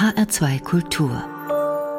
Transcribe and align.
HR2 0.00 0.62
Kultur. 0.62 1.24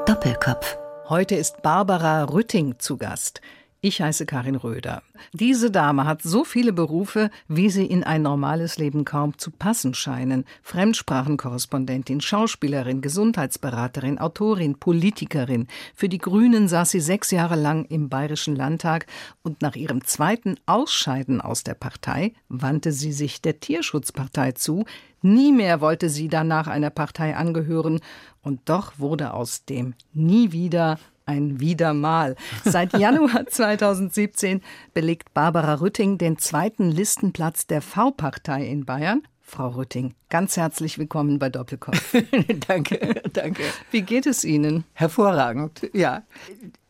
Doppelkopf. 0.08 0.76
Heute 1.08 1.36
ist 1.36 1.62
Barbara 1.62 2.24
Rütting 2.24 2.80
zu 2.80 2.98
Gast. 2.98 3.42
Ich 3.84 4.00
heiße 4.00 4.28
Karin 4.28 4.58
Röder. 4.58 5.02
Diese 5.34 5.72
Dame 5.72 6.06
hat 6.06 6.22
so 6.22 6.44
viele 6.44 6.72
Berufe, 6.72 7.32
wie 7.48 7.72
sie 7.72 7.88
in 7.88 8.04
ein 8.04 8.22
normales 8.22 8.78
Leben 8.78 9.06
kaum 9.06 9.40
zu 9.40 9.50
passen 9.50 9.96
scheinen. 9.96 10.46
Fremdsprachenkorrespondentin, 10.62 12.22
Schauspielerin, 12.22 13.02
Gesundheitsberaterin, 13.02 14.20
Autorin, 14.20 14.76
Politikerin. 14.76 15.66
Für 15.96 16.10
die 16.10 16.20
Grünen 16.20 16.68
saß 16.68 16.92
sie 16.92 17.00
sechs 17.00 17.32
Jahre 17.32 17.56
lang 17.56 17.86
im 17.86 18.08
Bayerischen 18.08 18.56
Landtag 18.56 19.08
und 19.42 19.64
nach 19.64 19.76
ihrem 19.76 20.06
zweiten 20.06 20.58
Ausscheiden 20.68 21.42
aus 21.42 21.64
der 21.64 21.74
Partei 21.74 22.34
wandte 22.50 22.92
sie 22.92 23.14
sich 23.14 23.42
der 23.42 23.62
Tierschutzpartei 23.62 24.52
zu. 24.52 24.86
Nie 25.24 25.52
mehr 25.52 25.82
wollte 25.82 26.10
sie 26.10 26.28
danach 26.28 26.68
einer 26.68 26.92
Partei 26.92 27.36
angehören 27.36 28.00
und 28.44 28.62
doch 28.66 29.00
wurde 29.00 29.34
aus 29.34 29.66
dem 29.66 29.96
Nie 30.14 30.52
wieder 30.52 31.00
ein 31.32 31.60
Wiedermal. 31.62 32.36
Seit 32.66 32.98
Januar 32.98 33.48
2017 33.50 34.62
belegt 34.94 35.34
Barbara 35.34 35.76
Rütting 35.76 36.18
den 36.18 36.38
zweiten 36.38 36.92
Listenplatz 36.92 37.68
der 37.68 37.82
V-Partei 37.82 38.66
in 38.66 38.86
Bayern. 38.86 39.22
Frau 39.42 39.70
Rütting, 39.70 40.14
ganz 40.30 40.58
herzlich 40.58 40.98
willkommen 40.98 41.40
bei 41.40 41.50
Doppelkopf. 41.50 42.16
danke, 42.68 43.22
danke. 43.34 43.64
Wie 43.92 44.02
geht 44.02 44.26
es 44.26 44.44
Ihnen? 44.44 44.84
Hervorragend, 44.94 45.90
ja. 45.94 46.24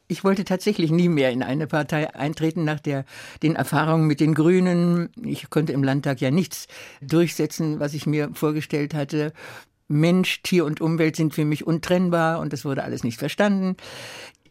Ich 0.08 0.24
wollte 0.24 0.44
tatsächlich 0.44 0.92
nie 0.92 1.08
mehr 1.08 1.32
in 1.32 1.44
eine 1.44 1.68
Partei 1.68 2.14
eintreten 2.14 2.66
nach 2.66 2.80
der, 2.80 3.06
den 3.44 3.56
Erfahrungen 3.56 4.08
mit 4.08 4.20
den 4.20 4.34
Grünen. 4.34 5.10
Ich 5.24 5.50
konnte 5.50 5.72
im 5.72 5.84
Landtag 5.84 6.20
ja 6.20 6.32
nichts 6.32 6.68
durchsetzen, 7.02 7.80
was 7.80 7.94
ich 7.94 8.06
mir 8.06 8.32
vorgestellt 8.34 8.94
hatte. 8.94 9.34
Mensch, 9.92 10.42
Tier 10.42 10.66
und 10.66 10.82
Umwelt 10.82 11.16
sind 11.16 11.34
für 11.34 11.46
mich 11.46 11.68
untrennbar 11.68 12.40
und 12.40 12.54
das 12.54 12.66
wurde 12.66 12.84
alles 12.84 13.04
nicht 13.04 13.20
verstanden. 13.20 13.76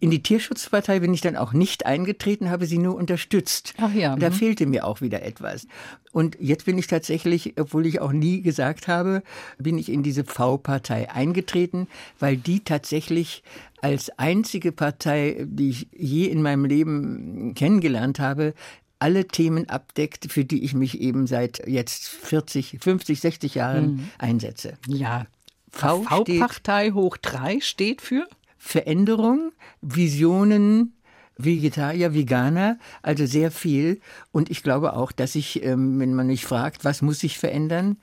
In 0.01 0.11
die 0.11 0.23
Tierschutzpartei 0.23 1.01
bin 1.01 1.13
ich 1.13 1.21
dann 1.21 1.37
auch 1.37 1.53
nicht 1.53 1.85
eingetreten, 1.85 2.49
habe 2.49 2.65
sie 2.65 2.79
nur 2.79 2.95
unterstützt. 2.95 3.75
Ach 3.77 3.93
ja. 3.93 4.17
Da 4.17 4.31
mhm. 4.31 4.35
fehlte 4.35 4.67
mir 4.67 4.87
auch 4.87 5.03
wieder 5.03 5.23
etwas. 5.23 5.67
Und 6.13 6.39
jetzt 6.41 6.65
bin 6.65 6.79
ich 6.79 6.87
tatsächlich, 6.87 7.55
obwohl 7.61 7.87
ich 7.87 8.01
auch 8.01 8.13
nie 8.13 8.41
gesagt 8.41 8.89
habe, 8.89 9.23
bin 9.59 9.77
ich 9.77 9.91
in 9.91 10.03
diese 10.03 10.25
V-Partei 10.25 11.11
eingetreten, 11.11 11.87
weil 12.19 12.39
die 12.39 12.61
tatsächlich 12.61 13.43
als 13.83 14.11
einzige 14.19 14.73
Partei, 14.73 15.45
die 15.47 15.69
ich 15.69 15.89
je 15.93 16.27
in 16.27 16.41
meinem 16.41 16.65
Leben 16.65 17.55
kennengelernt 17.55 18.19
habe, 18.19 18.55
alle 18.99 19.27
Themen 19.27 19.69
abdeckt, 19.69 20.33
für 20.33 20.45
die 20.45 20.65
ich 20.65 20.75
mich 20.75 21.01
eben 21.01 21.27
seit 21.27 21.67
jetzt 21.67 22.09
40, 22.09 22.79
50, 22.81 23.21
60 23.21 23.55
Jahren 23.55 23.93
mhm. 23.93 24.09
einsetze. 24.19 24.75
Ja. 24.87 25.27
V-Partei 25.71 26.91
hoch 26.91 27.17
3 27.17 27.61
steht 27.61 28.03
für? 28.03 28.27
Veränderung, 28.63 29.53
Visionen, 29.81 30.93
Vegetarier, 31.39 32.13
Veganer, 32.13 32.79
also 33.03 33.25
sehr 33.25 33.51
viel. 33.51 34.01
Und 34.33 34.51
ich 34.51 34.63
glaube 34.63 34.93
auch, 34.93 35.13
dass 35.13 35.35
ich, 35.35 35.65
ähm, 35.65 35.99
wenn 35.99 36.15
man 36.15 36.27
mich 36.27 36.45
fragt, 36.45 36.85
was 36.85 37.01
muss 37.01 37.21
sich 37.21 37.39
verändern, 37.39 37.97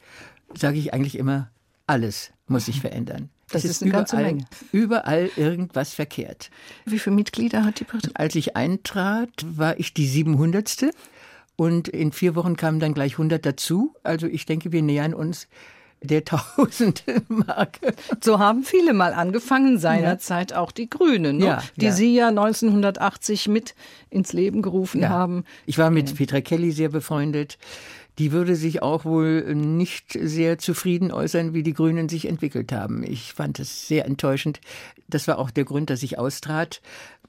sage 0.55 0.79
ich 0.79 0.93
eigentlich 0.93 1.17
immer, 1.17 1.51
alles 1.85 2.31
muss 2.47 2.65
sich 2.65 2.81
verändern. 2.81 3.29
Das, 3.49 3.61
das 3.61 3.71
ist, 3.71 3.81
eine 3.83 3.89
überall, 3.89 4.01
ganze 4.01 4.17
Menge. 4.17 4.45
Überall 4.71 5.29
irgendwas 5.37 5.93
verkehrt. 5.93 6.49
Wie 6.85 6.97
viele 6.97 7.15
Mitglieder 7.15 7.63
hat 7.63 7.79
die 7.79 7.85
Partei? 7.85 8.09
Als 8.15 8.33
ich 8.33 8.57
eintrat, 8.57 9.29
war 9.45 9.79
ich 9.79 9.93
die 9.93 10.07
700. 10.07 10.87
Und 11.55 11.87
in 11.87 12.11
vier 12.11 12.35
Wochen 12.35 12.57
kamen 12.57 12.79
dann 12.79 12.95
gleich 12.95 13.13
100 13.13 13.45
dazu. 13.45 13.95
Also 14.03 14.25
ich 14.25 14.45
denke, 14.47 14.71
wir 14.71 14.81
nähern 14.81 15.13
uns 15.13 15.47
der 16.01 16.23
Tausende-Marke. 16.25 17.93
So 18.21 18.39
haben 18.39 18.63
viele 18.63 18.93
mal 18.93 19.13
angefangen, 19.13 19.79
seinerzeit 19.79 20.51
ja. 20.51 20.59
auch 20.59 20.71
die 20.71 20.89
Grünen, 20.89 21.37
ne? 21.37 21.45
ja, 21.45 21.63
die 21.75 21.85
ja. 21.85 21.91
Sie 21.91 22.15
ja 22.15 22.27
1980 22.29 23.47
mit 23.47 23.75
ins 24.09 24.33
Leben 24.33 24.61
gerufen 24.61 25.07
haben. 25.09 25.43
Ich 25.65 25.77
war 25.77 25.89
mit 25.89 26.15
Petra 26.15 26.41
Kelly 26.41 26.71
sehr 26.71 26.89
befreundet 26.89 27.57
die 28.19 28.31
würde 28.31 28.55
sich 28.55 28.81
auch 28.81 29.05
wohl 29.05 29.53
nicht 29.53 30.17
sehr 30.19 30.57
zufrieden 30.57 31.11
äußern, 31.11 31.53
wie 31.53 31.61
die 31.61 31.73
Grünen 31.73 32.09
sich 32.09 32.27
entwickelt 32.27 32.71
haben. 32.71 33.03
Ich 33.03 33.33
fand 33.33 33.59
es 33.59 33.87
sehr 33.87 34.05
enttäuschend. 34.05 34.59
Das 35.07 35.27
war 35.27 35.37
auch 35.37 35.51
der 35.51 35.65
Grund, 35.65 35.89
dass 35.89 36.01
ich 36.01 36.17
austrat. 36.17 36.81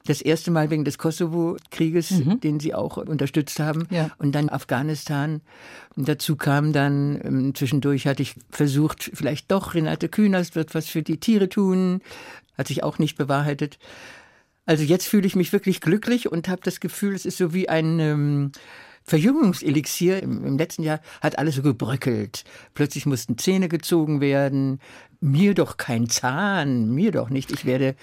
Das 0.09 0.23
erste 0.23 0.51
Mal 0.51 0.71
wegen 0.71 0.87
des 0.87 0.97
Kosovo-Krieges, 0.97 2.13
mhm. 2.13 2.41
den 2.41 2.61
sie 2.61 2.73
auch 2.73 2.97
unterstützt 2.97 3.61
haben. 3.61 3.87
Ja. 3.91 4.11
Und 4.17 4.33
dann 4.33 4.49
Afghanistan. 4.49 5.43
Und 5.97 6.09
dazu 6.09 6.35
kam 6.37 6.73
dann, 6.73 7.21
ähm, 7.23 7.55
zwischendurch 7.55 8.07
hatte 8.07 8.23
ich 8.23 8.35
versucht, 8.49 9.11
vielleicht 9.13 9.51
doch, 9.51 9.75
Renate 9.75 10.09
Künast 10.09 10.57
wird 10.57 10.75
was 10.75 10.87
für 10.87 11.03
die 11.03 11.21
Tiere 11.21 11.51
tun. 11.51 12.01
Hat 12.57 12.69
sich 12.69 12.83
auch 12.83 12.99
nicht 12.99 13.19
bewahrheitet. 13.19 13.79
Also 14.65 14.83
jetzt 14.83 15.07
fühle 15.07 15.27
ich 15.27 15.37
mich 15.37 15.53
wirklich 15.53 15.83
glücklich 15.83 16.33
und 16.33 16.49
habe 16.49 16.63
das 16.65 16.81
Gefühl, 16.81 17.15
es 17.15 17.27
ist 17.27 17.37
so 17.37 17.53
wie 17.53 17.69
ein... 17.69 18.01
Ähm, 18.01 18.53
Verjüngungselixier 19.09 20.23
im, 20.23 20.45
im 20.45 20.59
letzten 20.59 20.83
Jahr 20.83 21.01
hat 21.23 21.39
alles 21.39 21.55
so 21.55 21.63
gebröckelt. 21.63 22.45
Plötzlich 22.75 23.07
mussten 23.07 23.39
Zähne 23.39 23.69
gezogen 23.69 24.21
werden, 24.21 24.81
mir 25.21 25.55
doch 25.55 25.77
kein 25.77 26.09
Zahn, 26.09 26.91
mir 26.91 27.13
doch 27.13 27.31
nicht. 27.31 27.51
Ich 27.51 27.65
werde 27.65 27.97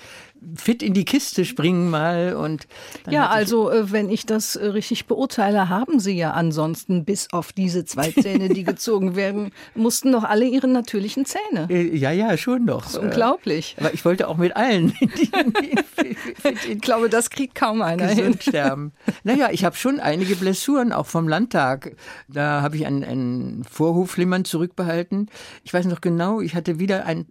fit 0.56 0.84
in 0.84 0.94
die 0.94 1.06
Kiste 1.06 1.46
springen 1.46 1.90
mal 1.90 2.36
und 2.36 2.68
ja, 3.10 3.30
also 3.30 3.72
äh, 3.72 3.92
wenn 3.92 4.10
ich 4.10 4.26
das 4.26 4.56
äh, 4.56 4.68
richtig 4.68 5.08
beurteile, 5.08 5.70
haben 5.70 6.00
Sie 6.00 6.12
ja 6.12 6.32
ansonsten 6.32 7.06
bis 7.06 7.32
auf 7.32 7.52
diese 7.54 7.86
zwei 7.86 8.12
Zähne, 8.22 8.50
die 8.50 8.64
gezogen 8.64 9.16
werden, 9.16 9.52
mussten 9.74 10.12
doch 10.12 10.24
alle 10.24 10.46
ihre 10.46 10.68
natürlichen 10.68 11.26
Zähne. 11.26 11.68
Äh, 11.70 11.96
ja, 11.96 12.12
ja, 12.12 12.38
schon 12.38 12.68
doch. 12.68 12.84
Das 12.84 12.94
ist 12.94 13.00
unglaublich. 13.00 13.76
Aber 13.80 13.94
ich 13.94 14.06
wollte 14.06 14.28
auch 14.28 14.38
mit 14.38 14.56
allen. 14.56 14.94
ich 15.00 16.82
glaube, 16.82 17.10
das 17.10 17.30
kriegt 17.30 17.56
kaum 17.56 17.82
einer 17.82 18.08
gesund 18.08 18.44
hin. 18.44 18.52
sterben. 18.52 18.94
Naja, 19.24 19.50
ich 19.52 19.66
habe 19.66 19.76
schon 19.76 20.00
einige 20.00 20.36
Blessuren 20.36 20.92
auch 20.92 21.08
vom 21.08 21.28
Landtag. 21.28 21.96
Da 22.28 22.62
habe 22.62 22.76
ich 22.76 22.86
einen, 22.86 23.04
einen 23.04 23.64
Vorhofflimmern 23.64 24.46
zurückbehalten. 24.46 25.30
Ich 25.64 25.74
weiß 25.74 25.86
noch 25.86 26.02
genau, 26.02 26.42
ich 26.42 26.56
hatte 26.56 26.80
wieder 26.80 27.05
einen 27.06 27.28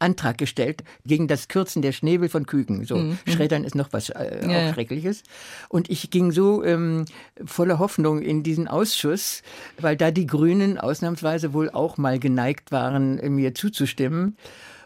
Antrag 0.00 0.38
gestellt 0.38 0.82
gegen 1.04 1.28
das 1.28 1.48
Kürzen 1.48 1.82
der 1.82 1.92
Schnäbel 1.92 2.28
von 2.28 2.46
Küken. 2.46 2.84
So 2.84 2.96
mhm. 2.96 3.18
Schreddern 3.26 3.64
ist 3.64 3.74
noch 3.74 3.92
was 3.92 4.08
äh, 4.08 4.50
ja, 4.50 4.70
auch 4.70 4.74
Schreckliches. 4.74 5.22
Und 5.68 5.90
ich 5.90 6.10
ging 6.10 6.32
so 6.32 6.64
ähm, 6.64 7.04
voller 7.44 7.78
Hoffnung 7.78 8.22
in 8.22 8.42
diesen 8.42 8.66
Ausschuss, 8.66 9.42
weil 9.78 9.96
da 9.96 10.10
die 10.10 10.26
Grünen 10.26 10.78
ausnahmsweise 10.78 11.52
wohl 11.52 11.70
auch 11.70 11.98
mal 11.98 12.18
geneigt 12.18 12.72
waren, 12.72 13.16
mir 13.34 13.54
zuzustimmen. 13.54 14.36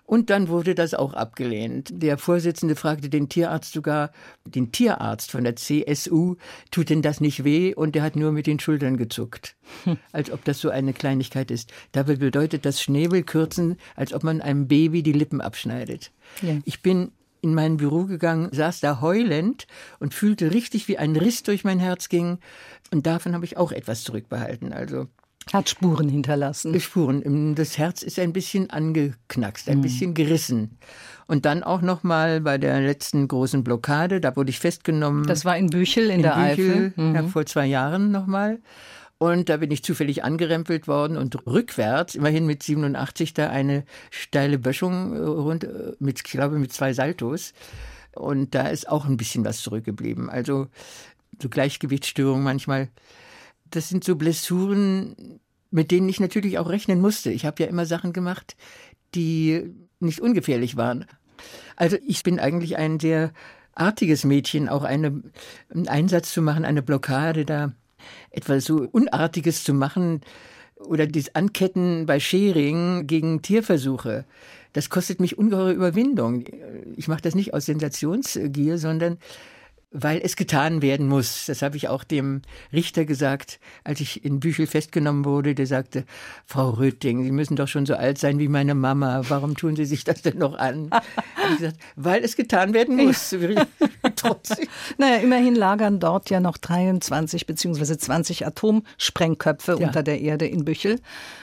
Und 0.07 0.29
dann 0.29 0.49
wurde 0.49 0.75
das 0.75 0.93
auch 0.93 1.15
abgelehnt. 1.15 1.89
Der 1.91 2.19
Vorsitzende 2.19 2.77
fragte 2.77 3.09
den 3.09 3.31
Tierarzt 3.31 3.73
sogar, 3.73 4.11
den 4.45 4.71
Tierarzt 4.71 5.31
von 5.31 5.45
der 5.45 5.57
CSU, 5.57 6.37
tut 6.71 6.91
denn 6.91 7.01
das 7.01 7.21
nicht 7.21 7.45
weh? 7.45 7.75
Und 7.75 7.95
der 7.95 8.03
hat 8.03 8.15
nur 8.15 8.31
mit 8.31 8.47
den 8.47 8.61
Schultern 8.61 8.99
gezuckt. 8.99 9.57
Hm. 9.85 9.97
Als 10.13 10.31
ob 10.31 10.45
das 10.45 10.61
so 10.61 10.69
eine 10.69 10.93
Kleinigkeit 10.93 11.51
ist. 11.51 11.73
Dabei 11.93 12.17
bedeutet 12.17 12.67
das 12.67 12.83
Schnäbelkürzen, 12.83 13.77
als 13.97 14.13
ob 14.13 14.25
man 14.25 14.43
einem 14.43 14.69
Baby 14.69 15.03
die 15.03 15.13
Lippen 15.13 15.41
abschneidet. 15.41 16.13
Ja. 16.43 16.59
Ich 16.65 16.83
bin 16.83 17.11
in 17.41 17.55
mein 17.55 17.77
Büro 17.79 18.05
gegangen, 18.05 18.49
saß 18.53 18.81
da 18.81 19.01
heulend 19.01 19.67
und 20.01 20.15
fühlte 20.15 20.53
richtig, 20.53 20.89
wie 20.89 20.99
ein 20.99 21.17
Riss 21.17 21.43
durch 21.43 21.65
mein 21.65 21.79
Herz 21.79 22.09
ging. 22.09 22.39
Und 22.91 23.07
davon 23.07 23.35
habe 23.35 23.45
ich 23.45 23.57
auch 23.57 23.73
etwas 23.73 24.03
zurückbehalten. 24.03 24.73
Also 24.73 25.09
hat 25.53 25.69
Spuren 25.69 26.09
hinterlassen. 26.09 26.79
Spuren. 26.81 27.55
Das 27.55 27.79
Herz 27.79 28.03
ist 28.03 28.19
ein 28.19 28.33
bisschen 28.33 28.71
angeknackst, 28.71 29.69
ein 29.69 29.79
mhm. 29.79 29.83
bisschen 29.83 30.15
gerissen. 30.15 30.79
Und 31.27 31.45
dann 31.45 31.63
auch 31.63 31.81
noch 31.81 32.03
mal 32.03 32.41
bei 32.41 32.59
der 32.59 32.81
letzten 32.81 33.29
großen 33.29 33.65
Blockade, 33.65 34.21
da 34.21 34.37
wurde 34.37 34.51
ich 34.51 34.59
festgenommen. 34.59 35.27
Das 35.27 35.45
war 35.45 35.57
in 35.57 35.69
Büchel 35.69 36.05
in, 36.05 36.17
in 36.17 36.23
der 36.23 36.35
Büchel, 36.35 36.71
Eifel. 36.71 36.93
Mhm. 36.97 37.15
Ja, 37.15 37.23
vor 37.25 37.47
zwei 37.47 37.67
Jahren 37.67 38.11
noch 38.11 38.27
mal. 38.27 38.61
Und 39.19 39.49
da 39.49 39.59
bin 39.59 39.71
ich 39.71 39.83
zufällig 39.83 40.25
angerempelt 40.25 40.89
worden 40.89 41.17
und 41.17 41.47
rückwärts, 41.47 42.15
immerhin 42.15 42.47
mit 42.47 42.63
87, 42.63 43.33
da 43.33 43.49
eine 43.49 43.85
steile 44.11 44.59
Böschung 44.59 45.15
äh, 45.15 45.19
rund, 45.19 45.65
äh, 45.65 45.93
mit, 45.99 46.19
ich 46.19 46.25
glaube, 46.25 46.59
mit 46.59 46.73
zwei 46.73 46.93
Saltos. 46.93 47.55
Und 48.15 48.55
da 48.55 48.69
ist 48.69 48.89
auch 48.89 49.07
ein 49.07 49.17
bisschen 49.17 49.45
was 49.45 49.63
zurückgeblieben. 49.63 50.29
Also 50.29 50.69
so 51.41 51.49
Gleichgewichtsstörungen 51.49 52.45
manchmal 52.45 52.89
das 53.71 53.89
sind 53.89 54.05
so 54.05 54.17
Blessuren, 54.17 55.41
mit 55.71 55.91
denen 55.91 56.09
ich 56.09 56.21
natürlich 56.21 56.59
auch 56.59 56.69
rechnen 56.69 57.01
musste. 57.01 57.31
Ich 57.31 57.45
habe 57.45 57.63
ja 57.63 57.69
immer 57.69 57.87
Sachen 57.87 58.13
gemacht, 58.13 58.57
die 59.15 59.75
nicht 60.01 60.21
ungefährlich 60.21 60.77
waren. 60.77 61.07
Also 61.77 61.97
ich 62.07 62.23
bin 62.23 62.39
eigentlich 62.39 62.77
ein 62.77 63.01
sehr 63.01 63.33
artiges 63.75 64.25
Mädchen, 64.25 64.69
auch 64.69 64.85
eine, 64.85 65.23
einen 65.71 65.89
Einsatz 65.89 66.33
zu 66.33 66.43
machen, 66.43 66.65
eine 66.65 66.83
Blockade 66.83 67.45
da, 67.45 67.73
etwas 68.31 68.65
so 68.65 68.89
Unartiges 68.93 69.65
zu 69.65 69.75
machen 69.75 70.21
oder 70.77 71.07
das 71.07 71.35
Anketten 71.35 72.07
bei 72.07 72.21
Schering 72.21 73.07
gegen 73.07 73.43
Tierversuche. 73.43 74.25
Das 74.73 74.91
kostet 74.91 75.21
mich 75.21 75.39
ungeheure 75.39 75.73
Überwindung. 75.73 76.45
Ich 76.97 77.09
mache 77.09 77.23
das 77.23 77.35
nicht 77.35 77.55
aus 77.55 77.67
Sensationsgier, 77.67 78.79
sondern 78.79 79.19
weil 79.95 80.21
es 80.23 80.35
getan 80.35 80.83
werden 80.83 81.07
muss. 81.07 81.47
Das 81.47 81.63
habe 81.63 81.77
ich 81.77 81.89
auch 81.89 82.03
dem 82.03 82.43
Richter 82.73 83.05
gesagt, 83.05 83.61
als 83.85 84.01
ich 84.01 84.25
in 84.25 84.41
Büchel 84.41 84.67
festgenommen 84.67 85.25
wurde. 85.25 85.55
Der 85.55 85.69
sagte, 85.69 86.05
Frau 86.45 86.71
Röting, 86.71 87.23
Sie 87.23 87.31
müssen 87.31 87.55
doch 87.55 87.69
schon 87.69 87.87
so 87.87 87.95
alt 87.95 88.19
sein 88.19 88.41
wie 88.41 88.49
meine 88.49 88.75
Mama. 88.75 89.23
Warum 89.29 89.57
tun 89.57 89.77
Sie 89.77 89.85
sich 89.85 90.03
das 90.03 90.21
denn 90.21 90.39
noch 90.39 90.59
an? 90.59 90.91
ich 91.53 91.59
gesagt, 91.59 91.79
weil 91.95 92.25
es 92.25 92.35
getan 92.35 92.75
werden 92.75 92.97
muss. 92.97 93.35
Trotzdem. 94.25 94.69
Naja, 94.99 95.17
immerhin 95.17 95.55
lagern 95.55 96.01
dort 96.01 96.31
ja 96.31 96.41
noch 96.41 96.57
23 96.57 97.47
beziehungsweise 97.47 97.97
20 97.97 98.47
Atomsprengköpfe 98.47 99.77
ja. 99.79 99.87
unter 99.87 100.03
der 100.03 100.21
Erde 100.21 100.47
in 100.47 100.65
Büchel. 100.65 101.01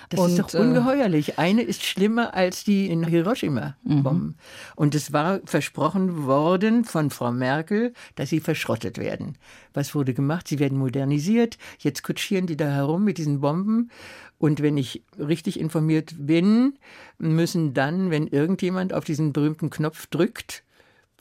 Das 0.09 0.19
und, 0.19 0.31
ist 0.31 0.39
doch 0.39 0.53
äh, 0.53 0.57
ungeheuerlich. 0.57 1.39
Eine 1.39 1.61
ist 1.61 1.83
schlimmer 1.83 2.33
als 2.33 2.63
die 2.63 2.89
in 2.89 3.05
Hiroshima-Bomben. 3.05 4.27
Mhm. 4.27 4.35
Und 4.75 4.95
es 4.95 5.13
war 5.13 5.39
versprochen 5.45 6.25
worden 6.25 6.83
von 6.83 7.09
Frau 7.09 7.31
Merkel, 7.31 7.93
dass 8.15 8.29
sie 8.29 8.39
verschrottet 8.41 8.97
werden. 8.97 9.37
Was 9.73 9.95
wurde 9.95 10.13
gemacht? 10.13 10.47
Sie 10.47 10.59
werden 10.59 10.77
modernisiert. 10.77 11.57
Jetzt 11.79 12.03
kutschieren 12.03 12.45
die 12.45 12.57
da 12.57 12.69
herum 12.69 13.03
mit 13.03 13.17
diesen 13.17 13.39
Bomben. 13.39 13.89
Und 14.37 14.61
wenn 14.61 14.75
ich 14.75 15.03
richtig 15.19 15.59
informiert 15.59 16.15
bin, 16.17 16.79
müssen 17.19 17.73
dann, 17.73 18.09
wenn 18.09 18.27
irgendjemand 18.27 18.93
auf 18.93 19.05
diesen 19.05 19.33
berühmten 19.33 19.69
Knopf 19.69 20.07
drückt, 20.07 20.63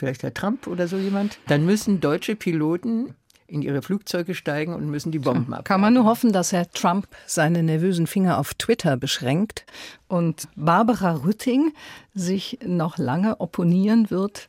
vielleicht 0.00 0.22
Herr 0.24 0.34
Trump 0.34 0.66
oder 0.66 0.88
so 0.88 0.96
jemand, 0.96 1.38
dann 1.46 1.64
müssen 1.64 2.00
deutsche 2.00 2.34
Piloten 2.34 3.14
in 3.46 3.62
ihre 3.62 3.82
Flugzeuge 3.82 4.34
steigen 4.34 4.74
und 4.74 4.88
müssen 4.90 5.12
die 5.12 5.18
Bomben 5.18 5.52
ab. 5.52 5.64
Kann 5.64 5.80
man 5.80 5.94
nur 5.94 6.04
hoffen, 6.04 6.32
dass 6.32 6.52
Herr 6.52 6.70
Trump 6.70 7.06
seine 7.26 7.62
nervösen 7.62 8.06
Finger 8.06 8.38
auf 8.38 8.54
Twitter 8.54 8.96
beschränkt 8.96 9.66
und 10.08 10.48
Barbara 10.56 11.24
Rütting 11.24 11.72
sich 12.14 12.58
noch 12.64 12.96
lange 12.98 13.40
opponieren 13.40 14.10
wird, 14.10 14.48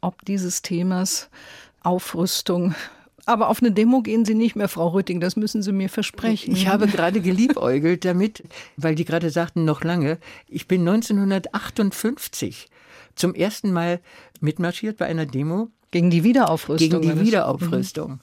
ob 0.00 0.24
dieses 0.24 0.62
Themas 0.62 1.30
Aufrüstung 1.82 2.74
aber 3.26 3.48
auf 3.48 3.62
eine 3.62 3.70
Demo 3.70 4.02
gehen 4.02 4.24
Sie 4.24 4.34
nicht 4.34 4.56
mehr, 4.56 4.68
Frau 4.68 4.88
Rütting, 4.88 5.20
das 5.20 5.36
müssen 5.36 5.62
Sie 5.62 5.70
mir 5.70 5.88
versprechen. 5.88 6.52
Ich 6.52 6.66
habe 6.66 6.88
gerade 6.88 7.20
geliebäugelt 7.20 8.04
damit, 8.04 8.42
weil 8.76 8.96
die 8.96 9.04
gerade 9.04 9.30
sagten, 9.30 9.64
noch 9.64 9.84
lange. 9.84 10.18
Ich 10.48 10.66
bin 10.66 10.80
1958 10.80 12.68
zum 13.14 13.34
ersten 13.34 13.72
Mal 13.72 14.00
mitmarschiert 14.40 14.98
bei 14.98 15.06
einer 15.06 15.26
Demo. 15.26 15.68
Gegen 15.90 16.10
die 16.10 16.24
Wiederaufrüstung. 16.24 17.00
Gegen 17.00 17.18
die 17.18 17.26
Wiederaufrüstung. 17.26 18.12
Mhm. 18.12 18.20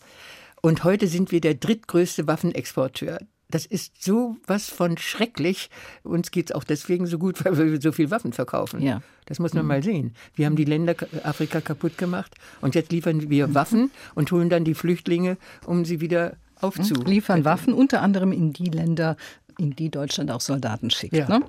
Und 0.62 0.84
heute 0.84 1.08
sind 1.08 1.32
wir 1.32 1.42
der 1.42 1.56
drittgrößte 1.56 2.28
Waffenexporteur. 2.28 3.20
Das 3.50 3.66
ist 3.66 4.04
so 4.04 4.36
was 4.46 4.70
von 4.70 4.98
schrecklich. 4.98 5.70
Uns 6.04 6.32
geht 6.32 6.50
es 6.50 6.56
auch 6.56 6.64
deswegen 6.64 7.06
so 7.06 7.18
gut, 7.18 7.44
weil 7.46 7.72
wir 7.72 7.82
so 7.82 7.92
viel 7.92 8.12
Waffen 8.12 8.34
verkaufen. 8.34 8.82
Ja. 8.82 9.02
Das 9.26 9.40
muss 9.40 9.54
man 9.54 9.64
mhm. 9.64 9.68
mal 9.70 9.84
sehen. 9.84 10.14
Wir 10.36 10.46
haben 10.46 10.56
die 10.56 10.66
Länder 10.66 10.96
Afrika 11.24 11.62
kaputt 11.62 11.98
gemacht 11.98 12.36
und 12.62 12.76
jetzt 12.76 12.92
liefern 12.92 13.30
wir 13.30 13.54
Waffen 13.54 13.92
und 14.16 14.32
holen 14.32 14.50
dann 14.50 14.64
die 14.64 14.74
Flüchtlinge, 14.74 15.38
um 15.66 15.86
sie 15.86 16.02
wieder 16.02 16.38
aufzu. 16.60 16.96
Liefern 17.06 17.46
Waffen 17.46 17.74
unter 17.74 18.02
anderem 18.02 18.32
in 18.32 18.54
die 18.54 18.70
Länder, 18.70 19.16
in 19.58 19.76
die 19.76 19.90
Deutschland 19.90 20.32
auch 20.32 20.42
Soldaten 20.42 20.90
schickt. 20.90 21.16
Ja. 21.16 21.28
Ne? 21.30 21.46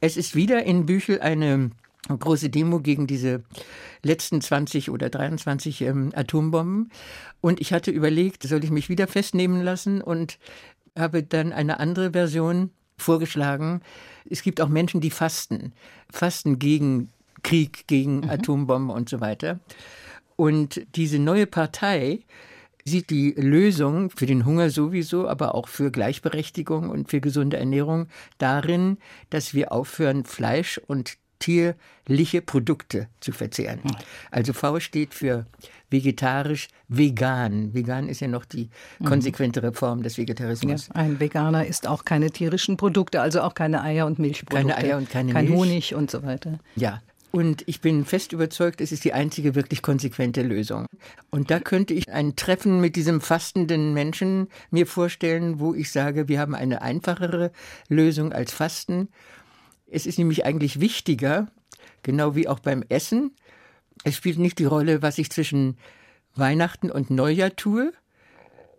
Es 0.00 0.16
ist 0.16 0.34
wieder 0.34 0.64
in 0.64 0.86
Büchel 0.86 1.20
eine 1.20 1.70
große 2.08 2.50
Demo 2.50 2.80
gegen 2.80 3.06
diese 3.06 3.42
letzten 4.02 4.40
20 4.40 4.90
oder 4.90 5.08
23 5.08 5.82
ähm, 5.82 6.12
Atombomben. 6.14 6.90
Und 7.40 7.60
ich 7.60 7.72
hatte 7.72 7.90
überlegt, 7.90 8.42
soll 8.42 8.64
ich 8.64 8.70
mich 8.70 8.88
wieder 8.88 9.06
festnehmen 9.06 9.62
lassen 9.62 10.00
und 10.00 10.38
habe 10.98 11.22
dann 11.22 11.52
eine 11.52 11.80
andere 11.80 12.12
Version 12.12 12.70
vorgeschlagen. 12.98 13.80
Es 14.28 14.42
gibt 14.42 14.60
auch 14.60 14.68
Menschen, 14.68 15.00
die 15.00 15.10
fasten. 15.10 15.72
Fasten 16.10 16.58
gegen 16.58 17.10
Krieg, 17.42 17.86
gegen 17.86 18.18
mhm. 18.18 18.30
Atombomben 18.30 18.90
und 18.90 19.08
so 19.08 19.20
weiter. 19.20 19.60
Und 20.36 20.84
diese 20.96 21.18
neue 21.18 21.46
Partei 21.46 22.20
sieht 22.84 23.10
die 23.10 23.32
Lösung 23.32 24.10
für 24.10 24.26
den 24.26 24.44
Hunger 24.44 24.70
sowieso, 24.70 25.28
aber 25.28 25.54
auch 25.54 25.68
für 25.68 25.90
Gleichberechtigung 25.92 26.90
und 26.90 27.10
für 27.10 27.20
gesunde 27.20 27.56
Ernährung 27.56 28.08
darin, 28.38 28.98
dass 29.30 29.54
wir 29.54 29.72
aufhören, 29.72 30.24
Fleisch 30.24 30.80
und 30.86 31.16
tierliche 31.42 32.40
Produkte 32.40 33.08
zu 33.20 33.32
verzehren. 33.32 33.82
Hm. 33.82 33.96
Also 34.30 34.52
V 34.52 34.80
steht 34.80 35.12
für 35.12 35.46
vegetarisch, 35.90 36.68
vegan. 36.88 37.74
Vegan 37.74 38.08
ist 38.08 38.20
ja 38.20 38.28
noch 38.28 38.44
die 38.44 38.70
mhm. 38.98 39.04
konsequentere 39.04 39.72
Form 39.72 40.02
des 40.02 40.18
Vegetarismus. 40.18 40.88
Ja, 40.88 40.94
ein 40.94 41.20
Veganer 41.20 41.66
isst 41.66 41.86
auch 41.86 42.04
keine 42.04 42.30
tierischen 42.30 42.76
Produkte, 42.76 43.20
also 43.20 43.42
auch 43.42 43.54
keine 43.54 43.82
Eier 43.82 44.06
und 44.06 44.18
Milchprodukte. 44.18 44.74
Keine 44.74 44.88
Eier 44.88 44.96
und 44.96 45.10
keine 45.10 45.32
kein 45.32 45.46
Milch. 45.46 45.56
Honig 45.58 45.94
und 45.94 46.10
so 46.10 46.22
weiter. 46.22 46.58
Ja. 46.76 47.02
Und 47.32 47.64
ich 47.66 47.80
bin 47.80 48.04
fest 48.04 48.32
überzeugt, 48.32 48.82
es 48.82 48.92
ist 48.92 49.04
die 49.04 49.14
einzige 49.14 49.54
wirklich 49.54 49.80
konsequente 49.80 50.42
Lösung. 50.42 50.84
Und 51.30 51.50
da 51.50 51.60
könnte 51.60 51.94
ich 51.94 52.12
ein 52.12 52.36
Treffen 52.36 52.78
mit 52.78 52.94
diesem 52.94 53.22
fastenden 53.22 53.94
Menschen 53.94 54.48
mir 54.70 54.86
vorstellen, 54.86 55.58
wo 55.58 55.74
ich 55.74 55.90
sage, 55.90 56.28
wir 56.28 56.38
haben 56.38 56.54
eine 56.54 56.82
einfachere 56.82 57.50
Lösung 57.88 58.34
als 58.34 58.52
Fasten. 58.52 59.08
Es 59.92 60.06
ist 60.06 60.18
nämlich 60.18 60.44
eigentlich 60.46 60.80
wichtiger, 60.80 61.48
genau 62.02 62.34
wie 62.34 62.48
auch 62.48 62.60
beim 62.60 62.82
Essen, 62.88 63.32
es 64.04 64.16
spielt 64.16 64.38
nicht 64.38 64.58
die 64.58 64.64
Rolle, 64.64 65.02
was 65.02 65.18
ich 65.18 65.30
zwischen 65.30 65.76
Weihnachten 66.34 66.90
und 66.90 67.10
Neujahr 67.10 67.54
tue, 67.54 67.92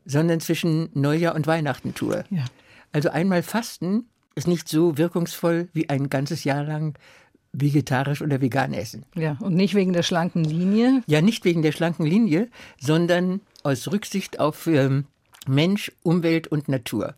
sondern 0.06 0.40
zwischen 0.40 0.90
Neujahr 0.94 1.36
und 1.36 1.48
Weihnachten 1.48 1.94
tue. 1.94 2.26
Ja. 2.30 2.46
Also 2.92 3.10
einmal 3.10 3.44
Fasten 3.44 4.08
ist 4.36 4.48
nicht 4.48 4.68
so 4.68 4.98
wirkungsvoll 4.98 5.70
wie 5.72 5.88
ein 5.88 6.10
ganzes 6.10 6.44
Jahr 6.44 6.64
lang 6.64 6.98
vegetarisch 7.54 8.24
oder 8.24 8.42
vegan 8.42 8.74
essen. 8.74 9.06
Ja, 9.16 9.38
und 9.40 9.54
nicht 9.54 9.76
wegen 9.76 9.94
der 9.94 10.02
schlanken 10.02 10.44
Linie? 10.44 11.04
Ja, 11.06 11.22
nicht 11.22 11.46
wegen 11.46 11.62
der 11.62 11.72
schlanken 11.72 12.06
Linie, 12.06 12.50
sondern 12.80 13.42
aus 13.62 13.92
Rücksicht 13.92 14.40
auf 14.40 14.66
ähm, 14.66 15.06
Mensch, 15.48 15.92
Umwelt 16.02 16.48
und 16.48 16.68
Natur. 16.68 17.14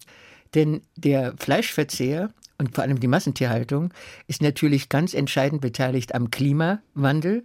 Denn 0.54 0.82
der 0.98 1.34
Fleischverzehr 1.38 2.32
und 2.58 2.76
vor 2.76 2.84
allem 2.84 3.00
die 3.00 3.08
Massentierhaltung 3.08 3.94
ist 4.28 4.42
natürlich 4.42 4.90
ganz 4.90 5.14
entscheidend 5.14 5.62
beteiligt 5.62 6.16
am 6.16 6.32
Klimawandel 6.32 7.44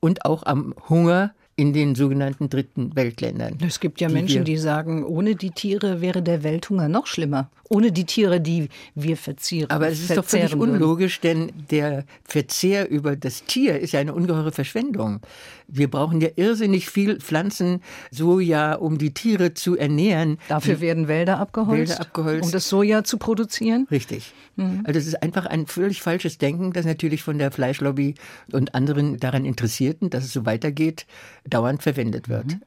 und 0.00 0.24
auch 0.24 0.44
am 0.44 0.74
Hunger 0.88 1.34
in 1.54 1.72
den 1.72 1.94
sogenannten 1.94 2.48
dritten 2.48 2.96
Weltländern. 2.96 3.58
Es 3.66 3.78
gibt 3.78 4.00
ja 4.00 4.08
die 4.08 4.14
Menschen, 4.14 4.44
die 4.44 4.56
sagen, 4.56 5.04
ohne 5.04 5.34
die 5.36 5.50
Tiere 5.50 6.00
wäre 6.00 6.22
der 6.22 6.42
Welthunger 6.42 6.88
noch 6.88 7.06
schlimmer. 7.06 7.50
Ohne 7.68 7.90
die 7.90 8.04
Tiere, 8.04 8.40
die 8.40 8.68
wir 8.94 9.16
verzieren. 9.16 9.70
Aber 9.70 9.88
es 9.88 10.00
ist 10.00 10.16
doch 10.16 10.24
völlig 10.24 10.54
unlogisch, 10.54 11.20
denn 11.20 11.52
der 11.70 12.04
Verzehr 12.24 12.90
über 12.90 13.16
das 13.16 13.44
Tier 13.44 13.78
ist 13.80 13.92
ja 13.92 14.00
eine 14.00 14.12
ungeheure 14.12 14.52
Verschwendung. 14.52 15.20
Wir 15.68 15.90
brauchen 15.90 16.20
ja 16.20 16.28
irrsinnig 16.36 16.90
viel 16.90 17.18
Pflanzen, 17.20 17.80
Soja, 18.10 18.74
um 18.74 18.98
die 18.98 19.14
Tiere 19.14 19.54
zu 19.54 19.78
ernähren. 19.78 20.36
Dafür 20.48 20.80
werden 20.80 21.08
Wälder 21.08 21.38
abgeholzt, 21.38 21.92
Wälder 21.92 22.00
abgeholzt. 22.02 22.44
um 22.44 22.50
das 22.50 22.68
Soja 22.68 23.04
zu 23.04 23.16
produzieren. 23.16 23.86
Richtig. 23.90 24.34
Mhm. 24.56 24.82
Also 24.84 24.98
es 25.00 25.06
ist 25.06 25.22
einfach 25.22 25.46
ein 25.46 25.66
völlig 25.66 26.02
falsches 26.02 26.36
Denken, 26.36 26.74
das 26.74 26.84
natürlich 26.84 27.22
von 27.22 27.38
der 27.38 27.50
Fleischlobby 27.50 28.16
und 28.52 28.74
anderen 28.74 29.18
daran 29.18 29.46
Interessierten, 29.46 30.10
dass 30.10 30.24
es 30.24 30.32
so 30.34 30.44
weitergeht, 30.44 31.06
dauernd 31.44 31.82
verwendet 31.82 32.28
wird. 32.28 32.46
Mhm. 32.46 32.62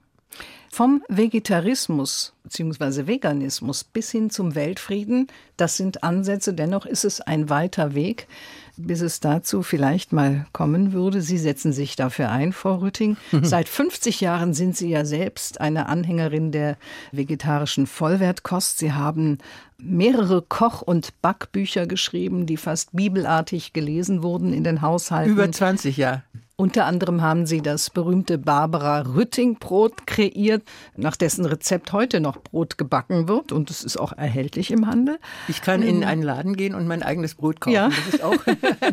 Vom 0.75 1.03
Vegetarismus 1.08 2.34
bzw. 2.44 3.08
Veganismus 3.08 3.86
bis 3.86 4.12
hin 4.12 4.29
zum 4.29 4.55
Weltfrieden, 4.55 5.27
das 5.55 5.77
sind 5.77 6.03
Ansätze, 6.03 6.53
dennoch 6.53 6.86
ist 6.86 7.05
es 7.05 7.22
ein 7.22 7.50
weiter 7.50 7.96
Weg, 7.96 8.27
bis 8.75 9.00
es 9.00 9.22
dazu 9.22 9.63
vielleicht 9.63 10.12
mal 10.12 10.48
kommen 10.51 10.91
würde. 10.91 11.22
Sie 11.22 11.38
setzen 11.38 11.72
sich 11.72 11.96
dafür 11.96 12.29
ein, 12.29 12.51
Frau 12.51 12.75
Rütting. 12.75 13.15
Mhm. 13.32 13.44
Seit 13.46 13.70
50 13.70 14.20
Jahren 14.20 14.53
sind 14.53 14.75
Sie 14.75 14.89
ja 14.89 15.05
selbst 15.05 15.62
eine 15.62 15.88
Anhängerin 15.88 16.51
der 16.51 16.75
vegetarischen 17.13 17.88
Vollwertkost. 17.88 18.77
Sie 18.77 18.91
haben 18.91 19.38
mehrere 19.77 20.41
Koch- 20.41 20.82
und 20.82 21.22
Backbücher 21.22 21.88
geschrieben, 21.88 22.48
die 22.48 22.58
fast 22.58 22.89
bibelartig 22.91 23.72
gelesen 23.72 24.24
wurden 24.24 24.51
in 24.51 24.65
den 24.65 24.82
Haushalten. 24.82 25.32
Über 25.32 25.50
20 25.50 25.96
Jahre. 25.96 26.24
Unter 26.57 26.85
anderem 26.85 27.21
haben 27.21 27.45
sie 27.45 27.62
das 27.62 27.89
berühmte 27.89 28.38
Barbara 28.38 29.01
Rütting 29.01 29.55
Brot 29.55 30.07
kreiert, 30.07 30.63
nach 30.95 31.17
dessen 31.17 31.43
Rezept 31.43 31.91
heute 31.91 32.21
noch 32.21 32.38
Brot 32.38 32.77
gebacken 32.77 33.27
wird 33.27 33.51
und 33.51 33.69
es 33.69 33.83
ist 33.83 33.97
auch 33.97 34.13
erhältlich 34.13 34.71
im 34.71 34.88
Handel. 34.88 35.19
Ich 35.50 35.62
kann 35.62 35.81
in 35.81 36.01
ähm, 36.01 36.07
einen 36.07 36.24
Laden 36.24 36.55
gehen 36.55 36.74
und 36.74 36.88
mein 36.88 37.03
eigenes 37.03 37.35
Brot 37.35 37.59
kaufen. 37.59 37.75
Ja. 37.75 37.89
Das 37.89 38.07
ist 38.07 38.24
auch 38.24 38.38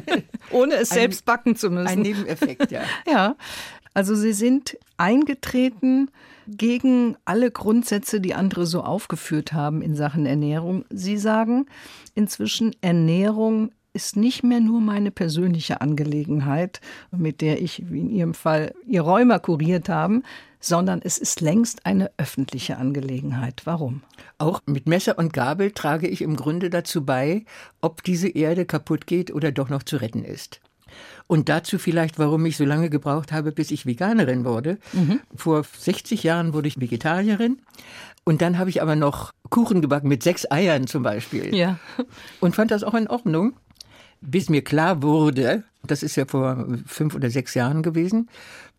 ohne 0.51 0.75
es 0.75 0.91
ein, 0.91 0.99
selbst 0.99 1.25
backen 1.25 1.55
zu 1.55 1.71
müssen. 1.71 1.87
Ein 1.87 2.01
Nebeneffekt, 2.01 2.73
ja. 2.73 2.83
ja. 3.07 3.37
Also 3.95 4.17
sie 4.17 4.33
sind 4.33 4.77
eingetreten 4.97 6.11
gegen 6.49 7.17
alle 7.25 7.53
Grundsätze, 7.53 8.21
die 8.21 8.35
andere 8.35 8.67
so 8.67 8.83
aufgeführt 8.83 9.53
haben 9.53 9.83
in 9.83 9.95
Sachen 9.95 10.27
Ernährung. 10.27 10.85
Sie 10.91 11.17
sagen 11.17 11.67
inzwischen, 12.17 12.75
Ernährung 12.81 13.71
ist 13.95 14.17
nicht 14.17 14.43
mehr 14.43 14.61
nur 14.61 14.81
meine 14.81 15.11
persönliche 15.11 15.81
Angelegenheit, 15.81 16.81
mit 17.11 17.41
der 17.41 17.61
ich, 17.61 17.85
wie 17.91 18.01
in 18.01 18.11
Ihrem 18.11 18.35
Fall, 18.35 18.75
Ihr 18.87 19.03
Rheuma 19.03 19.39
kuriert 19.39 19.89
haben, 19.89 20.23
sondern 20.61 21.01
es 21.03 21.19
ist 21.19 21.41
längst 21.41 21.85
eine 21.85 22.11
öffentliche 22.17 22.79
Angelegenheit. 22.79 23.63
Warum? 23.65 24.03
Auch 24.39 24.61
mit 24.67 24.87
Messer 24.87 25.19
und 25.19 25.33
Gabel 25.33 25.73
trage 25.73 26.09
ich 26.09 26.23
im 26.23 26.37
Grunde 26.37 26.71
dazu 26.71 27.05
bei, 27.05 27.45
ob 27.81 28.03
diese 28.03 28.29
Erde 28.29 28.65
kaputt 28.65 29.07
geht 29.07 29.33
oder 29.33 29.53
doch 29.53 29.69
noch 29.69 29.83
zu 29.83 29.97
retten 29.97 30.25
ist. 30.25 30.61
Und 31.27 31.49
dazu 31.49 31.79
vielleicht, 31.79 32.19
warum 32.19 32.45
ich 32.47 32.57
so 32.57 32.65
lange 32.65 32.91
gebraucht 32.91 33.33
habe, 33.33 33.53
bis 33.53 33.71
ich 33.71 33.87
Veganerin 33.87 34.45
wurde. 34.45 34.79
Mhm. 34.93 35.21
Vor 35.35 35.65
60 35.65 36.23
Jahren 36.23 36.53
wurde 36.53 36.69
ich 36.69 36.81
Vegetarierin. 36.81 37.61
Und 38.25 38.43
dann 38.43 38.59
habe 38.59 38.71
ich 38.71 38.83
aber 38.83 38.95
noch 38.95 39.33
Kuchen 39.51 39.81
gebacken 39.81 40.09
mit 40.09 40.23
sechs 40.23 40.49
Eiern 40.51 40.87
zum 40.87 41.03
Beispiel. 41.03 41.55
Ja. 41.55 41.79
Und 42.41 42.55
fand 42.55 42.71
das 42.71 42.85
auch 42.85 42.95
in 42.95 43.09
Ordnung, 43.09 43.55
bis 44.23 44.49
mir 44.49 44.63
klar 44.63 45.03
wurde, 45.03 45.65
das 45.87 46.03
ist 46.03 46.17
ja 46.17 46.25
vor 46.27 46.67
fünf 46.87 47.15
oder 47.15 47.31
sechs 47.31 47.55
Jahren 47.55 47.83
gewesen, 47.83 48.29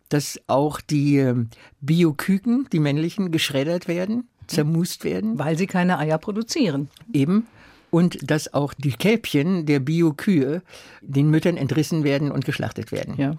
dass 0.08 0.40
auch 0.46 0.80
die 0.80 1.18
ähm, 1.18 1.48
Bioküken, 1.80 2.66
die 2.72 2.80
männlichen, 2.80 3.30
geschreddert 3.30 3.88
werden, 3.88 4.28
zermust 4.46 5.04
werden. 5.04 5.38
Weil 5.38 5.56
sie 5.56 5.66
keine 5.66 5.98
Eier 5.98 6.18
produzieren. 6.18 6.88
Eben 7.12 7.46
und 7.94 8.28
dass 8.28 8.52
auch 8.52 8.74
die 8.74 8.90
Kälbchen 8.90 9.66
der 9.66 9.78
Biokühe 9.78 10.62
den 11.00 11.30
Müttern 11.30 11.56
entrissen 11.56 12.02
werden 12.02 12.32
und 12.32 12.44
geschlachtet 12.44 12.90
werden. 12.90 13.14
Ja. 13.16 13.36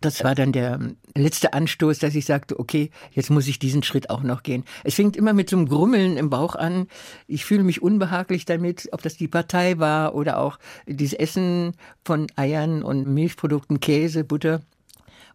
Das 0.00 0.24
war 0.24 0.34
dann 0.34 0.52
der 0.52 0.78
letzte 1.14 1.52
Anstoß, 1.52 1.98
dass 1.98 2.14
ich 2.14 2.24
sagte, 2.24 2.58
okay, 2.58 2.90
jetzt 3.12 3.28
muss 3.28 3.46
ich 3.46 3.58
diesen 3.58 3.82
Schritt 3.82 4.08
auch 4.08 4.22
noch 4.22 4.42
gehen. 4.42 4.64
Es 4.82 4.94
fängt 4.94 5.14
immer 5.14 5.34
mit 5.34 5.50
so 5.50 5.56
einem 5.56 5.68
Grummeln 5.68 6.16
im 6.16 6.30
Bauch 6.30 6.54
an. 6.54 6.86
Ich 7.26 7.44
fühle 7.44 7.64
mich 7.64 7.82
unbehaglich 7.82 8.46
damit, 8.46 8.88
ob 8.92 9.02
das 9.02 9.16
die 9.16 9.28
Partei 9.28 9.78
war 9.78 10.14
oder 10.14 10.38
auch 10.38 10.58
dieses 10.86 11.12
Essen 11.12 11.74
von 12.02 12.28
Eiern 12.36 12.82
und 12.82 13.08
Milchprodukten, 13.08 13.80
Käse, 13.80 14.24
Butter. 14.24 14.62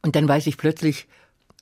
Und 0.02 0.16
dann 0.16 0.28
weiß 0.28 0.48
ich 0.48 0.58
plötzlich, 0.58 1.08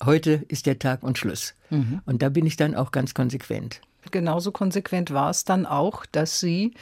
heute 0.03 0.43
ist 0.47 0.65
der 0.65 0.79
Tag 0.79 1.03
und 1.03 1.17
Schluss. 1.17 1.55
Mhm. 1.69 2.01
Und 2.05 2.21
da 2.21 2.29
bin 2.29 2.45
ich 2.45 2.55
dann 2.55 2.73
auch 2.73 2.91
ganz 2.91 3.13
konsequent. 3.13 3.81
Genauso 4.11 4.51
konsequent 4.51 5.11
war 5.11 5.29
es 5.29 5.45
dann 5.45 5.65
auch, 5.65 6.05
dass 6.05 6.39
Sie 6.39 6.73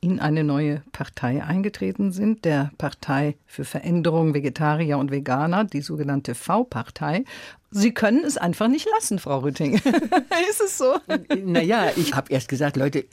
in 0.00 0.18
eine 0.18 0.44
neue 0.44 0.82
Partei 0.92 1.42
eingetreten 1.42 2.12
sind, 2.12 2.44
der 2.44 2.70
Partei 2.78 3.36
für 3.46 3.64
Veränderung 3.64 4.34
Vegetarier 4.34 4.98
und 4.98 5.10
Veganer, 5.10 5.64
die 5.64 5.82
sogenannte 5.82 6.34
V-Partei. 6.34 7.24
Sie 7.70 7.92
können 7.92 8.24
es 8.24 8.36
einfach 8.36 8.68
nicht 8.68 8.88
lassen, 8.98 9.18
Frau 9.18 9.40
Rütting. 9.40 9.74
Ist 10.50 10.60
es 10.64 10.78
so? 10.78 10.96
Naja, 11.44 11.90
ich 11.96 12.14
habe 12.14 12.32
erst 12.32 12.48
gesagt, 12.48 12.76
Leute, 12.76 13.04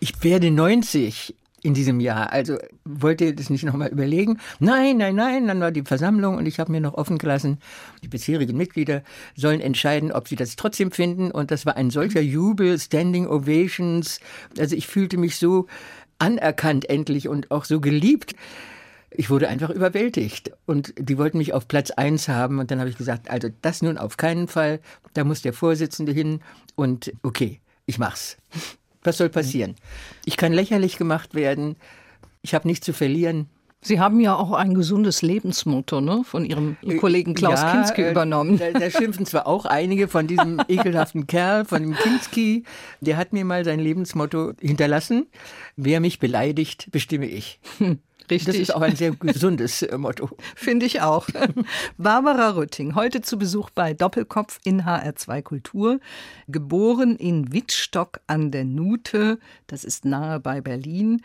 ich 0.00 0.22
werde 0.22 0.50
90 0.50 1.34
in 1.62 1.74
diesem 1.74 2.00
Jahr. 2.00 2.32
Also 2.32 2.58
wollt 2.84 3.20
ihr 3.20 3.34
das 3.34 3.50
nicht 3.50 3.64
nochmal 3.64 3.88
überlegen? 3.88 4.38
Nein, 4.60 4.98
nein, 4.98 5.16
nein. 5.16 5.48
Dann 5.48 5.60
war 5.60 5.72
die 5.72 5.82
Versammlung 5.82 6.36
und 6.36 6.46
ich 6.46 6.60
habe 6.60 6.70
mir 6.70 6.80
noch 6.80 6.94
offen 6.94 7.18
gelassen, 7.18 7.58
die 8.02 8.08
bisherigen 8.08 8.56
Mitglieder 8.56 9.02
sollen 9.34 9.60
entscheiden, 9.60 10.12
ob 10.12 10.28
sie 10.28 10.36
das 10.36 10.56
trotzdem 10.56 10.92
finden. 10.92 11.30
Und 11.30 11.50
das 11.50 11.66
war 11.66 11.76
ein 11.76 11.90
solcher 11.90 12.20
Jubel, 12.20 12.78
Standing 12.78 13.26
Ovations. 13.26 14.20
Also 14.58 14.76
ich 14.76 14.86
fühlte 14.86 15.18
mich 15.18 15.36
so 15.36 15.66
anerkannt 16.18 16.88
endlich 16.88 17.28
und 17.28 17.50
auch 17.50 17.64
so 17.64 17.80
geliebt. 17.80 18.34
Ich 19.10 19.30
wurde 19.30 19.48
einfach 19.48 19.70
überwältigt 19.70 20.52
und 20.66 20.92
die 20.98 21.16
wollten 21.16 21.38
mich 21.38 21.52
auf 21.54 21.68
Platz 21.68 21.90
eins 21.90 22.28
haben 22.28 22.58
und 22.58 22.70
dann 22.70 22.80
habe 22.80 22.90
ich 22.90 22.98
gesagt, 22.98 23.30
also 23.30 23.48
das 23.62 23.82
nun 23.82 23.98
auf 23.98 24.16
keinen 24.16 24.48
Fall, 24.48 24.80
da 25.14 25.24
muss 25.24 25.42
der 25.42 25.52
Vorsitzende 25.52 26.12
hin 26.12 26.40
und 26.74 27.12
okay, 27.22 27.60
ich 27.86 27.98
mach's. 27.98 28.36
Was 29.02 29.18
soll 29.18 29.28
passieren? 29.28 29.76
Ich 30.24 30.36
kann 30.36 30.52
lächerlich 30.52 30.98
gemacht 30.98 31.34
werden. 31.34 31.76
Ich 32.42 32.54
habe 32.54 32.66
nichts 32.66 32.84
zu 32.84 32.92
verlieren. 32.92 33.48
Sie 33.82 34.00
haben 34.00 34.18
ja 34.20 34.34
auch 34.34 34.52
ein 34.52 34.74
gesundes 34.74 35.22
Lebensmotto 35.22 36.00
ne, 36.00 36.22
von 36.24 36.44
Ihrem 36.44 36.76
Kollegen 36.98 37.34
Klaus 37.34 37.60
ja, 37.60 37.72
Kinski 37.72 38.02
äh, 38.02 38.10
übernommen. 38.10 38.58
Da, 38.58 38.72
da, 38.72 38.90
schimpfen 38.90 39.26
zwar 39.26 39.46
auch 39.46 39.64
einige 39.64 40.08
von 40.08 40.26
diesem 40.26 40.60
ekelhaften 40.68 41.26
Kerl, 41.26 41.64
von 41.64 41.82
dem 41.82 41.94
Kinski. 41.94 42.64
Der 43.00 43.16
hat 43.16 43.32
mir 43.32 43.44
mal 43.44 43.64
sein 43.64 43.78
Lebensmotto 43.78 44.52
hinterlassen. 44.60 45.26
Wer 45.76 46.00
mich 46.00 46.18
beleidigt, 46.18 46.88
bestimme 46.90 47.26
ich. 47.26 47.60
Hm. 47.78 48.00
Richtig. 48.30 48.46
Das 48.46 48.56
ist 48.56 48.74
auch 48.74 48.80
ein 48.80 48.96
sehr 48.96 49.12
gesundes 49.12 49.82
äh, 49.82 49.96
Motto. 49.96 50.30
Finde 50.54 50.86
ich 50.86 51.00
auch. 51.00 51.28
Barbara 51.98 52.50
Rütting, 52.50 52.94
heute 52.94 53.20
zu 53.20 53.38
Besuch 53.38 53.70
bei 53.70 53.94
Doppelkopf 53.94 54.58
in 54.64 54.82
HR2 54.82 55.42
Kultur. 55.42 56.00
Geboren 56.48 57.16
in 57.16 57.52
Wittstock 57.52 58.20
an 58.26 58.50
der 58.50 58.64
Nute, 58.64 59.38
das 59.66 59.84
ist 59.84 60.04
nahe 60.04 60.40
bei 60.40 60.60
Berlin. 60.60 61.22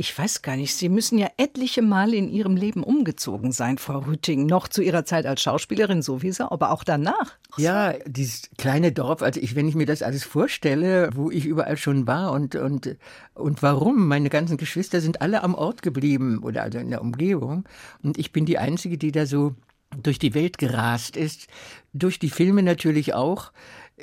Ich 0.00 0.16
weiß 0.16 0.42
gar 0.42 0.54
nicht, 0.54 0.76
Sie 0.76 0.88
müssen 0.88 1.18
ja 1.18 1.26
etliche 1.38 1.82
Male 1.82 2.14
in 2.14 2.28
Ihrem 2.28 2.54
Leben 2.54 2.84
umgezogen 2.84 3.50
sein, 3.50 3.78
Frau 3.78 3.98
Rütting. 3.98 4.46
Noch 4.46 4.68
zu 4.68 4.80
Ihrer 4.80 5.04
Zeit 5.04 5.26
als 5.26 5.42
Schauspielerin 5.42 6.02
sowieso, 6.02 6.52
aber 6.52 6.70
auch 6.70 6.84
danach. 6.84 7.36
Ja, 7.56 7.94
dieses 8.06 8.48
kleine 8.58 8.92
Dorf, 8.92 9.22
also 9.22 9.40
ich, 9.40 9.56
wenn 9.56 9.66
ich 9.66 9.74
mir 9.74 9.86
das 9.86 10.04
alles 10.04 10.22
vorstelle, 10.22 11.10
wo 11.16 11.32
ich 11.32 11.46
überall 11.46 11.76
schon 11.76 12.06
war 12.06 12.30
und, 12.30 12.54
und, 12.54 12.96
und 13.34 13.60
warum, 13.60 14.06
meine 14.06 14.30
ganzen 14.30 14.56
Geschwister 14.56 15.00
sind 15.00 15.20
alle 15.20 15.42
am 15.42 15.56
Ort 15.56 15.82
geblieben 15.82 16.44
oder 16.44 16.62
also 16.62 16.78
in 16.78 16.90
der 16.90 17.02
Umgebung. 17.02 17.64
Und 18.00 18.18
ich 18.18 18.30
bin 18.30 18.46
die 18.46 18.58
Einzige, 18.58 18.98
die 18.98 19.10
da 19.10 19.26
so 19.26 19.56
durch 20.00 20.20
die 20.20 20.34
Welt 20.34 20.58
gerast 20.58 21.16
ist, 21.16 21.48
durch 21.92 22.20
die 22.20 22.30
Filme 22.30 22.62
natürlich 22.62 23.14
auch 23.14 23.50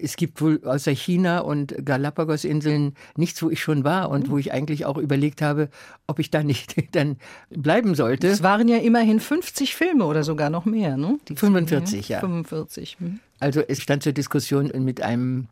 es 0.01 0.15
gibt 0.15 0.41
wohl 0.41 0.61
außer 0.63 0.91
China 0.91 1.39
und 1.39 1.75
Galapagos-Inseln 1.83 2.95
nichts, 3.15 3.41
wo 3.41 3.49
ich 3.49 3.61
schon 3.61 3.83
war 3.83 4.09
und 4.09 4.29
wo 4.29 4.37
ich 4.37 4.51
eigentlich 4.51 4.85
auch 4.85 4.97
überlegt 4.97 5.41
habe, 5.41 5.69
ob 6.07 6.19
ich 6.19 6.31
da 6.31 6.43
nicht 6.43 6.75
dann 6.95 7.17
bleiben 7.49 7.95
sollte. 7.95 8.27
Es 8.27 8.43
waren 8.43 8.67
ja 8.67 8.77
immerhin 8.77 9.19
50 9.19 9.75
Filme 9.75 10.05
oder 10.05 10.23
sogar 10.23 10.49
noch 10.49 10.65
mehr, 10.65 10.97
ne? 10.97 11.19
Die 11.27 11.35
45, 11.35 12.09
ja. 12.09 12.19
45. 12.19 12.97
Hm. 12.99 13.19
Also 13.39 13.61
es 13.61 13.81
stand 13.81 14.03
zur 14.03 14.13
Diskussion 14.13 14.71
mit 14.83 15.01
einem 15.01 15.47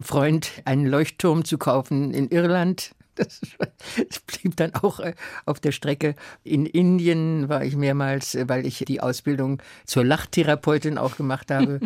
Freund, 0.00 0.50
einen 0.64 0.86
Leuchtturm 0.86 1.44
zu 1.44 1.58
kaufen 1.58 2.14
in 2.14 2.28
Irland 2.28 2.92
das, 3.24 4.20
blieb 4.20 4.56
dann 4.56 4.74
auch 4.74 5.00
äh, 5.00 5.14
auf 5.46 5.60
der 5.60 5.72
Strecke. 5.72 6.14
In 6.44 6.66
Indien 6.66 7.48
war 7.48 7.64
ich 7.64 7.76
mehrmals, 7.76 8.34
äh, 8.34 8.48
weil 8.48 8.66
ich 8.66 8.84
die 8.86 9.00
Ausbildung 9.00 9.62
zur 9.84 10.04
Lachtherapeutin 10.04 10.98
auch 10.98 11.16
gemacht 11.16 11.50
habe. 11.50 11.80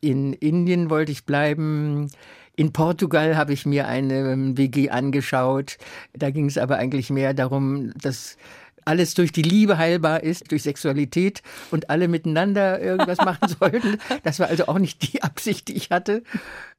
In 0.00 0.32
Indien 0.32 0.90
wollte 0.90 1.12
ich 1.12 1.24
bleiben. 1.24 2.08
In 2.56 2.72
Portugal 2.72 3.36
habe 3.36 3.52
ich 3.52 3.66
mir 3.66 3.86
eine 3.86 4.32
ähm, 4.32 4.58
WG 4.58 4.90
angeschaut. 4.90 5.78
Da 6.12 6.30
ging 6.30 6.46
es 6.46 6.58
aber 6.58 6.76
eigentlich 6.76 7.08
mehr 7.08 7.32
darum, 7.32 7.92
dass 8.00 8.36
alles 8.88 9.12
durch 9.12 9.32
die 9.32 9.42
Liebe 9.42 9.76
heilbar 9.76 10.22
ist, 10.22 10.50
durch 10.50 10.62
Sexualität 10.62 11.42
und 11.70 11.90
alle 11.90 12.08
miteinander 12.08 12.80
irgendwas 12.80 13.18
machen 13.18 13.48
sollten. 13.60 13.98
Das 14.22 14.40
war 14.40 14.48
also 14.48 14.66
auch 14.66 14.78
nicht 14.78 15.12
die 15.12 15.22
Absicht, 15.22 15.68
die 15.68 15.74
ich 15.74 15.90
hatte. 15.90 16.22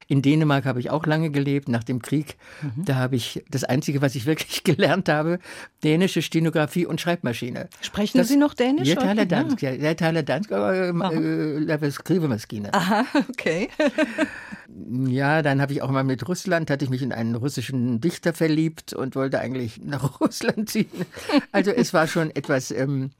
In 0.08 0.22
Dänemark 0.22 0.64
habe 0.64 0.80
ich 0.80 0.90
auch 0.90 1.06
lange 1.06 1.30
gelebt, 1.30 1.68
nach 1.68 1.84
dem 1.84 2.02
Krieg. 2.02 2.36
Mhm. 2.62 2.84
Da 2.84 2.96
habe 2.96 3.14
ich 3.14 3.44
das 3.48 3.62
Einzige, 3.62 4.02
was 4.02 4.16
ich 4.16 4.26
wirklich 4.26 4.64
gelernt 4.64 5.08
habe, 5.08 5.38
dänische 5.84 6.20
Stenografie 6.20 6.84
und 6.84 7.00
Schreibmaschine. 7.00 7.68
Sprechen 7.80 8.18
das, 8.18 8.26
Sie 8.26 8.36
noch 8.36 8.54
Dänisch? 8.54 8.88
Jeg 8.88 8.98
taler 8.98 9.24
dansk, 9.24 9.62
ja. 9.62 9.70
Jeg 9.70 9.96
taler 9.96 10.24
dansk 10.24 10.50
og 10.50 10.74
äh, 10.74 11.58
laver 11.58 11.90
skrivemaskine. 11.92 12.74
Aha, 12.74 13.04
okay. 13.28 13.68
ja, 15.06 15.42
dann 15.42 15.60
habe 15.60 15.72
ich 15.72 15.82
auch 15.82 15.90
mal 15.90 16.02
mit 16.02 16.26
Russland, 16.28 16.70
hatte 16.70 16.84
ich 16.84 16.90
mich 16.90 17.02
in 17.02 17.12
einen 17.12 17.36
russischen 17.36 18.00
Dichter 18.00 18.32
verliebt 18.32 18.92
und 18.92 19.14
wollte 19.14 19.38
eigentlich 19.38 19.80
nach 19.84 20.20
Russland 20.20 20.68
ziehen. 20.68 20.90
Also 21.52 21.70
es 21.70 21.94
war 21.94 21.99
schon 22.06 22.30
etwas 22.30 22.70
ähm, 22.70 23.10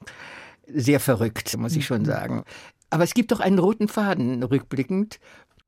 sehr 0.66 1.00
verrückt, 1.00 1.56
muss 1.56 1.76
ich 1.76 1.86
schon 1.86 2.02
mhm. 2.02 2.06
sagen. 2.06 2.44
Aber 2.90 3.04
es 3.04 3.14
gibt 3.14 3.32
doch 3.32 3.40
einen 3.40 3.58
roten 3.58 3.88
Faden 3.88 4.42
rückblickend, 4.42 5.20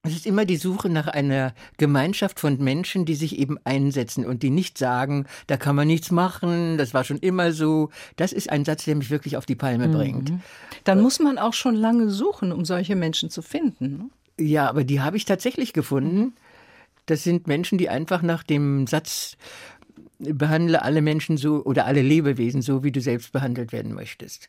es 0.04 0.16
ist 0.16 0.26
immer 0.26 0.44
die 0.44 0.56
Suche 0.56 0.88
nach 0.88 1.06
einer 1.06 1.54
Gemeinschaft 1.76 2.40
von 2.40 2.58
Menschen, 2.58 3.04
die 3.04 3.14
sich 3.14 3.38
eben 3.38 3.56
einsetzen 3.62 4.26
und 4.26 4.42
die 4.42 4.50
nicht 4.50 4.76
sagen, 4.76 5.26
da 5.46 5.56
kann 5.56 5.76
man 5.76 5.86
nichts 5.86 6.10
machen, 6.10 6.76
das 6.76 6.92
war 6.92 7.04
schon 7.04 7.18
immer 7.18 7.52
so. 7.52 7.90
Das 8.16 8.32
ist 8.32 8.50
ein 8.50 8.64
Satz, 8.64 8.84
der 8.84 8.96
mich 8.96 9.10
wirklich 9.10 9.36
auf 9.36 9.46
die 9.46 9.54
Palme 9.54 9.86
mhm. 9.86 9.92
bringt. 9.92 10.32
Dann 10.82 11.00
muss 11.00 11.20
man 11.20 11.38
auch 11.38 11.54
schon 11.54 11.76
lange 11.76 12.10
suchen, 12.10 12.50
um 12.50 12.64
solche 12.64 12.96
Menschen 12.96 13.30
zu 13.30 13.42
finden. 13.42 14.10
Ne? 14.38 14.44
Ja, 14.44 14.68
aber 14.68 14.82
die 14.82 15.00
habe 15.00 15.16
ich 15.16 15.24
tatsächlich 15.24 15.72
gefunden. 15.72 16.34
Das 17.06 17.22
sind 17.22 17.46
Menschen, 17.46 17.78
die 17.78 17.88
einfach 17.88 18.22
nach 18.22 18.42
dem 18.42 18.88
Satz 18.88 19.36
behandle 20.22 20.82
alle 20.82 21.02
Menschen 21.02 21.36
so 21.36 21.64
oder 21.64 21.86
alle 21.86 22.02
Lebewesen 22.02 22.62
so, 22.62 22.84
wie 22.84 22.92
du 22.92 23.00
selbst 23.00 23.32
behandelt 23.32 23.72
werden 23.72 23.94
möchtest. 23.94 24.48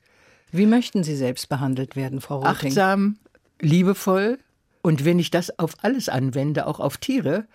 Wie 0.51 0.65
möchten 0.65 1.03
Sie 1.03 1.15
selbst 1.15 1.49
behandelt 1.49 1.95
werden, 1.95 2.21
Frau 2.21 2.37
Roting? 2.37 2.69
Achtsam, 2.69 3.17
liebevoll, 3.59 4.37
und 4.83 5.05
wenn 5.05 5.17
ich 5.17 5.31
das 5.31 5.57
auf 5.57 5.73
alles 5.81 6.09
anwende, 6.09 6.67
auch 6.67 6.79
auf 6.79 6.97
Tiere, 6.97 7.47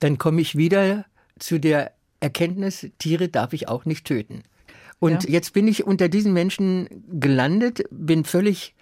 dann 0.00 0.18
komme 0.18 0.40
ich 0.40 0.56
wieder 0.56 1.04
zu 1.38 1.60
der 1.60 1.92
Erkenntnis, 2.20 2.88
Tiere 2.98 3.28
darf 3.28 3.52
ich 3.52 3.68
auch 3.68 3.84
nicht 3.84 4.06
töten. 4.06 4.42
Und 4.98 5.24
ja. 5.24 5.30
jetzt 5.30 5.52
bin 5.52 5.68
ich 5.68 5.84
unter 5.84 6.08
diesen 6.08 6.32
Menschen 6.32 6.88
gelandet, 7.20 7.84
bin 7.90 8.24
völlig 8.24 8.74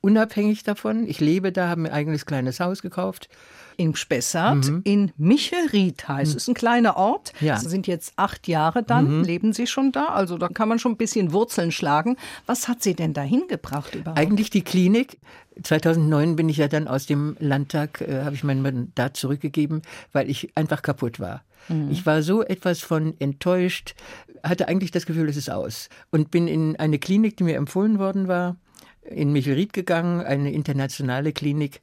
unabhängig 0.00 0.64
davon. 0.64 1.06
Ich 1.06 1.20
lebe 1.20 1.52
da, 1.52 1.68
habe 1.68 1.82
mir 1.82 1.88
ein 1.90 1.94
eigenes 1.94 2.26
kleines 2.26 2.60
Haus 2.60 2.82
gekauft 2.82 3.28
in 3.76 3.94
Spessart, 3.94 4.66
mhm. 4.66 4.80
in 4.84 5.12
Michelried 5.16 6.06
heißt 6.06 6.32
mhm. 6.32 6.36
es, 6.36 6.48
ein 6.48 6.54
kleiner 6.54 6.96
Ort. 6.96 7.32
Ja. 7.40 7.58
Sie 7.58 7.68
sind 7.68 7.86
jetzt 7.86 8.12
acht 8.16 8.48
Jahre 8.48 8.82
dann, 8.82 9.18
mhm. 9.18 9.24
leben 9.24 9.52
Sie 9.52 9.66
schon 9.66 9.92
da, 9.92 10.06
also 10.06 10.38
da 10.38 10.48
kann 10.48 10.68
man 10.68 10.78
schon 10.78 10.92
ein 10.92 10.96
bisschen 10.96 11.32
Wurzeln 11.32 11.72
schlagen. 11.72 12.16
Was 12.46 12.68
hat 12.68 12.82
Sie 12.82 12.94
denn 12.94 13.12
dahin 13.12 13.46
gebracht 13.48 13.94
überhaupt? 13.94 14.18
Eigentlich 14.18 14.50
die 14.50 14.62
Klinik. 14.62 15.18
2009 15.62 16.34
bin 16.36 16.48
ich 16.48 16.56
ja 16.56 16.68
dann 16.68 16.88
aus 16.88 17.06
dem 17.06 17.36
Landtag, 17.38 18.00
äh, 18.00 18.22
habe 18.24 18.34
ich 18.34 18.42
mein 18.42 18.60
Mandat 18.60 19.16
zurückgegeben, 19.16 19.82
weil 20.12 20.28
ich 20.28 20.50
einfach 20.56 20.82
kaputt 20.82 21.20
war. 21.20 21.42
Mhm. 21.68 21.90
Ich 21.90 22.04
war 22.06 22.22
so 22.22 22.42
etwas 22.42 22.80
von 22.80 23.14
enttäuscht, 23.20 23.94
hatte 24.42 24.68
eigentlich 24.68 24.90
das 24.90 25.06
Gefühl, 25.06 25.28
es 25.28 25.36
ist 25.36 25.50
aus. 25.50 25.88
Und 26.10 26.30
bin 26.30 26.48
in 26.48 26.76
eine 26.76 26.98
Klinik, 26.98 27.36
die 27.36 27.44
mir 27.44 27.56
empfohlen 27.56 27.98
worden 27.98 28.28
war, 28.28 28.56
in 29.04 29.32
Michelried 29.32 29.72
gegangen, 29.72 30.20
eine 30.20 30.52
internationale 30.52 31.32
Klinik. 31.32 31.80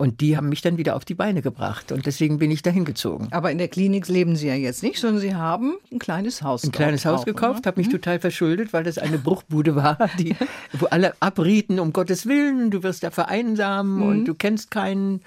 Und 0.00 0.22
die 0.22 0.34
haben 0.34 0.48
mich 0.48 0.62
dann 0.62 0.78
wieder 0.78 0.96
auf 0.96 1.04
die 1.04 1.12
Beine 1.12 1.42
gebracht. 1.42 1.92
Und 1.92 2.06
deswegen 2.06 2.38
bin 2.38 2.50
ich 2.50 2.62
dahin 2.62 2.86
gezogen. 2.86 3.28
Aber 3.32 3.52
in 3.52 3.58
der 3.58 3.68
Klinik 3.68 4.08
leben 4.08 4.34
Sie 4.34 4.46
ja 4.46 4.54
jetzt 4.54 4.82
nicht, 4.82 4.98
sondern 4.98 5.20
Sie 5.20 5.34
haben 5.34 5.74
ein 5.92 5.98
kleines 5.98 6.40
Haus 6.40 6.64
Ein 6.64 6.72
kleines 6.72 7.04
Haus 7.04 7.26
gekauft, 7.26 7.66
habe 7.66 7.78
mich 7.78 7.88
mhm. 7.88 7.92
total 7.92 8.18
verschuldet, 8.18 8.72
weil 8.72 8.82
das 8.82 8.96
eine 8.96 9.18
Bruchbude 9.18 9.76
war, 9.76 9.98
die, 10.18 10.34
wo 10.72 10.86
alle 10.86 11.12
abrieten, 11.20 11.78
um 11.78 11.92
Gottes 11.92 12.24
Willen, 12.24 12.70
du 12.70 12.82
wirst 12.82 13.02
da 13.02 13.10
vereinsamen 13.10 13.96
mhm. 13.96 14.02
und 14.02 14.24
du 14.24 14.34
kennst 14.34 14.70
keinen. 14.70 15.20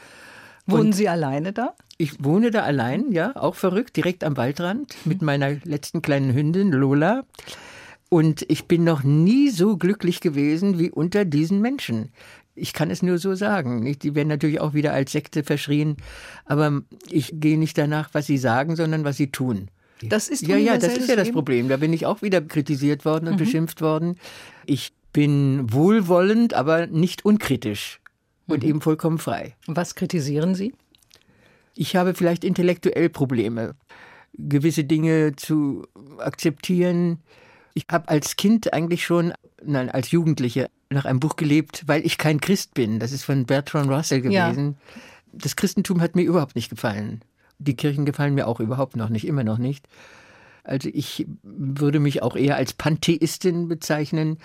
Wohnen 0.65 0.87
und 0.87 0.93
Sie 0.93 1.07
alleine 1.07 1.53
da? 1.53 1.75
Ich 1.99 2.23
wohne 2.23 2.49
da 2.49 2.63
allein, 2.63 3.11
ja, 3.11 3.35
auch 3.35 3.53
verrückt, 3.53 3.95
direkt 3.95 4.23
am 4.23 4.37
Waldrand 4.37 4.95
mit 5.05 5.21
meiner 5.21 5.51
letzten 5.65 6.01
kleinen 6.01 6.33
Hündin 6.33 6.71
Lola. 6.71 7.25
Und 8.09 8.45
ich 8.47 8.67
bin 8.67 8.83
noch 8.83 9.03
nie 9.03 9.49
so 9.49 9.75
glücklich 9.77 10.19
gewesen 10.19 10.79
wie 10.79 10.91
unter 10.91 11.25
diesen 11.25 11.61
Menschen. 11.61 12.11
Ich 12.55 12.73
kann 12.73 12.91
es 12.91 13.01
nur 13.01 13.17
so 13.17 13.35
sagen. 13.35 13.97
Die 13.99 14.15
werden 14.15 14.27
natürlich 14.27 14.59
auch 14.59 14.73
wieder 14.73 14.93
als 14.93 15.11
Sekte 15.11 15.43
verschrien, 15.43 15.97
aber 16.45 16.81
ich 17.09 17.31
gehe 17.33 17.57
nicht 17.57 17.77
danach, 17.77 18.09
was 18.13 18.27
sie 18.27 18.37
sagen, 18.37 18.75
sondern 18.75 19.03
was 19.03 19.17
sie 19.17 19.31
tun. 19.31 19.69
Das 20.01 20.27
ist 20.27 20.45
ja 20.47 20.57
ja, 20.57 20.77
das 20.77 20.97
ist 20.97 21.09
ja 21.09 21.15
das 21.15 21.31
Problem. 21.31 21.69
Da 21.69 21.77
bin 21.77 21.93
ich 21.93 22.05
auch 22.05 22.21
wieder 22.21 22.41
kritisiert 22.41 23.05
worden 23.05 23.27
und 23.27 23.35
mhm. 23.35 23.39
beschimpft 23.39 23.81
worden. 23.81 24.17
Ich 24.65 24.93
bin 25.13 25.71
wohlwollend, 25.71 26.53
aber 26.53 26.87
nicht 26.87 27.25
unkritisch 27.25 28.01
und 28.47 28.63
mhm. 28.63 28.69
eben 28.69 28.81
vollkommen 28.81 29.17
frei. 29.17 29.55
Was 29.67 29.95
kritisieren 29.95 30.55
Sie? 30.55 30.73
Ich 31.75 31.95
habe 31.95 32.13
vielleicht 32.13 32.43
intellektuell 32.43 33.09
Probleme, 33.09 33.75
gewisse 34.33 34.83
Dinge 34.83 35.35
zu 35.35 35.87
akzeptieren, 36.17 37.19
ich 37.73 37.85
habe 37.91 38.09
als 38.09 38.35
Kind 38.35 38.71
eigentlich 38.73 39.03
schon, 39.03 39.33
nein, 39.63 39.89
als 39.89 40.11
Jugendliche 40.11 40.69
nach 40.89 41.05
einem 41.05 41.19
Buch 41.19 41.35
gelebt, 41.35 41.83
weil 41.87 42.05
ich 42.05 42.17
kein 42.17 42.39
Christ 42.39 42.73
bin. 42.73 42.99
Das 42.99 43.11
ist 43.11 43.23
von 43.23 43.45
Bertrand 43.45 43.89
Russell 43.89 44.21
gewesen. 44.21 44.75
Ja. 44.77 45.01
Das 45.33 45.55
Christentum 45.55 46.01
hat 46.01 46.15
mir 46.15 46.23
überhaupt 46.23 46.55
nicht 46.55 46.69
gefallen. 46.69 47.21
Die 47.59 47.75
Kirchen 47.75 48.05
gefallen 48.05 48.35
mir 48.35 48.47
auch 48.47 48.59
überhaupt 48.59 48.95
noch 48.95 49.09
nicht, 49.09 49.25
immer 49.25 49.43
noch 49.43 49.57
nicht. 49.57 49.87
Also 50.63 50.89
ich 50.93 51.27
würde 51.41 51.99
mich 51.99 52.21
auch 52.21 52.35
eher 52.35 52.55
als 52.55 52.73
Pantheistin 52.73 53.67
bezeichnen. 53.67 54.37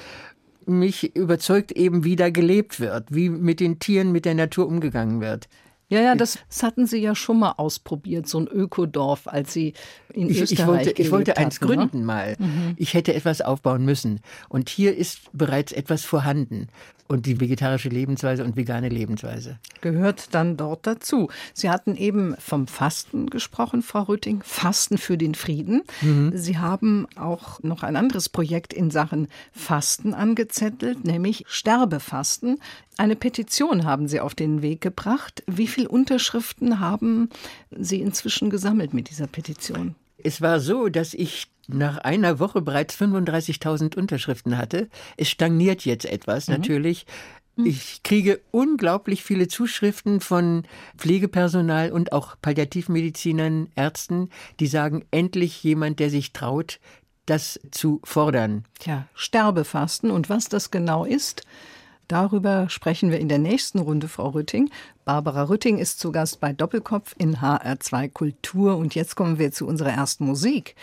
Mich 0.67 1.15
überzeugt 1.17 1.73
eben, 1.73 2.05
wie 2.05 2.17
da 2.17 2.31
gelebt 2.31 2.81
wird, 2.81 3.15
wie 3.15 3.29
mit 3.31 3.61
den 3.61 3.79
Tieren, 3.79 4.13
mit 4.13 4.25
der 4.25 4.35
Natur 4.35 4.67
umgegangen 4.67 5.21
wird. 5.21 5.49
Ja, 5.91 6.01
ja, 6.01 6.15
das, 6.15 6.39
das, 6.49 6.63
hatten 6.63 6.87
Sie 6.87 6.99
ja 6.99 7.15
schon 7.15 7.39
mal 7.39 7.53
ausprobiert, 7.57 8.29
so 8.29 8.39
ein 8.39 8.47
Ökodorf, 8.47 9.27
als 9.27 9.55
Sie 9.55 9.73
in 10.13 10.29
ich, 10.29 10.43
Österreich 10.43 10.61
ich 10.61 10.67
wollte, 10.67 11.03
ich 11.03 11.11
wollte 11.11 11.37
eins 11.39 11.57
hatten, 11.57 11.71
ne? 11.71 11.77
gründen 11.77 11.99
ne? 12.01 12.05
mal. 12.05 12.37
Mhm. 12.39 12.75
Ich 12.77 12.93
hätte 12.93 13.15
etwas 13.15 13.41
aufbauen 13.41 13.85
müssen. 13.87 14.21
Und 14.51 14.69
hier 14.69 14.97
ist 14.97 15.31
bereits 15.33 15.73
etwas 15.73 16.05
vorhanden 16.05 16.69
und 17.09 17.27
die 17.27 17.41
vegetarische 17.41 17.89
Lebensweise 17.89 18.45
und 18.45 18.57
vegane 18.57 18.89
Lebensweise. 18.89 19.59
Gehört 19.81 20.35
dann 20.35 20.57
dort 20.57 20.87
dazu. 20.87 21.29
Sie 21.55 21.71
hatten 21.71 21.97
eben 21.97 22.37
vom 22.39 22.67
Fasten 22.67 23.31
gesprochen, 23.31 23.83
Frau 23.83 24.03
Rütting, 24.03 24.43
Fasten 24.45 24.99
für 24.99 25.17
den 25.17 25.35
Frieden. 25.35 25.83
Mhm. 26.03 26.33
Sie 26.35 26.59
haben 26.59 27.07
auch 27.17 27.63
noch 27.63 27.83
ein 27.83 27.97
anderes 27.97 28.29
Projekt 28.29 28.73
in 28.73 28.91
Sachen 28.91 29.29
Fasten 29.53 30.15
angezettelt, 30.15 31.05
nämlich 31.05 31.45
Sterbefasten. 31.49 32.59
Eine 32.99 33.17
Petition 33.17 33.85
haben 33.85 34.07
Sie 34.07 34.21
auf 34.21 34.35
den 34.35 34.61
Weg 34.61 34.81
gebracht. 34.81 35.43
Wie 35.47 35.67
viele 35.67 35.89
Unterschriften 35.89 36.81
haben 36.81 37.31
Sie 37.71 38.01
inzwischen 38.01 38.51
gesammelt 38.51 38.93
mit 38.93 39.11
dieser 39.11 39.27
Petition? 39.27 39.95
Es 40.23 40.43
war 40.43 40.61
so, 40.61 40.89
dass 40.89 41.15
ich 41.15 41.47
nach 41.69 41.99
einer 41.99 42.39
Woche 42.39 42.63
bereits 42.63 42.97
35.000 42.97 43.97
Unterschriften 43.97 44.57
hatte. 44.57 44.89
Es 45.17 45.29
stagniert 45.29 45.85
jetzt 45.85 46.07
etwas 46.07 46.49
mhm. 46.49 46.55
natürlich. 46.55 47.07
Mhm. 47.57 47.67
Ich 47.67 48.03
kriege 48.03 48.41
unglaublich 48.51 49.23
viele 49.23 49.49
Zuschriften 49.49 50.21
von 50.21 50.65
Pflegepersonal 50.97 51.93
und 51.93 52.13
auch 52.13 52.37
Palliativmedizinern, 52.41 53.69
Ärzten, 53.77 54.31
die 54.59 54.67
sagen, 54.67 55.05
endlich 55.11 55.63
jemand, 55.63 56.01
der 56.01 56.11
sich 56.11 56.33
traut, 56.33 56.81
das 57.27 57.61
zu 57.71 58.01
fordern. 58.05 58.65
Tja, 58.79 59.07
Sterbefasten 59.15 60.11
und 60.11 60.31
was 60.31 60.49
das 60.49 60.71
genau 60.71 61.05
ist, 61.05 61.45
Darüber 62.09 62.71
sprechen 62.71 63.11
wir 63.11 63.21
in 63.21 63.29
der 63.29 63.39
nächsten 63.39 63.79
Runde, 63.79 64.09
Frau 64.09 64.31
Rütting. 64.31 64.71
Barbara 65.05 65.43
Rütting 65.43 65.77
ist 65.77 66.01
zu 66.01 66.11
Gast 66.11 66.41
bei 66.41 66.55
Doppelkopf 66.55 67.15
in 67.19 67.37
HR2 67.37 68.09
Kultur. 68.09 68.79
Und 68.79 68.95
jetzt 68.95 69.15
kommen 69.15 69.39
wir 69.39 69.53
zu 69.53 69.67
unserer 69.67 69.91
ersten 69.91 70.25
Musik. 70.25 70.75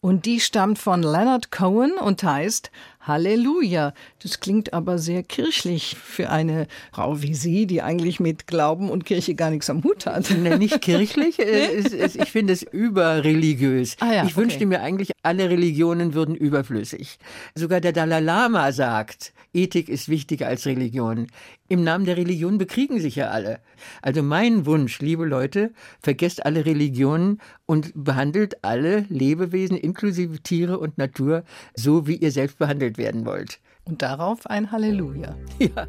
Und 0.00 0.26
die 0.26 0.40
stammt 0.40 0.78
von 0.78 1.02
Leonard 1.02 1.50
Cohen 1.50 1.92
und 1.98 2.22
heißt 2.22 2.70
Halleluja. 3.08 3.94
Das 4.22 4.40
klingt 4.40 4.72
aber 4.72 4.98
sehr 4.98 5.22
kirchlich 5.22 5.96
für 5.96 6.30
eine 6.30 6.68
Frau 6.92 7.22
wie 7.22 7.34
Sie, 7.34 7.66
die 7.66 7.82
eigentlich 7.82 8.20
mit 8.20 8.46
Glauben 8.46 8.90
und 8.90 9.04
Kirche 9.04 9.34
gar 9.34 9.50
nichts 9.50 9.68
am 9.70 9.82
Hut 9.82 10.06
hat. 10.06 10.30
Nee, 10.30 10.56
nicht 10.56 10.80
kirchlich. 10.80 11.38
ich 11.40 12.30
finde 12.30 12.52
es 12.52 12.62
überreligiös. 12.62 13.96
Ah 14.00 14.12
ja, 14.12 14.24
ich 14.24 14.32
okay. 14.32 14.36
wünschte 14.36 14.66
mir 14.66 14.82
eigentlich, 14.82 15.10
alle 15.22 15.50
Religionen 15.50 16.14
würden 16.14 16.34
überflüssig. 16.34 17.18
Sogar 17.54 17.80
der 17.80 17.92
Dalai 17.92 18.20
Lama 18.20 18.70
sagt, 18.72 19.32
Ethik 19.54 19.88
ist 19.88 20.08
wichtiger 20.08 20.46
als 20.46 20.66
Religion. 20.66 21.26
Im 21.68 21.82
Namen 21.82 22.04
der 22.04 22.16
Religion 22.16 22.58
bekriegen 22.58 23.00
sich 23.00 23.16
ja 23.16 23.28
alle. 23.28 23.60
Also 24.02 24.22
mein 24.22 24.66
Wunsch, 24.66 25.00
liebe 25.00 25.24
Leute, 25.24 25.72
vergesst 26.00 26.44
alle 26.44 26.66
Religionen 26.66 27.40
und 27.66 27.92
behandelt 27.94 28.62
alle 28.64 29.06
Lebewesen 29.08 29.76
inklusive 29.76 30.40
Tiere 30.42 30.78
und 30.78 30.98
Natur 30.98 31.44
so, 31.74 32.06
wie 32.06 32.16
ihr 32.16 32.30
selbst 32.30 32.58
behandelt 32.58 32.97
werden 32.98 33.24
wollt. 33.24 33.60
Und 33.84 34.02
darauf 34.02 34.46
ein 34.46 34.70
Halleluja. 34.70 35.36
Ja. 35.58 35.86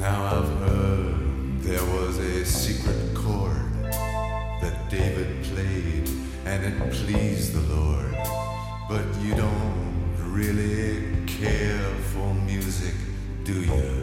Now 0.00 0.24
I've 0.32 0.48
heard 0.60 1.62
there 1.62 1.84
was 1.92 2.18
a 2.18 2.44
secret 2.44 3.14
chord 3.14 3.92
that 4.62 4.88
David 4.90 5.42
played 5.44 6.08
and 6.46 6.64
it 6.64 6.90
pleased 6.90 7.52
the 7.52 7.60
Lord. 7.74 8.16
But 8.88 9.04
you 9.22 9.34
don't 9.34 10.14
really 10.32 11.04
care 11.26 11.84
for 12.12 12.32
music, 12.46 12.94
do 13.44 13.52
you? 13.52 13.99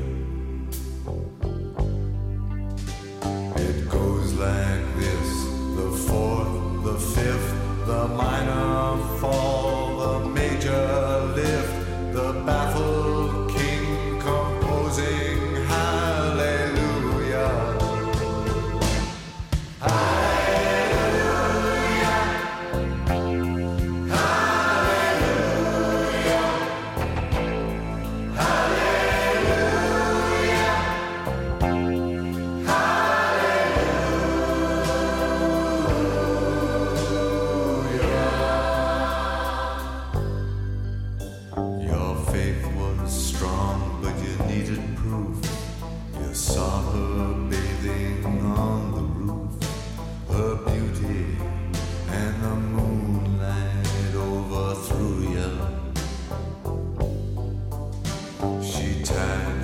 time. 59.03 59.56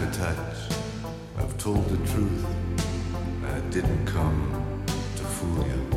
To 0.00 0.06
touch. 0.18 0.56
I've 1.36 1.58
told 1.58 1.86
the 1.90 1.98
truth. 2.10 2.46
I 3.44 3.60
didn't 3.68 4.06
come 4.06 4.82
to 4.86 5.22
fool 5.22 5.66
you. 5.66 5.89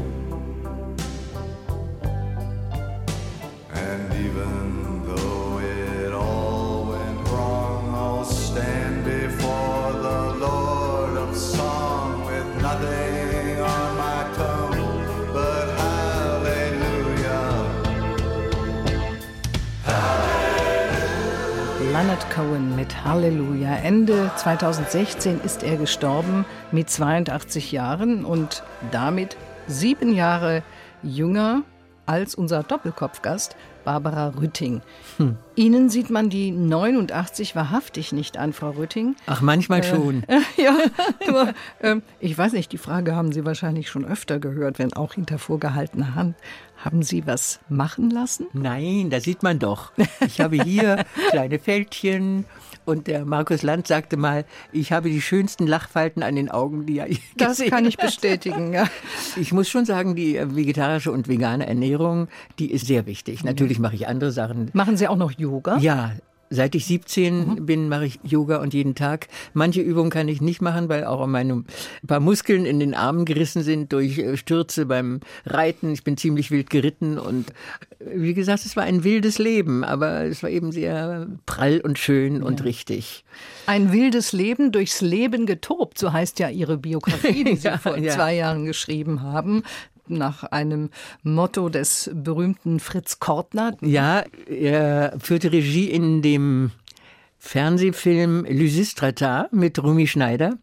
Mit 22.84 23.06
Halleluja. 23.06 23.78
Ende 23.78 24.30
2016 24.36 25.39
ist 25.39 25.63
er 25.63 25.78
gestorben 25.78 26.43
mit 26.74 26.89
82 26.89 27.72
Jahren 27.72 28.26
und 28.26 28.62
damit 28.91 29.38
sieben 29.67 30.13
Jahre 30.13 30.63
jünger 31.02 31.63
als 32.06 32.36
unser 32.36 32.62
Doppelkopfgast 32.62 33.56
Barbara 33.84 34.30
Rütting. 34.30 34.82
Ihnen 35.56 35.89
sieht 35.89 36.10
man 36.10 36.30
die 36.30 36.52
89 36.52 37.56
wahrhaftig 37.56 38.12
nicht 38.12 38.38
an, 38.38 38.54
Frau 38.54 38.72
Rütting. 38.72 39.15
Ach, 39.28 39.41
manchmal 39.41 39.84
schon. 39.84 40.24
Ja, 40.58 40.78
nur, 41.28 41.54
ähm, 41.82 42.04
ich 42.19 42.38
weiß 42.38 42.54
nicht, 42.54 42.72
die 42.72 42.78
Frage 42.78 43.15
haben 43.15 43.32
Sie 43.32 43.43
wahrscheinlich 43.43 43.89
schon 43.89 44.06
öfter 44.06 44.39
gehört, 44.39 44.80
wenn 44.80 44.93
auch 44.93 45.13
hinter 45.13 45.39
vorgehaltener 45.39 46.15
Hand. 46.15 46.36
Haben 46.78 47.02
Sie 47.02 47.26
was 47.26 47.60
machen 47.69 48.10
lassen? 48.10 48.48
Nein, 48.54 49.10
da 49.10 49.19
sieht 49.19 49.41
man 49.41 49.60
doch. 49.60 49.91
Ich 50.26 50.41
habe 50.41 50.62
hier 50.62 51.06
kleine 51.32 51.60
Fältchen 51.60 52.46
und 52.86 53.08
der 53.08 53.26
Markus 53.26 53.63
Land 53.63 53.88
sagte 53.88 54.17
mal, 54.17 54.46
ich 54.72 54.91
habe 54.91 55.10
die 55.10 55.22
schönsten 55.22 55.67
Lachfalten 55.67 56.24
an 56.24 56.36
den 56.36 56.50
Augen, 56.50 56.86
die 56.86 57.00
er 57.00 57.10
je 57.10 57.17
Das 57.38 57.58
gesehen 57.58 57.69
kann 57.69 57.86
ich 57.86 57.98
bestätigen, 57.98 58.74
ja. 58.74 58.88
Ich 59.36 59.52
muss 59.52 59.69
schon 59.69 59.86
sagen, 59.86 60.15
die 60.15 60.38
äh, 60.38 60.56
vegetarische 60.56 61.12
und 61.12 61.28
vegane 61.28 61.67
Ernährung, 61.67 62.28
die 62.60 62.72
ist 62.72 62.88
sehr 62.88 63.06
wichtig. 63.06 63.43
Natürlich 63.43 63.80
mache 63.80 63.96
ich 63.96 64.08
andere 64.08 64.32
Sachen. 64.32 64.69
Machen 64.74 64.98
Sie 64.98 65.08
auch 65.08 65.17
noch 65.17 65.32
Yoga? 65.32 65.78
Ja, 65.78 66.12
seit 66.54 66.76
ich 66.76 66.86
17 66.86 67.66
bin, 67.66 67.89
mache 67.89 68.06
ich 68.06 68.20
Yoga 68.24 68.58
und 68.58 68.74
jeden 68.74 68.96
Tag. 68.96 69.28
Manche 69.54 69.82
Übungen 69.82 70.10
kann 70.10 70.28
ich 70.28 70.42
nicht 70.42 70.62
machen, 70.62 70.89
weil 70.89 71.04
auch 71.06 71.26
meine 71.28 71.54
ein 71.54 71.66
paar 72.08 72.20
Muskeln 72.20 72.66
in 72.66 72.80
den 72.80 72.94
Armen 72.94 73.26
gerissen 73.26 73.63
sind 73.63 73.92
durch 73.92 74.18
äh, 74.18 74.38
Stürze 74.38 74.86
beim 74.86 75.20
Reiten. 75.46 75.92
Ich 75.92 76.04
bin 76.04 76.18
ziemlich 76.18 76.52
wild 76.52 76.70
geritten 76.70 77.18
und 77.18 77.50
äh, 78.00 78.06
wie 78.16 78.34
gesagt, 78.34 78.66
es 78.66 78.76
war 78.76 78.84
ein 78.84 79.04
wildes 79.04 79.39
Leben, 79.39 79.84
aber 79.84 80.26
es 80.26 80.44
war 80.44 80.50
eben 80.50 80.72
sehr 80.72 81.28
prall 81.46 81.82
und 81.82 81.98
schön 81.98 82.44
und 82.44 82.63
richtig. 82.63 83.24
Ein 83.66 83.92
wildes 83.92 84.34
Leben 84.34 84.72
durchs 84.72 85.02
Leben 85.02 85.46
getobt, 85.46 85.98
so 85.98 86.13
heißt 86.13 86.39
ja 86.39 86.50
Ihre 86.50 86.78
Biografie, 86.78 87.44
die 87.46 87.56
Sie 87.56 87.68
Ja, 87.68 87.78
vor 87.78 87.98
ja. 87.98 88.13
zwei 88.13 88.36
Jahren 88.36 88.66
geschrieben 88.66 89.22
haben, 89.22 89.63
nach 90.08 90.44
einem 90.44 90.89
Motto 91.24 91.70
des 91.70 92.12
berühmten 92.13 92.80
Fritz 92.80 93.20
Kortner. 93.20 93.76
Ja, 93.82 94.24
er 94.48 95.16
führte 95.20 95.52
Regie 95.52 95.89
in 95.89 96.22
dem 96.22 96.72
Fernsehfilm 97.38 98.46
Lysistrata 98.46 99.50
mit 99.52 99.82
Rumi 99.82 100.08
Schneider. 100.08 100.58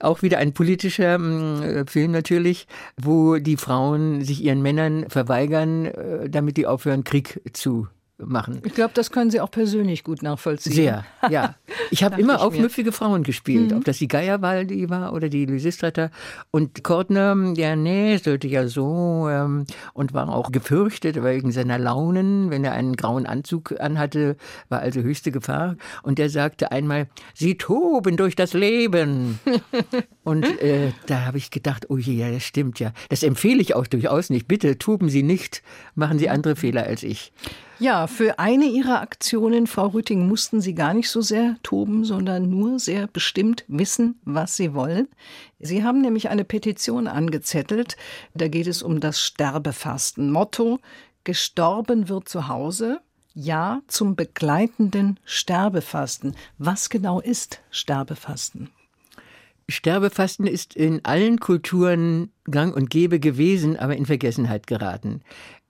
Auch 0.00 0.22
wieder 0.22 0.38
ein 0.38 0.52
politischer 0.52 1.18
mm, 1.18 1.62
äh, 1.62 1.86
Film 1.86 2.12
natürlich, 2.12 2.68
wo 2.96 3.38
die 3.38 3.56
Frauen 3.56 4.22
sich 4.24 4.44
ihren 4.44 4.62
Männern 4.62 5.06
verweigern, 5.08 5.86
äh, 5.86 6.30
damit 6.30 6.56
die 6.56 6.66
aufhören, 6.66 7.02
Krieg 7.02 7.40
zu 7.52 7.88
machen. 8.18 8.60
Ich 8.64 8.74
glaube, 8.74 8.92
das 8.94 9.10
können 9.10 9.30
Sie 9.30 9.40
auch 9.40 9.50
persönlich 9.50 10.04
gut 10.04 10.22
nachvollziehen. 10.22 10.72
Sehr, 10.72 11.04
ja. 11.30 11.54
Ich 11.90 12.02
habe 12.02 12.20
immer 12.20 12.34
ich 12.34 12.40
aufmüpfige 12.40 12.92
Frauen 12.92 13.22
gespielt, 13.22 13.72
ob 13.72 13.84
das 13.84 13.96
die 13.98 14.08
Geierwahl 14.08 14.66
die 14.66 14.90
war 14.90 15.14
oder 15.14 15.30
die 15.30 15.46
Lysistrata. 15.46 16.10
Und 16.50 16.84
Kortner, 16.84 17.34
nee, 17.34 18.16
sollte 18.18 18.46
ja 18.46 18.68
so 18.68 19.26
ähm, 19.30 19.64
und 19.94 20.12
war 20.12 20.28
auch 20.28 20.52
gefürchtet 20.52 21.22
wegen 21.22 21.50
seiner 21.50 21.78
Launen. 21.78 22.50
Wenn 22.50 22.64
er 22.64 22.72
einen 22.72 22.96
grauen 22.96 23.24
Anzug 23.24 23.80
anhatte, 23.80 24.36
war 24.68 24.80
also 24.80 25.00
höchste 25.00 25.30
Gefahr. 25.30 25.76
Und 26.02 26.18
der 26.18 26.28
sagte 26.28 26.72
einmal, 26.72 27.08
Sie 27.32 27.56
toben 27.56 28.16
durch 28.18 28.36
das 28.36 28.52
Leben. 28.52 29.38
und 30.24 30.44
äh, 30.60 30.92
da 31.06 31.24
habe 31.24 31.38
ich 31.38 31.50
gedacht, 31.50 31.86
oh 31.88 31.96
je, 31.96 32.14
ja, 32.14 32.30
das 32.30 32.42
stimmt 32.42 32.80
ja. 32.80 32.92
Das 33.08 33.22
empfehle 33.22 33.62
ich 33.62 33.74
auch 33.74 33.86
durchaus 33.86 34.28
nicht. 34.28 34.46
Bitte 34.46 34.76
tuben 34.76 35.08
Sie 35.08 35.22
nicht, 35.22 35.62
machen 35.94 36.18
Sie 36.18 36.28
andere 36.28 36.56
Fehler 36.56 36.84
als 36.84 37.02
ich. 37.02 37.32
Ja, 37.80 38.08
für 38.08 38.40
eine 38.40 38.64
Ihrer 38.64 39.00
Aktionen, 39.02 39.68
Frau 39.68 39.86
Rütting, 39.86 40.26
mussten 40.26 40.60
Sie 40.60 40.74
gar 40.74 40.94
nicht 40.94 41.08
so 41.08 41.20
sehr 41.20 41.56
toben, 41.62 42.04
sondern 42.04 42.50
nur 42.50 42.80
sehr 42.80 43.06
bestimmt 43.06 43.64
wissen, 43.68 44.18
was 44.24 44.56
Sie 44.56 44.74
wollen. 44.74 45.06
Sie 45.60 45.84
haben 45.84 46.00
nämlich 46.00 46.28
eine 46.28 46.44
Petition 46.44 47.06
angezettelt. 47.06 47.96
Da 48.34 48.48
geht 48.48 48.66
es 48.66 48.82
um 48.82 48.98
das 48.98 49.20
Sterbefasten. 49.20 50.32
Motto: 50.32 50.80
Gestorben 51.22 52.08
wird 52.08 52.28
zu 52.28 52.48
Hause. 52.48 53.00
Ja 53.32 53.80
zum 53.86 54.16
begleitenden 54.16 55.20
Sterbefasten. 55.24 56.34
Was 56.58 56.90
genau 56.90 57.20
ist 57.20 57.60
Sterbefasten? 57.70 58.70
Sterbefasten 59.68 60.46
ist 60.46 60.74
in 60.74 61.04
allen 61.04 61.38
Kulturen 61.38 62.32
gang 62.50 62.74
und 62.74 62.88
gäbe 62.88 63.20
gewesen, 63.20 63.76
aber 63.76 63.96
in 63.96 64.06
Vergessenheit 64.06 64.66
geraten. 64.66 65.20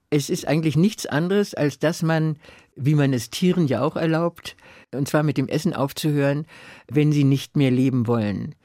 Es 0.09 0.29
ist 0.29 0.47
eigentlich 0.47 0.75
nichts 0.75 1.05
anderes, 1.05 1.53
als 1.53 1.77
dass 1.79 2.01
man, 2.01 2.37
wie 2.75 2.95
man 2.95 3.13
es 3.13 3.29
Tieren 3.29 3.67
ja 3.67 3.81
auch 3.81 3.95
erlaubt, 3.95 4.55
und 4.93 5.07
zwar 5.07 5.23
mit 5.23 5.37
dem 5.37 5.47
Essen 5.47 5.73
aufzuhören, 5.73 6.45
wenn 6.89 7.11
sie 7.11 7.23
nicht 7.23 7.55
mehr 7.57 7.69
leben 7.71 8.07
wollen. 8.07 8.55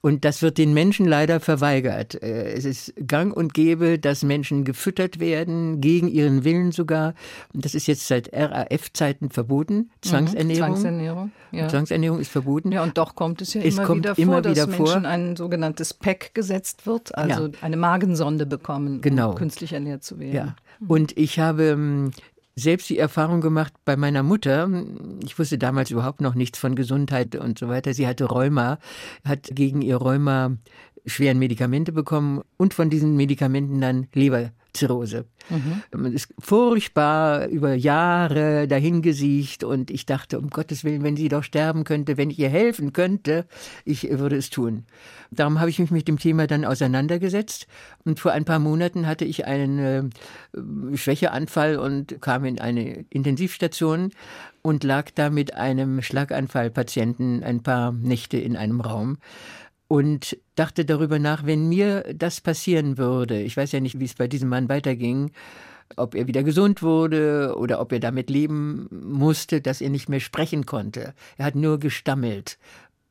Und 0.00 0.26
das 0.26 0.42
wird 0.42 0.58
den 0.58 0.74
Menschen 0.74 1.06
leider 1.06 1.40
verweigert. 1.40 2.22
Äh, 2.22 2.52
Es 2.52 2.66
ist 2.66 2.92
gang 3.06 3.34
und 3.34 3.54
gäbe, 3.54 3.98
dass 3.98 4.22
Menschen 4.22 4.64
gefüttert 4.64 5.18
werden, 5.18 5.80
gegen 5.80 6.08
ihren 6.08 6.44
Willen 6.44 6.72
sogar. 6.72 7.14
Das 7.54 7.74
ist 7.74 7.86
jetzt 7.86 8.06
seit 8.06 8.28
RAF-Zeiten 8.34 9.30
verboten. 9.30 9.90
Zwangsernährung. 10.02 10.52
Mhm, 10.72 10.74
Zwangsernährung. 10.74 11.32
Ja. 11.52 11.68
Zwangsernährung 11.68 12.20
ist 12.20 12.30
verboten. 12.30 12.70
Ja, 12.70 12.82
und 12.82 12.98
doch 12.98 13.14
kommt 13.14 13.40
es 13.40 13.54
ja 13.54 13.62
Es 13.62 13.76
immer 13.78 13.86
kommt 13.86 14.00
wieder 14.04 14.14
vor, 14.14 14.22
immer 14.22 14.42
dass 14.42 14.52
wieder 14.52 14.68
vor. 14.68 14.86
Menschen 14.88 15.06
ein 15.06 15.36
sogenanntes 15.36 15.94
PEC 15.94 16.34
gesetzt 16.34 16.86
wird, 16.86 17.14
also 17.16 17.46
Ja. 17.46 17.52
eine 17.62 17.78
Magensonde 17.78 18.44
bekommen, 18.44 19.00
Genau. 19.00 19.30
um 19.30 19.36
künstlich 19.36 19.72
ernährt 19.72 20.04
zu 20.04 20.18
werden. 20.18 20.34
Ja. 20.34 20.56
Und 20.86 21.16
ich 21.16 21.38
habe 21.38 21.64
ähm, 21.64 22.10
selbst 22.56 22.88
die 22.88 22.98
Erfahrung 22.98 23.40
gemacht 23.40 23.72
bei 23.84 23.96
meiner 23.96 24.22
Mutter. 24.22 24.68
Ich 25.24 25.38
wusste 25.38 25.58
damals 25.58 25.90
überhaupt 25.90 26.20
noch 26.20 26.34
nichts 26.34 26.58
von 26.58 26.74
Gesundheit 26.74 27.34
und 27.36 27.58
so 27.58 27.68
weiter. 27.68 27.94
Sie 27.94 28.06
hatte 28.06 28.26
Rheuma, 28.26 28.78
hat 29.24 29.48
gegen 29.52 29.82
ihr 29.82 29.96
Rheuma 29.96 30.56
schweren 31.06 31.38
Medikamente 31.38 31.92
bekommen 31.92 32.42
und 32.56 32.74
von 32.74 32.90
diesen 32.90 33.16
Medikamenten 33.16 33.80
dann 33.80 34.08
Leberzirrhose. 34.74 35.26
Man 35.94 36.12
ist 36.12 36.34
furchtbar 36.38 37.46
über 37.46 37.74
Jahre 37.74 38.66
dahingesiecht 38.66 39.64
und 39.64 39.90
ich 39.90 40.06
dachte, 40.06 40.38
um 40.38 40.50
Gottes 40.50 40.84
Willen, 40.84 41.02
wenn 41.02 41.16
sie 41.16 41.28
doch 41.28 41.44
sterben 41.44 41.84
könnte, 41.84 42.16
wenn 42.16 42.30
ich 42.30 42.38
ihr 42.38 42.48
helfen 42.48 42.92
könnte, 42.92 43.46
ich 43.84 44.08
würde 44.10 44.36
es 44.36 44.50
tun. 44.50 44.84
Darum 45.30 45.60
habe 45.60 45.70
ich 45.70 45.78
mich 45.78 45.90
mit 45.90 46.08
dem 46.08 46.18
Thema 46.18 46.46
dann 46.46 46.64
auseinandergesetzt 46.64 47.66
und 48.04 48.20
vor 48.20 48.32
ein 48.32 48.44
paar 48.44 48.58
Monaten 48.58 49.06
hatte 49.06 49.24
ich 49.24 49.46
einen 49.46 49.78
äh, 49.78 50.96
Schwächeanfall 50.96 51.78
und 51.78 52.20
kam 52.20 52.44
in 52.44 52.60
eine 52.60 53.04
Intensivstation 53.10 54.10
und 54.62 54.84
lag 54.84 55.10
da 55.14 55.30
mit 55.30 55.54
einem 55.54 56.02
Schlaganfallpatienten 56.02 57.42
ein 57.42 57.62
paar 57.62 57.92
Nächte 57.92 58.38
in 58.38 58.56
einem 58.56 58.80
Raum. 58.80 59.18
Und 59.88 60.36
dachte 60.54 60.84
darüber 60.84 61.18
nach, 61.18 61.44
wenn 61.44 61.68
mir 61.68 62.02
das 62.14 62.40
passieren 62.40 62.98
würde, 62.98 63.42
ich 63.42 63.56
weiß 63.56 63.72
ja 63.72 63.80
nicht, 63.80 64.00
wie 64.00 64.04
es 64.04 64.14
bei 64.14 64.28
diesem 64.28 64.48
Mann 64.48 64.68
weiterging, 64.68 65.30
ob 65.96 66.14
er 66.14 66.26
wieder 66.26 66.42
gesund 66.42 66.82
wurde 66.82 67.54
oder 67.56 67.80
ob 67.80 67.92
er 67.92 68.00
damit 68.00 68.30
leben 68.30 68.88
musste, 68.90 69.60
dass 69.60 69.80
er 69.80 69.90
nicht 69.90 70.08
mehr 70.08 70.20
sprechen 70.20 70.66
konnte. 70.66 71.14
Er 71.36 71.46
hat 71.46 71.54
nur 71.54 71.78
gestammelt. 71.78 72.58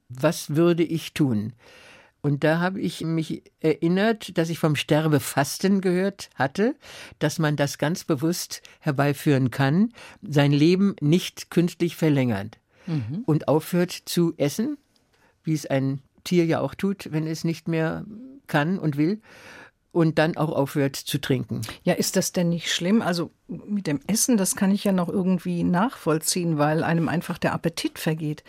Was 0.10 0.56
würde 0.56 0.84
ich 0.84 1.14
tun? 1.14 1.54
Und 2.22 2.46
da 2.46 2.60
habe 2.60 2.80
ich 2.80 3.02
mich 3.02 3.44
erinnert, 3.60 4.38
dass 4.38 4.50
ich 4.50 4.58
vom 4.58 4.78
Sterbefasten 4.78 5.82
gehört 5.82 6.30
hatte, 6.36 6.76
dass 7.20 7.38
man 7.38 7.58
das 7.58 7.78
ganz 7.78 8.06
bewusst 8.06 8.62
herbeiführen 8.80 9.52
kann, 9.52 9.92
sein 10.22 10.54
Leben 10.54 10.96
nicht 11.02 11.52
künstlich 11.52 11.98
verlängert 11.98 12.60
mhm. 12.88 13.24
und 13.26 13.50
aufhört 13.50 13.92
zu 13.92 14.34
essen, 14.38 14.78
wie 15.44 15.54
es 15.54 15.66
ein 15.66 16.02
Tier 16.24 16.46
ja 16.46 16.60
auch 16.60 16.76
tut, 16.76 17.12
wenn 17.12 17.28
es 17.28 17.44
nicht 17.44 17.68
mehr 17.68 18.06
kann 18.48 18.80
und 18.80 18.98
will 18.98 19.22
und 19.94 20.18
dann 20.18 20.36
auch 20.36 20.52
aufhört 20.52 20.96
zu 20.96 21.22
trinken. 21.22 21.62
Ja, 21.84 21.94
ist 21.94 22.16
das 22.16 22.32
denn 22.32 22.50
nicht 22.50 22.74
schlimm? 22.74 23.02
Also 23.02 23.32
mit 23.48 23.88
dem 23.88 24.00
Essen, 24.08 24.38
das 24.38 24.56
kann 24.56 24.72
ich 24.72 24.84
ja 24.84 24.92
noch 24.92 25.08
irgendwie 25.08 25.64
nachvollziehen, 25.64 26.58
weil 26.58 26.84
einem 26.84 27.08
einfach 27.08 27.38
der 27.38 27.54
Appetit 27.54 28.00
vergeht. 28.00 28.44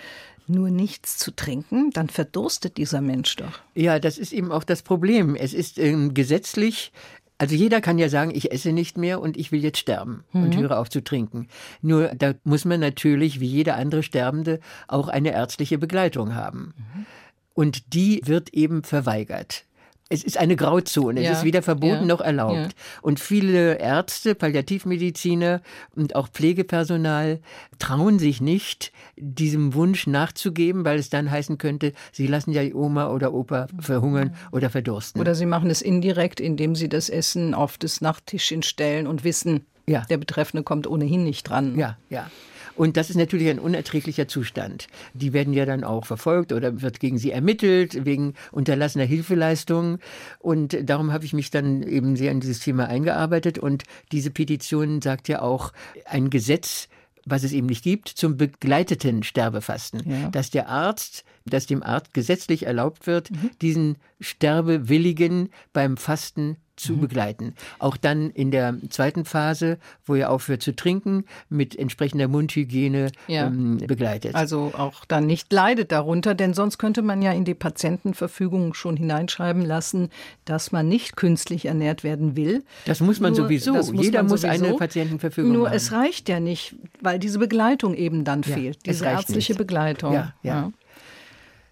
Nur 0.47 0.71
nichts 0.71 1.17
zu 1.17 1.35
trinken, 1.35 1.91
dann 1.91 2.09
verdurstet 2.09 2.77
dieser 2.77 3.01
Mensch 3.01 3.37
doch. 3.37 3.61
Ja, 3.75 3.99
das 3.99 4.19
ist 4.19 4.33
eben 4.33 4.53
auch 4.53 4.65
das 4.65 4.83
Problem. 4.83 5.37
Es 5.37 5.55
ist 5.55 5.79
ähm, 5.79 6.13
gesetzlich 6.13 6.93
also 7.37 7.57
jeder 7.57 7.81
kann 7.81 7.99
ja 7.99 8.09
sagen, 8.09 8.31
ich 8.33 8.53
esse 8.53 8.73
nicht 8.73 8.97
mehr 8.97 9.21
und 9.21 9.37
ich 9.37 9.51
will 9.51 9.63
jetzt 9.63 9.79
sterben 9.79 10.25
mhm. 10.33 10.45
und 10.45 10.57
höre 10.57 10.79
auf 10.79 10.89
zu 10.89 11.03
trinken. 11.03 11.49
Nur 11.83 12.09
da 12.15 12.35
muss 12.45 12.65
man 12.65 12.79
natürlich, 12.79 13.41
wie 13.41 13.47
jeder 13.47 13.77
andere 13.77 14.05
Sterbende, 14.05 14.61
auch 14.87 15.09
eine 15.09 15.33
ärztliche 15.33 15.77
Begleitung 15.77 16.35
haben. 16.37 16.75
Mhm. 16.77 17.07
Und 17.55 17.95
die 17.95 18.21
wird 18.25 18.53
eben 18.53 18.83
verweigert 18.83 19.65
es 20.11 20.23
ist 20.23 20.39
eine 20.39 20.57
Grauzone. 20.57 21.23
Ja. 21.23 21.33
Es 21.33 21.39
ist 21.39 21.45
weder 21.45 21.63
verboten 21.63 22.03
ja. 22.03 22.05
noch 22.05 22.21
erlaubt. 22.21 22.55
Ja. 22.55 22.69
Und 23.03 23.21
viele 23.21 23.79
Ärzte, 23.79 24.35
Palliativmediziner 24.35 25.63
und 25.97 26.15
auch 26.15 26.29
Pflegepersonal 26.29 27.41
trauen 27.79 28.19
sich 28.19 28.41
nicht, 28.41 28.93
diesem 29.17 29.75
Wunsch 29.75 30.07
nachzugeben, 30.07 30.85
weil 30.85 30.99
es 30.99 31.09
dann 31.09 31.31
heißen 31.31 31.59
könnte, 31.59 31.93
sie 32.13 32.27
lassen 32.27 32.53
ja 32.53 32.63
Oma 32.75 33.09
oder 33.09 33.33
Opa 33.33 33.67
verhungern 33.79 34.35
oder 34.53 34.69
verdursten. 34.69 35.21
Oder 35.21 35.35
sie 35.35 35.47
machen 35.47 35.71
es 35.71 35.81
indirekt, 35.81 36.39
indem 36.39 36.77
sie 36.77 36.89
das 36.89 37.09
Essen 37.09 37.55
auf 37.55 37.79
das 37.79 38.01
Nachttischchen 38.01 38.63
stellen 38.63 39.07
und 39.07 39.25
wissen, 39.25 39.67
der 39.87 40.17
Betreffende 40.17 40.63
kommt 40.63 40.87
ohnehin 40.87 41.25
nicht 41.25 41.45
dran. 41.45 41.79
Ja, 41.79 41.99
ja. 42.09 42.31
Und 42.77 42.97
das 42.97 43.11
ist 43.11 43.17
natürlich 43.17 43.49
ein 43.49 43.59
unerträglicher 43.59 44.29
Zustand. 44.29 44.89
Die 45.13 45.33
werden 45.33 45.53
ja 45.53 45.67
dann 45.67 45.85
auch 45.85 46.07
verfolgt 46.07 46.53
oder 46.53 46.83
wird 46.83 47.01
gegen 47.01 47.19
sie 47.19 47.31
ermittelt 47.31 48.05
wegen 48.05 48.35
unterlassener 48.53 49.05
Hilfeleistungen. 49.05 49.99
Und 50.39 50.77
darum 50.83 51.13
habe 51.13 51.25
ich 51.25 51.33
mich 51.33 51.51
dann 51.51 51.83
eben 51.83 52.17
sehr 52.17 52.33
in 52.33 52.41
dieses 52.41 52.61
Thema 52.61 52.87
eingearbeitet. 52.87 53.59
Und 53.59 53.85
diese 54.13 54.31
Petition 54.31 55.01
sagt 55.03 55.29
ja 55.29 55.43
auch, 55.43 55.73
ein 56.07 56.31
Gesetz, 56.31 56.89
was 57.27 57.45
es 57.45 57.53
eben 57.53 57.67
nicht 57.67 57.85
gibt, 57.85 58.09
zum 58.09 58.37
begleiteten 58.37 59.23
Sterbefasten. 59.23 60.03
Ja. 60.05 60.29
Dass 60.31 60.51
der 60.51 60.69
Arzt, 60.69 61.25
dass 61.45 61.67
dem 61.67 61.83
Arzt 61.83 62.13
gesetzlich 62.13 62.67
erlaubt 62.67 63.07
wird, 63.07 63.31
mhm. 63.31 63.51
diesen 63.63 63.97
Sterbewilligen 64.21 65.51
beim 65.73 65.97
Fasten 65.97 66.57
zu 66.77 66.95
mhm. 66.95 67.01
begleiten. 67.01 67.55
Auch 67.79 67.97
dann 67.97 68.31
in 68.31 68.51
der 68.51 68.77
zweiten 68.91 69.25
Phase, 69.25 69.79
wo 70.05 70.15
er 70.15 70.31
aufhört 70.31 70.63
zu 70.63 70.75
trinken, 70.75 71.25
mit 71.49 71.79
entsprechender 71.79 72.29
Mundhygiene 72.29 73.13
ja. 73.29 73.47
ähm, 73.47 73.79
begleitet. 73.79 74.35
Also 74.35 74.73
auch 74.77 75.05
dann 75.05 75.27
nicht 75.27 75.53
leidet 75.53 75.93
darunter, 75.93 76.35
denn 76.35 76.55
sonst 76.55 76.79
könnte 76.79 77.03
man 77.03 77.23
ja 77.23 77.33
in 77.33 77.45
die 77.45 77.55
Patientenverfügung 77.55 78.75
schon 78.75 78.97
hineinschreiben 78.97 79.65
lassen, 79.65 80.11
dass 80.45 80.73
man 80.73 80.89
nicht 80.89 81.17
künstlich 81.17 81.67
ernährt 81.67 82.03
werden 82.03 82.37
will. 82.37 82.65
Das 82.87 83.01
muss 83.01 83.21
man 83.21 83.33
Nur, 83.33 83.43
sowieso. 83.45 83.75
Muss 83.75 83.93
Jeder 83.93 84.23
man 84.23 84.31
muss 84.31 84.43
sowieso. 84.43 84.65
eine 84.65 84.75
Patientenverfügung 84.77 85.53
Nur 85.53 85.69
haben. 85.69 85.77
es 85.77 85.93
reicht 85.93 86.29
ja 86.29 86.41
nicht, 86.41 86.75
weil 87.01 87.19
diese 87.19 87.39
Begleitung 87.39 87.95
eben 87.95 88.25
dann 88.25 88.43
ja, 88.43 88.55
fehlt, 88.55 88.87
diese 88.87 89.05
ärztliche 89.05 89.53
nicht. 89.53 89.59
Begleitung. 89.59 90.13
ja. 90.13 90.35
ja. 90.43 90.73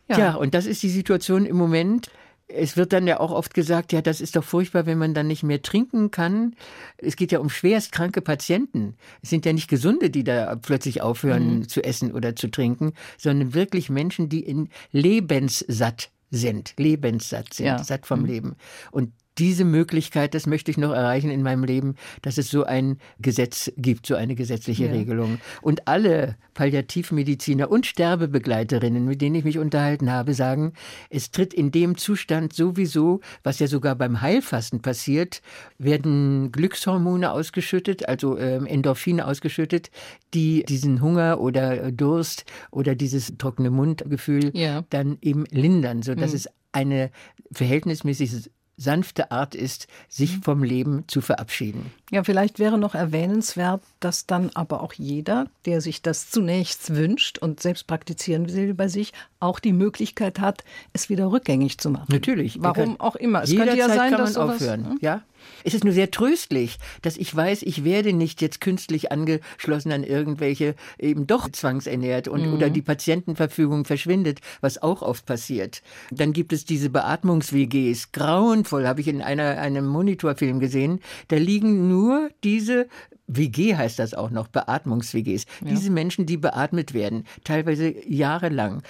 Ja. 0.08 0.18
ja, 0.18 0.34
und 0.34 0.52
das 0.52 0.66
ist 0.66 0.82
die 0.82 0.90
Situation 0.90 1.46
im 1.46 1.56
Moment 1.56 2.10
es 2.54 2.76
wird 2.76 2.92
dann 2.92 3.06
ja 3.06 3.20
auch 3.20 3.30
oft 3.30 3.54
gesagt, 3.54 3.92
ja, 3.92 4.02
das 4.02 4.20
ist 4.20 4.36
doch 4.36 4.44
furchtbar, 4.44 4.86
wenn 4.86 4.98
man 4.98 5.14
dann 5.14 5.26
nicht 5.26 5.42
mehr 5.42 5.62
trinken 5.62 6.10
kann. 6.10 6.54
Es 6.98 7.16
geht 7.16 7.32
ja 7.32 7.38
um 7.38 7.50
schwerstkranke 7.50 8.20
Patienten. 8.20 8.94
Es 9.22 9.30
sind 9.30 9.46
ja 9.46 9.52
nicht 9.52 9.68
Gesunde, 9.68 10.10
die 10.10 10.24
da 10.24 10.56
plötzlich 10.56 11.02
aufhören 11.02 11.58
mhm. 11.58 11.68
zu 11.68 11.82
essen 11.82 12.12
oder 12.12 12.36
zu 12.36 12.48
trinken, 12.48 12.92
sondern 13.18 13.54
wirklich 13.54 13.90
Menschen, 13.90 14.28
die 14.28 14.40
in 14.40 14.68
lebenssatt 14.90 16.10
sind, 16.30 16.74
lebenssatt 16.78 17.54
sind, 17.54 17.66
ja. 17.66 17.84
satt 17.84 18.06
vom 18.06 18.20
mhm. 18.20 18.26
Leben. 18.26 18.56
Und 18.90 19.12
diese 19.38 19.64
Möglichkeit, 19.64 20.34
das 20.34 20.46
möchte 20.46 20.70
ich 20.70 20.76
noch 20.76 20.92
erreichen 20.92 21.30
in 21.30 21.42
meinem 21.42 21.64
Leben, 21.64 21.94
dass 22.20 22.38
es 22.38 22.50
so 22.50 22.64
ein 22.64 22.98
Gesetz 23.18 23.72
gibt, 23.76 24.06
so 24.06 24.14
eine 24.14 24.34
gesetzliche 24.34 24.86
ja. 24.86 24.92
Regelung. 24.92 25.38
Und 25.62 25.88
alle 25.88 26.36
Palliativmediziner 26.54 27.70
und 27.70 27.86
Sterbebegleiterinnen, 27.86 29.04
mit 29.06 29.22
denen 29.22 29.36
ich 29.36 29.44
mich 29.44 29.58
unterhalten 29.58 30.10
habe, 30.10 30.34
sagen, 30.34 30.74
es 31.08 31.30
tritt 31.30 31.54
in 31.54 31.70
dem 31.70 31.96
Zustand 31.96 32.52
sowieso, 32.52 33.20
was 33.42 33.58
ja 33.58 33.66
sogar 33.66 33.94
beim 33.94 34.20
Heilfasten 34.20 34.82
passiert, 34.82 35.40
werden 35.78 36.52
Glückshormone 36.52 37.32
ausgeschüttet, 37.32 38.08
also 38.08 38.36
äh, 38.36 38.56
Endorphine 38.56 39.26
ausgeschüttet, 39.26 39.90
die 40.34 40.64
diesen 40.64 41.00
Hunger 41.00 41.40
oder 41.40 41.90
Durst 41.90 42.44
oder 42.70 42.94
dieses 42.94 43.34
trockene 43.38 43.70
Mundgefühl 43.70 44.50
ja. 44.54 44.84
dann 44.90 45.16
eben 45.22 45.44
lindern, 45.50 46.02
so 46.02 46.14
dass 46.14 46.30
mhm. 46.30 46.36
es 46.36 46.48
eine 46.72 47.10
verhältnismäßig 47.52 48.50
sanfte 48.76 49.30
Art 49.30 49.54
ist, 49.54 49.86
sich 50.08 50.36
mhm. 50.38 50.42
vom 50.42 50.62
Leben 50.62 51.04
zu 51.08 51.20
verabschieden. 51.20 51.92
Ja, 52.12 52.22
vielleicht 52.24 52.58
wäre 52.58 52.76
noch 52.76 52.94
erwähnenswert, 52.94 53.82
dass 53.98 54.26
dann 54.26 54.50
aber 54.52 54.82
auch 54.82 54.92
jeder, 54.92 55.46
der 55.64 55.80
sich 55.80 56.02
das 56.02 56.30
zunächst 56.30 56.94
wünscht 56.94 57.38
und 57.38 57.60
selbst 57.60 57.86
praktizieren 57.86 58.52
will 58.52 58.74
bei 58.74 58.88
sich, 58.88 59.14
auch 59.40 59.58
die 59.58 59.72
Möglichkeit 59.72 60.38
hat, 60.38 60.62
es 60.92 61.08
wieder 61.08 61.32
rückgängig 61.32 61.78
zu 61.78 61.88
machen. 61.88 62.08
Natürlich. 62.10 62.62
Warum 62.62 63.00
auch 63.00 63.16
immer. 63.16 63.42
Es 63.42 63.56
könnte 63.56 63.78
ja 63.78 63.88
sein, 63.88 64.10
kann 64.10 64.20
dass 64.20 64.34
man 64.34 64.46
sowas, 64.46 64.56
aufhören. 64.56 64.90
Hm? 64.90 64.98
Ja. 65.00 65.22
Es 65.64 65.74
ist 65.74 65.82
nur 65.82 65.92
sehr 65.92 66.10
tröstlich, 66.10 66.78
dass 67.00 67.16
ich 67.16 67.34
weiß, 67.34 67.62
ich 67.62 67.82
werde 67.82 68.12
nicht 68.12 68.42
jetzt 68.42 68.60
künstlich 68.60 69.10
angeschlossen 69.10 69.90
an 69.90 70.04
irgendwelche 70.04 70.76
eben 70.98 71.26
doch 71.26 71.48
zwangsernährt 71.48 72.28
und 72.28 72.46
mhm. 72.46 72.54
oder 72.54 72.70
die 72.70 72.82
Patientenverfügung 72.82 73.84
verschwindet, 73.84 74.40
was 74.60 74.80
auch 74.82 75.02
oft 75.02 75.26
passiert. 75.26 75.82
Dann 76.12 76.32
gibt 76.32 76.52
es 76.52 76.64
diese 76.64 76.90
Beatmungs-WGs. 76.90 78.12
Grauenvoll 78.12 78.86
habe 78.86 79.00
ich 79.00 79.08
in 79.08 79.20
einer, 79.22 79.58
einem 79.58 79.86
Monitorfilm 79.86 80.60
gesehen. 80.60 81.00
Da 81.26 81.36
liegen 81.36 81.88
nur 81.88 82.01
diese 82.44 82.88
WG 83.26 83.76
heißt 83.76 83.98
das 83.98 84.14
auch 84.14 84.30
noch, 84.30 84.48
Beatmungs-WGs. 84.48 85.44
Ja. 85.64 85.70
Diese 85.70 85.90
Menschen, 85.90 86.26
die 86.26 86.36
beatmet 86.36 86.94
werden, 86.94 87.24
teilweise 87.44 87.94
jahrelang 88.08 88.82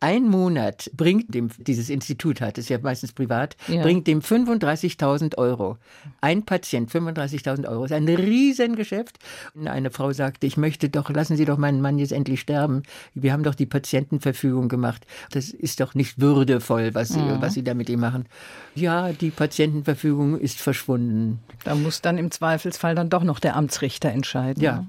ein 0.00 0.24
Monat 0.24 0.90
bringt 0.96 1.34
dem, 1.34 1.50
dieses 1.58 1.90
Institut 1.90 2.40
hat, 2.40 2.56
ist 2.56 2.70
ja 2.70 2.78
meistens 2.78 3.12
privat, 3.12 3.56
ja. 3.68 3.82
bringt 3.82 4.06
dem 4.06 4.20
35.000 4.20 5.36
Euro. 5.36 5.76
Ein 6.22 6.44
Patient, 6.44 6.90
35.000 6.90 7.68
Euro, 7.68 7.84
ist 7.84 7.92
ein 7.92 8.08
Riesengeschäft. 8.08 9.18
Eine 9.62 9.90
Frau 9.90 10.12
sagte, 10.12 10.46
ich 10.46 10.56
möchte 10.56 10.88
doch, 10.88 11.10
lassen 11.10 11.36
Sie 11.36 11.44
doch 11.44 11.58
meinen 11.58 11.82
Mann 11.82 11.98
jetzt 11.98 12.12
endlich 12.12 12.40
sterben. 12.40 12.82
Wir 13.14 13.34
haben 13.34 13.42
doch 13.42 13.54
die 13.54 13.66
Patientenverfügung 13.66 14.68
gemacht. 14.68 15.06
Das 15.32 15.50
ist 15.50 15.80
doch 15.80 15.94
nicht 15.94 16.18
würdevoll, 16.18 16.94
was 16.94 17.10
Sie, 17.10 17.20
mhm. 17.20 17.42
was 17.42 17.54
Sie 17.54 17.62
da 17.62 17.74
mit 17.74 17.90
ihm 17.90 18.00
machen. 18.00 18.24
Ja, 18.74 19.12
die 19.12 19.30
Patientenverfügung 19.30 20.38
ist 20.38 20.60
verschwunden. 20.60 21.40
Da 21.64 21.74
muss 21.74 22.00
dann 22.00 22.16
im 22.16 22.30
Zweifelsfall 22.30 22.94
dann 22.94 23.10
doch 23.10 23.22
noch 23.22 23.38
der 23.38 23.54
Amtsrichter 23.54 24.10
entscheiden. 24.10 24.62
Ja. 24.62 24.86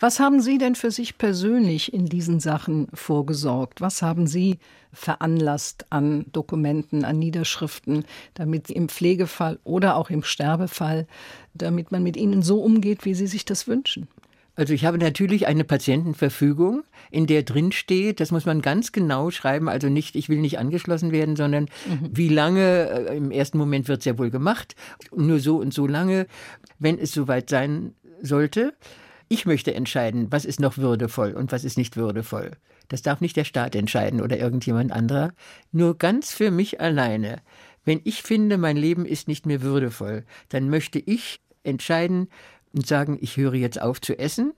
Was 0.00 0.20
haben 0.20 0.40
Sie 0.40 0.58
denn 0.58 0.74
für 0.74 0.90
sich 0.90 1.16
persönlich 1.18 1.92
in 1.92 2.06
diesen 2.06 2.40
Sachen 2.40 2.88
vorgesorgt? 2.92 3.80
Was 3.80 4.02
haben 4.02 4.26
Sie 4.26 4.58
veranlasst 4.92 5.86
an 5.90 6.26
Dokumenten, 6.32 7.04
an 7.04 7.18
Niederschriften, 7.18 8.04
damit 8.34 8.70
im 8.70 8.88
Pflegefall 8.88 9.58
oder 9.64 9.96
auch 9.96 10.10
im 10.10 10.22
Sterbefall, 10.22 11.06
damit 11.54 11.90
man 11.92 12.02
mit 12.02 12.16
Ihnen 12.16 12.42
so 12.42 12.60
umgeht, 12.60 13.04
wie 13.04 13.14
Sie 13.14 13.26
sich 13.26 13.44
das 13.44 13.66
wünschen? 13.66 14.08
Also 14.54 14.74
ich 14.74 14.84
habe 14.84 14.98
natürlich 14.98 15.46
eine 15.46 15.64
Patientenverfügung, 15.64 16.84
in 17.10 17.26
der 17.26 17.42
drin 17.42 17.72
steht, 17.72 18.20
das 18.20 18.30
muss 18.32 18.44
man 18.44 18.60
ganz 18.60 18.92
genau 18.92 19.30
schreiben, 19.30 19.68
also 19.70 19.88
nicht, 19.88 20.14
ich 20.14 20.28
will 20.28 20.40
nicht 20.40 20.58
angeschlossen 20.58 21.10
werden, 21.10 21.36
sondern 21.36 21.64
mhm. 21.88 22.10
wie 22.12 22.28
lange, 22.28 22.90
äh, 22.90 23.16
im 23.16 23.30
ersten 23.30 23.56
Moment 23.56 23.88
wird 23.88 24.00
es 24.00 24.04
ja 24.04 24.18
wohl 24.18 24.30
gemacht, 24.30 24.76
nur 25.16 25.40
so 25.40 25.56
und 25.56 25.72
so 25.72 25.86
lange, 25.86 26.26
wenn 26.78 26.98
es 26.98 27.12
soweit 27.12 27.48
sein 27.48 27.94
sollte. 28.20 28.74
Ich 29.32 29.46
möchte 29.46 29.72
entscheiden, 29.72 30.26
was 30.28 30.44
ist 30.44 30.60
noch 30.60 30.76
würdevoll 30.76 31.32
und 31.32 31.52
was 31.52 31.64
ist 31.64 31.78
nicht 31.78 31.96
würdevoll. 31.96 32.50
Das 32.88 33.00
darf 33.00 33.22
nicht 33.22 33.34
der 33.34 33.44
Staat 33.44 33.74
entscheiden 33.74 34.20
oder 34.20 34.36
irgendjemand 34.36 34.92
anderer. 34.92 35.32
Nur 35.70 35.96
ganz 35.96 36.34
für 36.34 36.50
mich 36.50 36.82
alleine. 36.82 37.40
Wenn 37.82 38.02
ich 38.04 38.22
finde, 38.22 38.58
mein 38.58 38.76
Leben 38.76 39.06
ist 39.06 39.28
nicht 39.28 39.46
mehr 39.46 39.62
würdevoll, 39.62 40.26
dann 40.50 40.68
möchte 40.68 40.98
ich 40.98 41.40
entscheiden 41.62 42.28
und 42.74 42.86
sagen, 42.86 43.16
ich 43.22 43.38
höre 43.38 43.54
jetzt 43.54 43.80
auf 43.80 44.02
zu 44.02 44.18
essen 44.18 44.52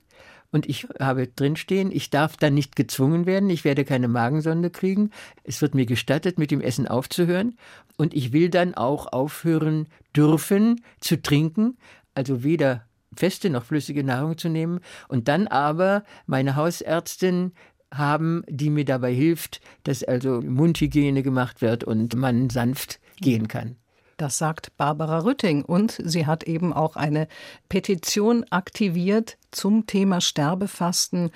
und 0.50 0.68
ich 0.68 0.88
habe 0.98 1.28
drinstehen, 1.28 1.92
ich 1.92 2.10
darf 2.10 2.36
dann 2.36 2.54
nicht 2.54 2.74
gezwungen 2.74 3.26
werden, 3.26 3.50
ich 3.50 3.62
werde 3.62 3.84
keine 3.84 4.08
Magensonde 4.08 4.70
kriegen, 4.70 5.10
es 5.44 5.62
wird 5.62 5.76
mir 5.76 5.86
gestattet, 5.86 6.36
mit 6.36 6.50
dem 6.50 6.60
Essen 6.60 6.88
aufzuhören 6.88 7.56
und 7.96 8.12
ich 8.12 8.32
will 8.32 8.50
dann 8.50 8.74
auch 8.74 9.12
aufhören 9.12 9.86
dürfen 10.16 10.80
zu 10.98 11.22
trinken, 11.22 11.76
also 12.16 12.42
weder 12.42 12.84
feste 13.16 13.50
noch 13.50 13.64
flüssige 13.64 14.04
Nahrung 14.04 14.38
zu 14.38 14.48
nehmen 14.48 14.80
und 15.08 15.28
dann 15.28 15.46
aber 15.46 16.04
meine 16.26 16.56
Hausärztin 16.56 17.52
haben, 17.92 18.42
die 18.48 18.70
mir 18.70 18.84
dabei 18.84 19.12
hilft, 19.12 19.60
dass 19.84 20.02
also 20.02 20.40
Mundhygiene 20.40 21.22
gemacht 21.22 21.62
wird 21.62 21.84
und 21.84 22.16
man 22.16 22.50
sanft 22.50 23.00
gehen 23.20 23.48
kann. 23.48 23.76
Das 24.16 24.38
sagt 24.38 24.76
Barbara 24.76 25.20
Rütting. 25.20 25.64
Und 25.64 26.00
sie 26.02 26.26
hat 26.26 26.44
eben 26.44 26.72
auch 26.72 26.96
eine 26.96 27.28
Petition 27.68 28.44
aktiviert 28.50 29.38
zum 29.50 29.86
Thema 29.86 30.20
Sterbefasten. 30.20 31.30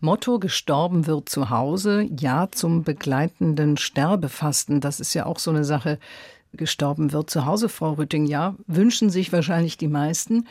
Motto 0.00 0.38
gestorben 0.38 1.06
wird 1.06 1.28
zu 1.28 1.50
Hause, 1.50 2.06
ja 2.16 2.48
zum 2.52 2.84
begleitenden 2.84 3.76
Sterbefasten. 3.76 4.80
Das 4.80 5.00
ist 5.00 5.14
ja 5.14 5.26
auch 5.26 5.38
so 5.38 5.50
eine 5.50 5.64
Sache. 5.64 5.98
Gestorben 6.52 7.12
wird 7.12 7.30
zu 7.30 7.44
Hause, 7.44 7.68
Frau 7.68 7.92
Rütting, 7.94 8.24
ja, 8.26 8.54
wünschen 8.66 9.10
sich 9.10 9.32
wahrscheinlich 9.32 9.76
die 9.76 9.88
meisten. 9.88 10.46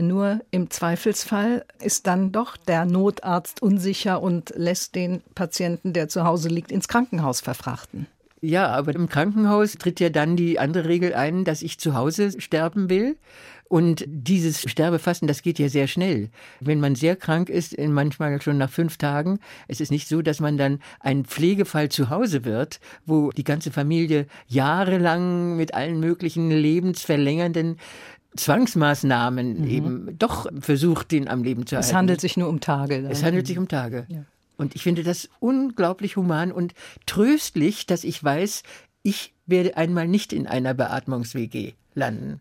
Nur 0.00 0.40
im 0.50 0.70
Zweifelsfall 0.70 1.64
ist 1.82 2.06
dann 2.06 2.32
doch 2.32 2.56
der 2.56 2.86
Notarzt 2.86 3.60
unsicher 3.60 4.22
und 4.22 4.52
lässt 4.56 4.94
den 4.94 5.22
Patienten, 5.34 5.92
der 5.92 6.08
zu 6.08 6.24
Hause 6.24 6.48
liegt, 6.48 6.72
ins 6.72 6.88
Krankenhaus 6.88 7.40
verfrachten. 7.40 8.06
Ja, 8.40 8.68
aber 8.68 8.94
im 8.94 9.10
Krankenhaus 9.10 9.74
tritt 9.74 10.00
ja 10.00 10.08
dann 10.08 10.36
die 10.36 10.58
andere 10.58 10.88
Regel 10.88 11.12
ein, 11.12 11.44
dass 11.44 11.60
ich 11.60 11.78
zu 11.78 11.94
Hause 11.94 12.40
sterben 12.40 12.88
will. 12.88 13.16
Und 13.68 14.04
dieses 14.08 14.68
Sterbefasten, 14.68 15.28
das 15.28 15.42
geht 15.42 15.60
ja 15.60 15.68
sehr 15.68 15.86
schnell. 15.86 16.30
Wenn 16.58 16.80
man 16.80 16.96
sehr 16.96 17.14
krank 17.14 17.48
ist, 17.48 17.78
manchmal 17.78 18.40
schon 18.42 18.58
nach 18.58 18.70
fünf 18.70 18.96
Tagen, 18.96 19.38
es 19.68 19.80
ist 19.80 19.92
nicht 19.92 20.08
so, 20.08 20.22
dass 20.22 20.40
man 20.40 20.56
dann 20.56 20.80
ein 20.98 21.24
Pflegefall 21.24 21.88
zu 21.88 22.10
Hause 22.10 22.44
wird, 22.44 22.80
wo 23.06 23.30
die 23.30 23.44
ganze 23.44 23.70
Familie 23.70 24.26
jahrelang 24.48 25.56
mit 25.56 25.74
allen 25.74 26.00
möglichen 26.00 26.50
lebensverlängernden 26.50 27.76
Zwangsmaßnahmen 28.36 29.62
mhm. 29.62 29.68
eben 29.68 30.18
doch 30.18 30.46
versucht, 30.60 31.10
den 31.10 31.28
am 31.28 31.42
Leben 31.42 31.66
zu 31.66 31.76
halten. 31.76 31.88
Es 31.88 31.94
handelt 31.94 32.20
sich 32.20 32.36
nur 32.36 32.48
um 32.48 32.60
Tage. 32.60 33.02
Dann. 33.02 33.10
Es 33.10 33.22
handelt 33.22 33.46
sich 33.46 33.58
um 33.58 33.68
Tage. 33.68 34.06
Ja. 34.08 34.24
Und 34.56 34.76
ich 34.76 34.82
finde 34.82 35.02
das 35.02 35.28
unglaublich 35.40 36.16
human 36.16 36.52
und 36.52 36.74
tröstlich, 37.06 37.86
dass 37.86 38.04
ich 38.04 38.22
weiß, 38.22 38.62
ich 39.02 39.32
werde 39.46 39.76
einmal 39.76 40.06
nicht 40.06 40.32
in 40.32 40.46
einer 40.46 40.74
Beatmungs-WG 40.74 41.72
landen. 41.94 42.40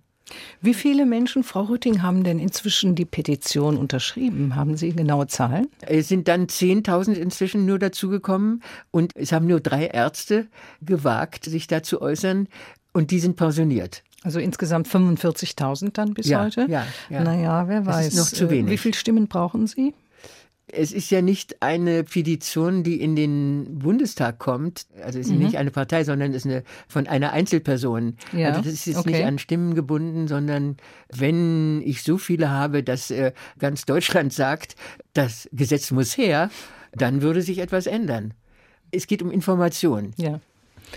Wie 0.62 0.74
viele 0.74 1.06
Menschen, 1.06 1.44
Frau 1.44 1.64
Rütting, 1.64 2.02
haben 2.02 2.24
denn 2.24 2.40
inzwischen 2.40 2.94
die 2.94 3.06
Petition 3.06 3.78
unterschrieben? 3.78 4.56
Haben 4.56 4.78
Sie 4.78 4.92
genaue 4.92 5.28
Zahlen? 5.28 5.68
Es 5.82 6.08
sind 6.08 6.28
dann 6.28 6.48
10.000 6.48 7.14
inzwischen 7.14 7.66
nur 7.66 7.80
dazugekommen 7.80 8.62
und 8.92 9.16
es 9.16 9.32
haben 9.32 9.48
nur 9.48 9.60
drei 9.60 9.88
Ärzte 9.88 10.48
gewagt, 10.82 11.46
sich 11.46 11.68
da 11.68 11.82
zu 11.82 12.02
äußern 12.02 12.48
und 12.94 13.12
die 13.12 13.20
sind 13.20 13.38
pensioniert. 13.38 14.04
Also 14.24 14.40
insgesamt 14.40 14.88
45.000 14.88 15.92
dann 15.94 16.14
bis 16.14 16.28
ja, 16.28 16.44
heute? 16.44 16.66
Ja, 16.70 16.86
ja. 17.10 17.24
Naja, 17.24 17.68
wer 17.68 17.86
weiß. 17.86 18.06
Das 18.06 18.14
ist 18.14 18.18
noch 18.18 18.38
zu 18.38 18.50
wenig. 18.50 18.72
Wie 18.72 18.78
viele 18.78 18.96
Stimmen 18.96 19.28
brauchen 19.28 19.68
Sie? 19.68 19.94
Es 20.72 20.92
ist 20.92 21.10
ja 21.10 21.22
nicht 21.22 21.64
eine 21.64 22.04
Petition, 22.04 22.84
die 22.84 23.02
in 23.02 23.16
den 23.16 23.80
Bundestag 23.80 24.38
kommt. 24.38 24.86
Also 25.04 25.18
es 25.18 25.28
ist 25.28 25.34
mhm. 25.34 25.40
nicht 25.40 25.58
eine 25.58 25.72
Partei, 25.72 26.04
sondern 26.04 26.32
es 26.32 26.46
ist 26.46 26.52
eine, 26.52 26.64
von 26.88 27.08
einer 27.08 27.32
Einzelperson. 27.32 28.18
Ja. 28.34 28.50
Also 28.50 28.62
das 28.62 28.74
ist 28.74 28.86
jetzt 28.86 28.98
okay. 28.98 29.12
nicht 29.12 29.26
an 29.26 29.40
Stimmen 29.40 29.74
gebunden, 29.74 30.28
sondern 30.28 30.78
wenn 31.12 31.82
ich 31.84 32.04
so 32.04 32.18
viele 32.18 32.50
habe, 32.50 32.84
dass 32.84 33.10
äh, 33.10 33.32
ganz 33.58 33.86
Deutschland 33.86 34.32
sagt, 34.32 34.76
das 35.14 35.50
Gesetz 35.54 35.90
muss 35.90 36.18
her, 36.18 36.52
dann 36.92 37.22
würde 37.22 37.42
sich 37.42 37.60
etwas 37.60 37.88
ändern. 37.88 38.34
Es 38.92 39.08
geht 39.08 39.24
um 39.24 39.32
Information. 39.32 40.14
Ja. 40.18 40.40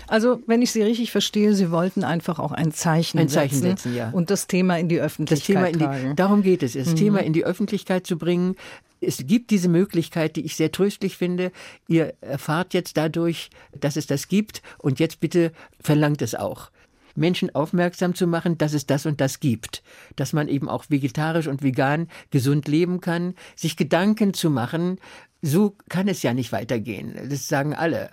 Also, 0.07 0.41
wenn 0.47 0.61
ich 0.61 0.71
Sie 0.71 0.81
richtig 0.81 1.11
verstehe, 1.11 1.53
Sie 1.53 1.71
wollten 1.71 2.03
einfach 2.03 2.39
auch 2.39 2.51
ein 2.51 2.71
Zeichen, 2.71 3.19
ein 3.19 3.29
Zeichen 3.29 3.55
setzen, 3.55 3.91
setzen 3.91 3.95
ja. 3.95 4.09
und 4.09 4.29
das 4.29 4.47
Thema 4.47 4.77
in 4.77 4.89
die 4.89 4.99
Öffentlichkeit 4.99 5.73
das 5.73 5.79
Thema 5.79 5.99
in 6.01 6.09
die, 6.09 6.15
Darum 6.15 6.43
geht 6.43 6.63
es, 6.63 6.73
das 6.73 6.89
mhm. 6.89 6.95
Thema 6.95 7.23
in 7.23 7.33
die 7.33 7.45
Öffentlichkeit 7.45 8.07
zu 8.07 8.17
bringen. 8.17 8.55
Es 9.01 9.25
gibt 9.27 9.51
diese 9.51 9.69
Möglichkeit, 9.69 10.35
die 10.35 10.45
ich 10.45 10.55
sehr 10.55 10.71
tröstlich 10.71 11.17
finde. 11.17 11.51
Ihr 11.87 12.13
erfahrt 12.21 12.73
jetzt 12.73 12.95
dadurch, 12.97 13.49
dass 13.77 13.97
es 13.97 14.07
das 14.07 14.27
gibt 14.27 14.61
und 14.77 14.99
jetzt 14.99 15.19
bitte 15.19 15.51
verlangt 15.79 16.21
es 16.21 16.35
auch. 16.35 16.69
Menschen 17.15 17.53
aufmerksam 17.53 18.15
zu 18.15 18.27
machen, 18.27 18.57
dass 18.57 18.73
es 18.73 18.85
das 18.85 19.05
und 19.05 19.21
das 19.21 19.39
gibt, 19.39 19.83
dass 20.15 20.33
man 20.33 20.47
eben 20.47 20.67
auch 20.69 20.85
vegetarisch 20.89 21.47
und 21.47 21.61
vegan 21.63 22.07
gesund 22.31 22.67
leben 22.67 23.01
kann, 23.01 23.35
sich 23.55 23.77
Gedanken 23.77 24.33
zu 24.33 24.49
machen, 24.49 24.99
so 25.41 25.75
kann 25.89 26.07
es 26.07 26.23
ja 26.23 26.33
nicht 26.33 26.51
weitergehen. 26.51 27.13
Das 27.29 27.47
sagen 27.47 27.75
alle 27.75 28.09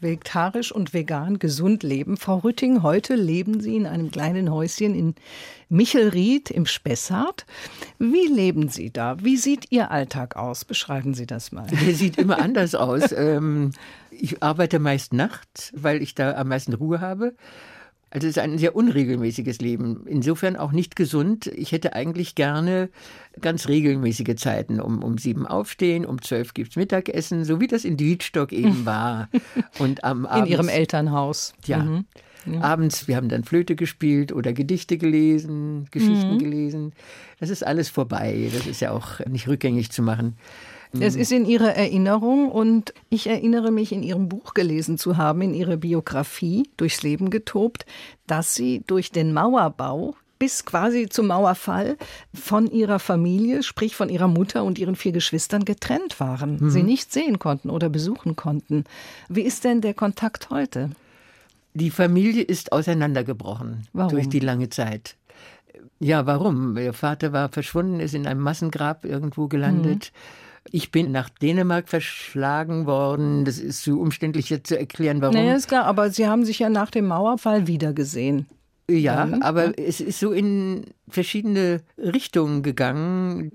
vegetarisch 0.00 0.72
und 0.72 0.94
vegan 0.94 1.38
gesund 1.38 1.82
leben. 1.82 2.16
Frau 2.16 2.38
Rütting, 2.38 2.82
heute 2.82 3.14
leben 3.14 3.60
Sie 3.60 3.76
in 3.76 3.86
einem 3.86 4.10
kleinen 4.10 4.50
Häuschen 4.50 4.94
in 4.94 5.14
Michelried 5.68 6.50
im 6.50 6.66
Spessart. 6.66 7.46
Wie 7.98 8.26
leben 8.26 8.68
Sie 8.68 8.90
da? 8.92 9.16
Wie 9.20 9.36
sieht 9.36 9.70
Ihr 9.70 9.90
Alltag 9.90 10.36
aus? 10.36 10.64
Beschreiben 10.64 11.14
Sie 11.14 11.26
das 11.26 11.52
mal. 11.52 11.66
Der 11.66 11.94
sieht 11.94 12.18
immer 12.18 12.38
anders 12.38 12.74
aus. 12.74 13.12
Ähm, 13.12 13.72
ich 14.10 14.42
arbeite 14.42 14.78
meist 14.78 15.12
nachts, 15.12 15.72
weil 15.74 16.02
ich 16.02 16.14
da 16.14 16.34
am 16.36 16.48
meisten 16.48 16.72
Ruhe 16.74 17.00
habe. 17.00 17.34
Also 18.10 18.26
es 18.26 18.36
ist 18.36 18.42
ein 18.42 18.56
sehr 18.56 18.74
unregelmäßiges 18.74 19.60
Leben. 19.60 20.06
Insofern 20.06 20.56
auch 20.56 20.72
nicht 20.72 20.96
gesund. 20.96 21.46
Ich 21.48 21.72
hätte 21.72 21.92
eigentlich 21.94 22.34
gerne 22.34 22.88
ganz 23.40 23.68
regelmäßige 23.68 24.36
Zeiten. 24.36 24.80
Um, 24.80 25.02
um 25.02 25.18
sieben 25.18 25.46
aufstehen, 25.46 26.06
um 26.06 26.22
zwölf 26.22 26.54
gibt's 26.54 26.76
Mittagessen, 26.76 27.44
so 27.44 27.60
wie 27.60 27.66
das 27.66 27.84
in 27.84 27.98
Wiedstock 27.98 28.52
eben 28.52 28.86
war. 28.86 29.28
Und 29.78 30.04
am 30.04 30.24
Abend. 30.24 30.46
In 30.46 30.52
Ihrem 30.52 30.68
Elternhaus. 30.68 31.52
Ja. 31.66 31.78
Mhm. 31.78 32.06
Ja. 32.46 32.60
Abends, 32.62 33.08
wir 33.08 33.16
haben 33.16 33.28
dann 33.28 33.44
Flöte 33.44 33.76
gespielt 33.76 34.32
oder 34.32 34.54
Gedichte 34.54 34.96
gelesen, 34.96 35.86
Geschichten 35.90 36.34
mhm. 36.34 36.38
gelesen. 36.38 36.92
Das 37.40 37.50
ist 37.50 37.66
alles 37.66 37.90
vorbei. 37.90 38.48
Das 38.54 38.66
ist 38.66 38.80
ja 38.80 38.92
auch 38.92 39.20
nicht 39.26 39.48
rückgängig 39.48 39.90
zu 39.90 40.02
machen. 40.02 40.36
Es 40.92 41.16
ist 41.16 41.32
in 41.32 41.44
Ihrer 41.44 41.74
Erinnerung 41.74 42.50
und 42.50 42.94
ich 43.10 43.26
erinnere 43.26 43.70
mich, 43.70 43.92
in 43.92 44.02
Ihrem 44.02 44.28
Buch 44.28 44.54
gelesen 44.54 44.98
zu 44.98 45.16
haben, 45.16 45.42
in 45.42 45.54
Ihrer 45.54 45.76
Biografie 45.76 46.68
Durchs 46.76 47.02
Leben 47.02 47.30
getobt, 47.30 47.84
dass 48.26 48.54
Sie 48.54 48.82
durch 48.86 49.10
den 49.10 49.32
Mauerbau 49.32 50.14
bis 50.38 50.64
quasi 50.64 51.08
zum 51.08 51.26
Mauerfall 51.26 51.96
von 52.32 52.70
ihrer 52.70 52.98
Familie, 52.98 53.62
sprich 53.62 53.96
von 53.96 54.08
ihrer 54.08 54.28
Mutter 54.28 54.64
und 54.64 54.78
ihren 54.78 54.96
vier 54.96 55.12
Geschwistern 55.12 55.64
getrennt 55.64 56.20
waren, 56.20 56.58
mhm. 56.60 56.70
sie 56.70 56.82
nicht 56.82 57.12
sehen 57.12 57.38
konnten 57.38 57.70
oder 57.70 57.88
besuchen 57.88 58.36
konnten. 58.36 58.84
Wie 59.28 59.42
ist 59.42 59.64
denn 59.64 59.80
der 59.80 59.94
Kontakt 59.94 60.50
heute? 60.50 60.90
Die 61.74 61.90
Familie 61.90 62.42
ist 62.42 62.72
auseinandergebrochen 62.72 63.88
warum? 63.92 64.12
durch 64.12 64.28
die 64.28 64.40
lange 64.40 64.68
Zeit. 64.68 65.16
Ja, 66.00 66.26
warum? 66.26 66.76
Ihr 66.76 66.92
Vater 66.92 67.32
war 67.32 67.48
verschwunden, 67.48 68.00
ist 68.00 68.14
in 68.14 68.26
einem 68.26 68.40
Massengrab 68.40 69.04
irgendwo 69.04 69.48
gelandet. 69.48 70.12
Mhm. 70.12 70.47
Ich 70.72 70.90
bin 70.90 71.12
nach 71.12 71.28
Dänemark 71.28 71.88
verschlagen 71.88 72.86
worden. 72.86 73.44
Das 73.44 73.58
ist 73.58 73.82
zu 73.82 74.00
umständlich 74.00 74.50
jetzt 74.50 74.68
zu 74.68 74.78
erklären, 74.78 75.20
warum. 75.20 75.34
Nee, 75.34 75.54
ist 75.54 75.68
klar, 75.68 75.84
aber 75.84 76.10
Sie 76.10 76.26
haben 76.26 76.44
sich 76.44 76.58
ja 76.58 76.68
nach 76.68 76.90
dem 76.90 77.06
Mauerfall 77.06 77.66
wiedergesehen. 77.66 78.46
Ja, 78.90 79.26
mhm. 79.26 79.42
aber 79.42 79.78
es 79.78 80.00
ist 80.00 80.18
so 80.18 80.32
in 80.32 80.86
verschiedene 81.10 81.82
Richtungen 81.98 82.62
gegangen. 82.62 83.52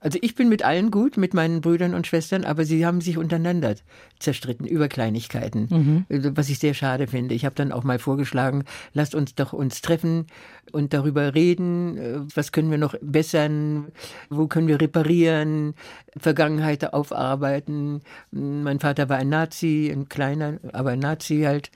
Also 0.00 0.18
ich 0.20 0.34
bin 0.34 0.48
mit 0.48 0.64
allen 0.64 0.90
gut, 0.90 1.16
mit 1.16 1.32
meinen 1.32 1.60
Brüdern 1.60 1.94
und 1.94 2.08
Schwestern, 2.08 2.44
aber 2.44 2.64
sie 2.64 2.84
haben 2.84 3.00
sich 3.00 3.18
untereinander 3.18 3.76
zerstritten 4.18 4.66
über 4.66 4.88
Kleinigkeiten, 4.88 5.68
mhm. 5.70 6.06
Also, 6.10 6.36
was 6.36 6.48
ich 6.48 6.58
sehr 6.58 6.74
schade 6.74 7.06
finde. 7.06 7.36
Ich 7.36 7.44
habe 7.44 7.54
dann 7.54 7.70
auch 7.70 7.84
mal 7.84 8.00
vorgeschlagen, 8.00 8.64
lasst 8.94 9.14
uns 9.14 9.36
doch 9.36 9.52
uns 9.52 9.80
treffen 9.80 10.26
und 10.72 10.92
darüber 10.92 11.34
reden, 11.36 12.28
was 12.34 12.50
können 12.50 12.72
wir 12.72 12.78
noch 12.78 12.96
bessern, 13.00 13.92
wo 14.28 14.48
können 14.48 14.66
wir 14.66 14.80
reparieren, 14.80 15.74
Vergangenheit 16.16 16.92
aufarbeiten. 16.92 18.00
Mein 18.32 18.80
Vater 18.80 19.08
war 19.08 19.18
ein 19.18 19.28
Nazi, 19.28 19.88
ein 19.92 20.08
kleiner, 20.08 20.58
aber 20.72 20.90
ein 20.90 20.98
Nazi 20.98 21.42
halt. 21.42 21.70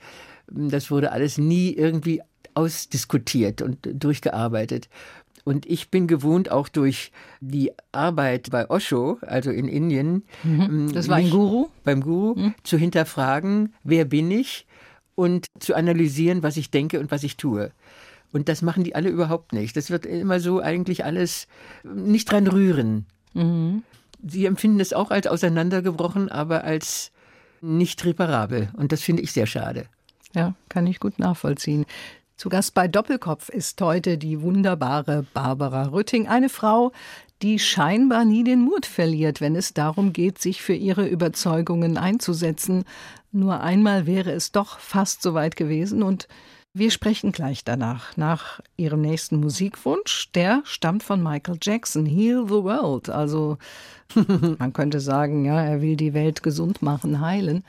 Das 0.47 0.91
wurde 0.91 1.11
alles 1.11 1.37
nie 1.37 1.71
irgendwie 1.71 2.21
ausdiskutiert 2.53 3.61
und 3.61 3.77
durchgearbeitet. 3.91 4.89
Und 5.43 5.65
ich 5.65 5.89
bin 5.89 6.07
gewohnt, 6.07 6.51
auch 6.51 6.69
durch 6.69 7.11
die 7.41 7.71
Arbeit 7.91 8.49
bei 8.49 8.69
Osho, 8.69 9.17
also 9.21 9.51
in 9.51 9.67
Indien, 9.67 10.23
mhm. 10.43 10.61
Ähm, 10.61 10.93
das 10.93 11.09
war 11.09 11.17
ein 11.17 11.29
Guru, 11.29 11.67
beim 11.83 12.01
Guru, 12.01 12.35
mhm. 12.35 12.53
zu 12.63 12.77
hinterfragen, 12.77 13.73
wer 13.83 14.05
bin 14.05 14.31
ich 14.31 14.65
und 15.15 15.47
zu 15.59 15.75
analysieren, 15.75 16.43
was 16.43 16.57
ich 16.57 16.71
denke 16.71 16.99
und 16.99 17.11
was 17.11 17.23
ich 17.23 17.35
tue. 17.35 17.71
Und 18.31 18.49
das 18.49 18.61
machen 18.61 18.83
die 18.83 18.95
alle 18.95 19.09
überhaupt 19.09 19.53
nicht. 19.53 19.75
Das 19.77 19.91
wird 19.91 20.05
immer 20.05 20.39
so 20.39 20.59
eigentlich 20.59 21.05
alles 21.05 21.47
nicht 21.83 22.31
dran 22.31 22.47
rühren. 22.47 23.05
Mhm. 23.33 23.83
Sie 24.25 24.45
empfinden 24.45 24.79
es 24.79 24.93
auch 24.93 25.11
als 25.11 25.27
auseinandergebrochen, 25.27 26.29
aber 26.29 26.63
als 26.63 27.11
nicht 27.61 28.03
reparabel. 28.05 28.69
Und 28.77 28.91
das 28.91 29.01
finde 29.01 29.21
ich 29.21 29.33
sehr 29.33 29.45
schade. 29.45 29.85
Ja, 30.35 30.55
kann 30.69 30.87
ich 30.87 30.99
gut 30.99 31.19
nachvollziehen. 31.19 31.85
Zu 32.35 32.49
Gast 32.49 32.73
bei 32.73 32.87
Doppelkopf 32.87 33.49
ist 33.49 33.79
heute 33.81 34.17
die 34.17 34.41
wunderbare 34.41 35.25
Barbara 35.33 35.83
Rütting, 35.89 36.27
eine 36.27 36.49
Frau, 36.49 36.91
die 37.41 37.59
scheinbar 37.59 38.25
nie 38.25 38.43
den 38.43 38.61
Mut 38.61 38.85
verliert, 38.85 39.41
wenn 39.41 39.55
es 39.55 39.73
darum 39.73 40.13
geht, 40.13 40.39
sich 40.39 40.61
für 40.61 40.73
ihre 40.73 41.05
Überzeugungen 41.05 41.97
einzusetzen. 41.97 42.85
Nur 43.31 43.61
einmal 43.61 44.07
wäre 44.07 44.31
es 44.31 44.51
doch 44.51 44.79
fast 44.79 45.21
so 45.21 45.33
weit 45.33 45.55
gewesen 45.55 46.03
und 46.03 46.27
wir 46.75 46.89
sprechen 46.89 47.31
gleich 47.31 47.63
danach, 47.63 48.17
nach 48.17 48.59
Ihrem 48.77 49.01
nächsten 49.01 49.39
Musikwunsch. 49.39 50.31
Der 50.33 50.63
stammt 50.65 51.03
von 51.03 51.21
Michael 51.21 51.59
Jackson, 51.61 52.07
Heal 52.07 52.45
the 52.47 52.63
World. 52.63 53.11
Also 53.11 53.59
man 54.57 54.73
könnte 54.73 54.99
sagen, 54.99 55.45
ja, 55.45 55.61
er 55.61 55.83
will 55.83 55.95
die 55.95 56.15
Welt 56.15 56.41
gesund 56.41 56.81
machen, 56.81 57.21
heilen. 57.21 57.63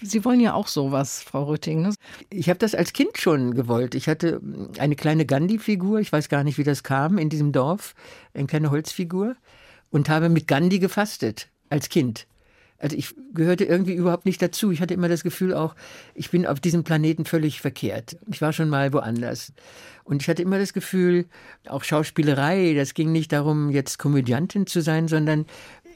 Sie 0.00 0.24
wollen 0.24 0.40
ja 0.40 0.54
auch 0.54 0.68
sowas, 0.68 1.22
Frau 1.22 1.44
Rütting. 1.44 1.82
Ne? 1.82 1.94
Ich 2.30 2.48
habe 2.48 2.58
das 2.58 2.74
als 2.74 2.92
Kind 2.92 3.18
schon 3.18 3.54
gewollt. 3.54 3.94
Ich 3.94 4.08
hatte 4.08 4.40
eine 4.78 4.96
kleine 4.96 5.26
Gandhi-Figur, 5.26 5.98
ich 6.00 6.12
weiß 6.12 6.28
gar 6.28 6.44
nicht, 6.44 6.58
wie 6.58 6.64
das 6.64 6.82
kam, 6.82 7.18
in 7.18 7.28
diesem 7.28 7.52
Dorf, 7.52 7.94
eine 8.34 8.46
kleine 8.46 8.70
Holzfigur, 8.70 9.36
und 9.90 10.08
habe 10.08 10.28
mit 10.28 10.46
Gandhi 10.46 10.78
gefastet, 10.78 11.48
als 11.68 11.88
Kind. 11.88 12.26
Also 12.80 12.96
ich 12.96 13.14
gehörte 13.34 13.64
irgendwie 13.64 13.94
überhaupt 13.94 14.24
nicht 14.24 14.40
dazu. 14.40 14.70
Ich 14.70 14.80
hatte 14.80 14.94
immer 14.94 15.08
das 15.08 15.24
Gefühl 15.24 15.52
auch, 15.52 15.74
ich 16.14 16.30
bin 16.30 16.46
auf 16.46 16.60
diesem 16.60 16.84
Planeten 16.84 17.24
völlig 17.24 17.60
verkehrt. 17.60 18.16
Ich 18.30 18.40
war 18.40 18.52
schon 18.52 18.68
mal 18.68 18.92
woanders. 18.92 19.52
Und 20.04 20.22
ich 20.22 20.28
hatte 20.28 20.42
immer 20.42 20.60
das 20.60 20.72
Gefühl, 20.72 21.26
auch 21.66 21.82
Schauspielerei, 21.82 22.74
das 22.74 22.94
ging 22.94 23.10
nicht 23.10 23.32
darum, 23.32 23.70
jetzt 23.70 23.98
Komödiantin 23.98 24.68
zu 24.68 24.80
sein, 24.80 25.08
sondern 25.08 25.46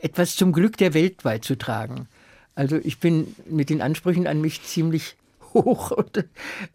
etwas 0.00 0.34
zum 0.34 0.52
Glück 0.52 0.76
der 0.76 0.92
Welt 0.92 1.22
beizutragen. 1.22 2.08
Also 2.54 2.76
ich 2.76 2.98
bin 2.98 3.34
mit 3.46 3.70
den 3.70 3.80
Ansprüchen 3.80 4.26
an 4.26 4.40
mich 4.40 4.62
ziemlich 4.62 5.16
hoch 5.54 5.90
und 5.90 6.24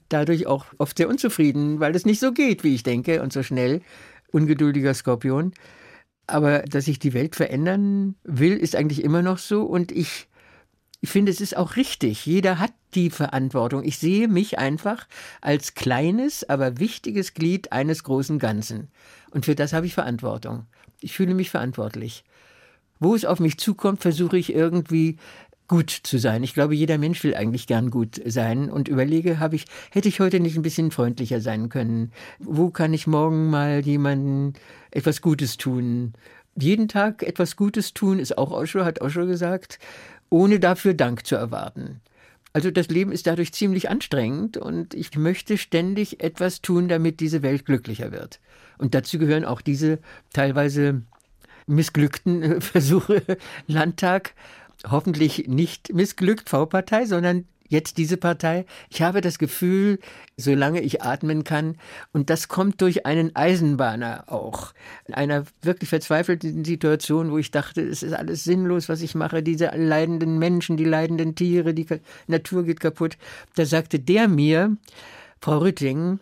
dadurch 0.10 0.48
auch 0.48 0.66
oft 0.78 0.98
sehr 0.98 1.10
unzufrieden, 1.10 1.80
weil 1.80 1.96
es 1.96 2.06
nicht 2.06 2.20
so 2.20 2.32
geht, 2.32 2.64
wie 2.64 2.76
ich 2.76 2.84
denke 2.84 3.22
und 3.22 3.34
so 3.34 3.44
schnell. 3.44 3.82
Ungeduldiger 4.32 4.94
Skorpion. 4.94 5.54
Aber 6.28 6.60
dass 6.60 6.88
ich 6.90 7.00
die 7.00 7.14
Welt 7.14 7.36
verändern 7.36 8.16
will, 8.24 8.58
ist 8.58 8.76
eigentlich 8.76 9.04
immer 9.04 9.22
noch 9.22 9.38
so. 9.38 9.64
Und 9.64 9.94
ich, 9.94 10.28
ich 11.00 11.10
finde, 11.10 11.32
es 11.32 11.40
ist 11.40 11.56
auch 11.56 11.78
richtig. 11.78 12.26
Jeder 12.26 12.60
hat 12.60 12.74
die 12.96 13.10
Verantwortung. 13.10 13.84
Ich 13.86 13.98
sehe 13.98 14.28
mich 14.28 14.60
einfach 14.60 15.08
als 15.40 15.74
kleines, 15.74 16.48
aber 16.50 16.80
wichtiges 16.80 17.34
Glied 17.34 17.72
eines 17.72 18.04
großen 18.04 18.40
Ganzen. 18.40 18.90
Und 19.32 19.46
für 19.46 19.56
das 19.56 19.72
habe 19.72 19.86
ich 19.86 19.94
Verantwortung. 19.94 20.66
Ich 21.00 21.14
fühle 21.14 21.34
mich 21.34 21.50
verantwortlich. 21.50 22.26
Wo 23.00 23.16
es 23.16 23.26
auf 23.26 23.40
mich 23.40 23.58
zukommt, 23.58 24.02
versuche 24.02 24.38
ich 24.38 24.54
irgendwie 24.54 25.18
gut 25.68 25.90
zu 25.90 26.18
sein. 26.18 26.44
Ich 26.44 26.54
glaube, 26.54 26.76
jeder 26.76 26.98
Mensch 26.98 27.24
will 27.24 27.36
eigentlich 27.36 27.68
gern 27.68 27.90
gut 27.92 28.22
sein 28.26 28.70
und 28.70 28.88
überlege, 28.88 29.40
habe 29.40 29.56
ich, 29.56 29.66
hätte 29.92 30.08
ich 30.08 30.20
heute 30.20 30.40
nicht 30.40 30.56
ein 30.56 30.62
bisschen 30.62 30.92
freundlicher 30.92 31.42
sein 31.42 31.70
können? 31.70 32.12
Wo 32.40 32.70
kann 32.70 32.94
ich 32.94 33.08
morgen 33.08 33.50
mal 33.50 33.82
jemanden 33.82 34.54
etwas 34.92 35.22
Gutes 35.22 35.58
tun? 35.58 36.14
Jeden 36.56 36.88
Tag 36.88 37.22
etwas 37.24 37.56
Gutes 37.56 37.94
tun, 37.94 38.20
ist 38.20 38.38
auch 38.38 38.52
Osho, 38.52 38.86
hat 38.86 39.02
Osho 39.02 39.26
gesagt, 39.26 39.80
ohne 40.30 40.60
dafür 40.60 40.94
Dank 40.94 41.26
zu 41.26 41.36
erwarten. 41.36 42.02
Also 42.54 42.72
das 42.72 42.88
Leben 42.88 43.12
ist 43.12 43.28
dadurch 43.28 43.54
ziemlich 43.54 43.90
anstrengend 43.90 44.58
und 44.58 44.94
ich 44.94 45.16
möchte 45.16 45.58
ständig 45.58 46.24
etwas 46.24 46.62
tun, 46.62 46.88
damit 46.88 47.20
diese 47.20 47.44
Welt 47.44 47.66
glücklicher 47.66 48.12
wird. 48.12 48.40
Und 48.78 48.96
dazu 48.96 49.20
gehören 49.20 49.46
auch 49.46 49.62
diese 49.62 50.00
teilweise 50.34 51.04
missglückten 51.68 52.62
Versuche, 52.62 53.22
Landtag 53.68 54.34
hoffentlich 54.90 55.48
nicht 55.48 55.94
missglückt, 55.94 56.50
V-Partei, 56.50 57.06
sondern 57.06 57.46
jetzt 57.70 57.98
diese 57.98 58.18
Partei. 58.18 58.66
Ich 58.90 59.02
habe 59.02 59.22
das 59.22 59.40
Gefühl, 59.40 60.00
solange 60.38 60.82
ich 60.82 61.02
atmen 61.02 61.44
kann, 61.44 61.76
und 62.14 62.30
das 62.30 62.48
kommt 62.48 62.82
durch 62.82 63.06
einen 63.06 63.36
Eisenbahner 63.36 64.26
auch. 64.28 64.74
In 65.06 65.14
einer 65.14 65.46
wirklich 65.62 65.90
verzweifelten 65.90 66.64
Situation, 66.64 67.32
wo 67.32 67.38
ich 67.38 67.52
dachte, 67.52 67.82
es 67.82 68.04
ist 68.04 68.14
alles 68.14 68.44
sinnlos, 68.44 68.90
was 68.90 69.02
ich 69.02 69.16
mache, 69.16 69.44
diese 69.44 69.72
leidenden 69.76 70.40
Menschen, 70.40 70.78
die 70.78 70.86
leidenden 70.86 71.36
Tiere, 71.36 71.74
die 71.74 71.86
Natur 72.28 72.64
geht 72.64 72.80
kaputt. 72.80 73.18
Da 73.56 73.66
sagte 73.66 74.00
der 74.00 74.28
mir, 74.28 74.78
Frau 75.42 75.60
Rütting, 75.60 76.20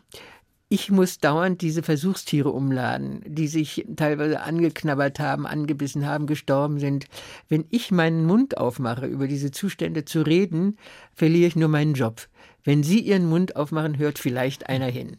ich 0.68 0.90
muss 0.90 1.20
dauernd 1.20 1.62
diese 1.62 1.84
Versuchstiere 1.84 2.50
umladen, 2.50 3.22
die 3.26 3.48
sich 3.48 3.86
teilweise 3.96 4.42
angeknabbert 4.42 5.20
haben, 5.20 5.46
angebissen 5.46 6.06
haben, 6.08 6.26
gestorben 6.26 6.80
sind. 6.80 7.06
Wenn 7.50 7.66
ich 7.70 7.92
meinen 7.92 8.26
Mund 8.26 8.58
aufmache, 8.58 9.06
über 9.06 9.28
diese 9.28 9.52
Zustände 9.52 10.06
zu 10.06 10.22
reden, 10.22 10.78
verliere 11.14 11.48
ich 11.48 11.56
nur 11.56 11.70
meinen 11.70 11.94
Job. 11.94 12.28
Wenn 12.64 12.82
Sie 12.82 13.00
Ihren 13.00 13.30
Mund 13.30 13.56
aufmachen, 13.56 14.00
hört 14.00 14.18
vielleicht 14.18 14.68
einer 14.68 14.88
hin. 14.88 15.18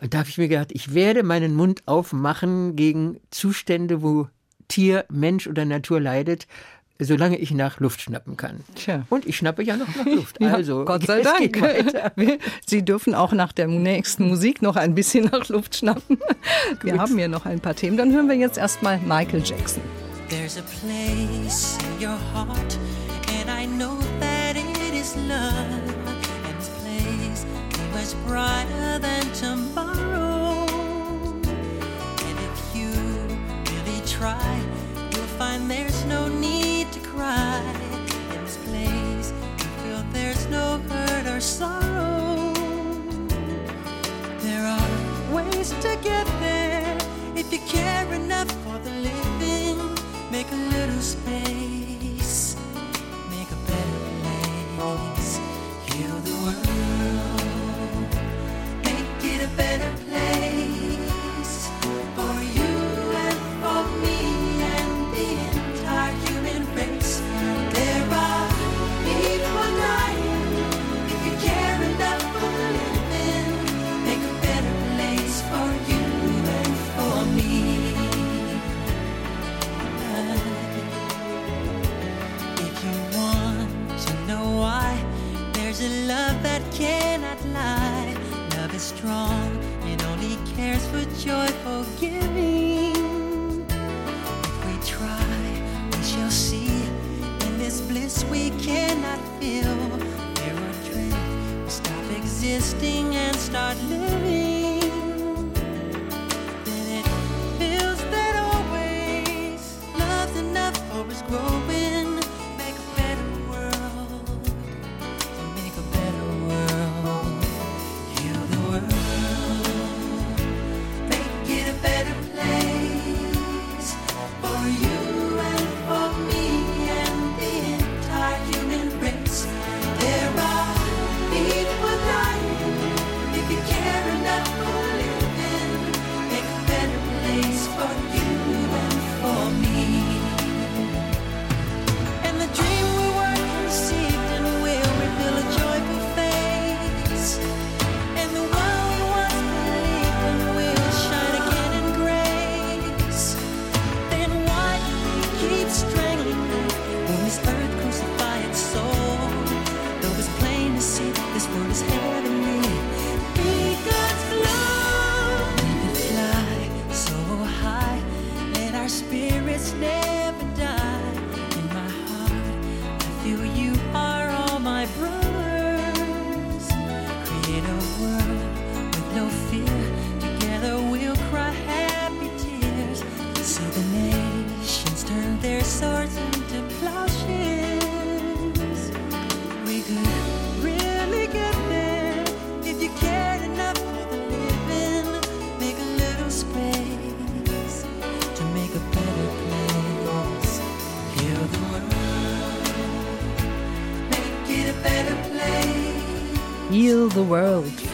Und 0.00 0.14
da 0.14 0.18
habe 0.20 0.30
ich 0.30 0.38
mir 0.38 0.48
gedacht, 0.48 0.70
ich 0.72 0.94
werde 0.94 1.22
meinen 1.22 1.54
Mund 1.54 1.82
aufmachen 1.86 2.76
gegen 2.76 3.20
Zustände, 3.30 4.02
wo 4.02 4.28
Tier, 4.68 5.04
Mensch 5.10 5.46
oder 5.46 5.64
Natur 5.64 6.00
leidet, 6.00 6.46
solange 7.00 7.36
ich 7.38 7.52
nach 7.52 7.80
Luft 7.80 8.00
schnappen 8.02 8.36
kann. 8.36 8.60
Tja. 8.74 9.04
Und 9.08 9.26
ich 9.26 9.36
schnappe 9.36 9.62
ja 9.62 9.76
noch 9.76 9.88
nach 9.94 10.04
Luft. 10.06 10.38
Also, 10.48 10.78
ja, 10.80 10.84
Gott 10.84 11.02
sei 11.06 11.22
Dank. 11.22 11.58
Sie 12.66 12.84
dürfen 12.84 13.14
auch 13.14 13.32
nach 13.32 13.52
der 13.52 13.68
nächsten 13.68 14.26
Musik 14.28 14.62
noch 14.62 14.76
ein 14.76 14.94
bisschen 14.94 15.26
nach 15.26 15.48
Luft 15.48 15.76
schnappen. 15.76 16.18
Wir 16.82 16.92
Gut. 16.92 17.00
haben 17.00 17.16
hier 17.18 17.28
noch 17.28 17.46
ein 17.46 17.60
paar 17.60 17.74
Themen. 17.74 17.96
Dann 17.96 18.12
hören 18.12 18.28
wir 18.28 18.36
jetzt 18.36 18.58
erstmal 18.58 18.98
Michael 18.98 19.42
Jackson. 19.44 19.82
There's 20.28 20.58
a 20.58 20.62
place 20.62 21.78
in 21.78 22.04
your 22.06 22.18
heart 22.34 22.78
and 23.40 23.48
I 23.48 23.66
know 23.66 23.98
that 24.20 24.56
it 24.56 24.94
is 24.94 25.14
love 25.16 25.94
and 26.44 26.58
this 26.58 26.68
place 26.82 27.46
much 27.94 28.14
brighter 28.26 28.98
than 29.00 29.24
tomorrow 29.32 30.66
and 32.26 32.38
if 32.44 32.76
you 32.76 32.90
really 33.72 34.02
try 34.06 34.36
you'll 35.14 35.38
find 35.38 35.70
there's 35.70 36.04
no 36.04 36.28
need 36.28 36.67
cry 37.00 37.62
in 38.02 38.42
this 38.42 38.56
place. 38.58 39.32
You 39.58 39.66
feel 39.82 40.02
there's 40.12 40.46
no 40.48 40.78
hurt 40.88 41.26
or 41.26 41.40
sorrow. 41.40 42.52
There 44.40 44.64
are 44.66 45.34
ways 45.34 45.70
to 45.70 45.98
get 46.02 46.26
there 46.40 46.96
if 47.34 47.52
you 47.52 47.60
care 47.68 48.12
enough 48.12 48.50
for 48.64 48.78
the 48.78 48.90
living. 48.90 49.78
Make 50.30 50.50
a 50.52 50.60
little 50.76 51.00
space, 51.00 52.56
make 53.30 53.50
a 53.50 53.60
better 53.70 54.00
place. 54.76 55.38
Heal 55.86 56.16
the 56.28 56.36
world, 56.44 58.08
make 58.84 59.24
it 59.32 59.42
a 59.44 59.48
better 59.56 59.92
strong 59.96 60.17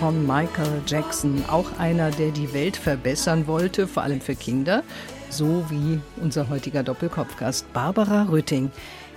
von 0.05 0.26
Michael 0.26 0.82
Jackson. 0.86 1.42
Auch 1.48 1.78
einer, 1.78 2.11
der 2.11 2.30
die 2.30 2.52
Welt 2.52 2.76
verbessern 2.76 3.46
wollte, 3.46 3.86
vor 3.86 4.02
allem 4.02 4.20
für 4.20 4.34
Kinder. 4.34 4.82
So 5.30 5.64
wie 5.70 5.98
unser 6.20 6.50
heutiger 6.50 6.82
Doppelkopfgast 6.82 7.72
Barbara 7.72 8.24
Rütting. 8.24 8.70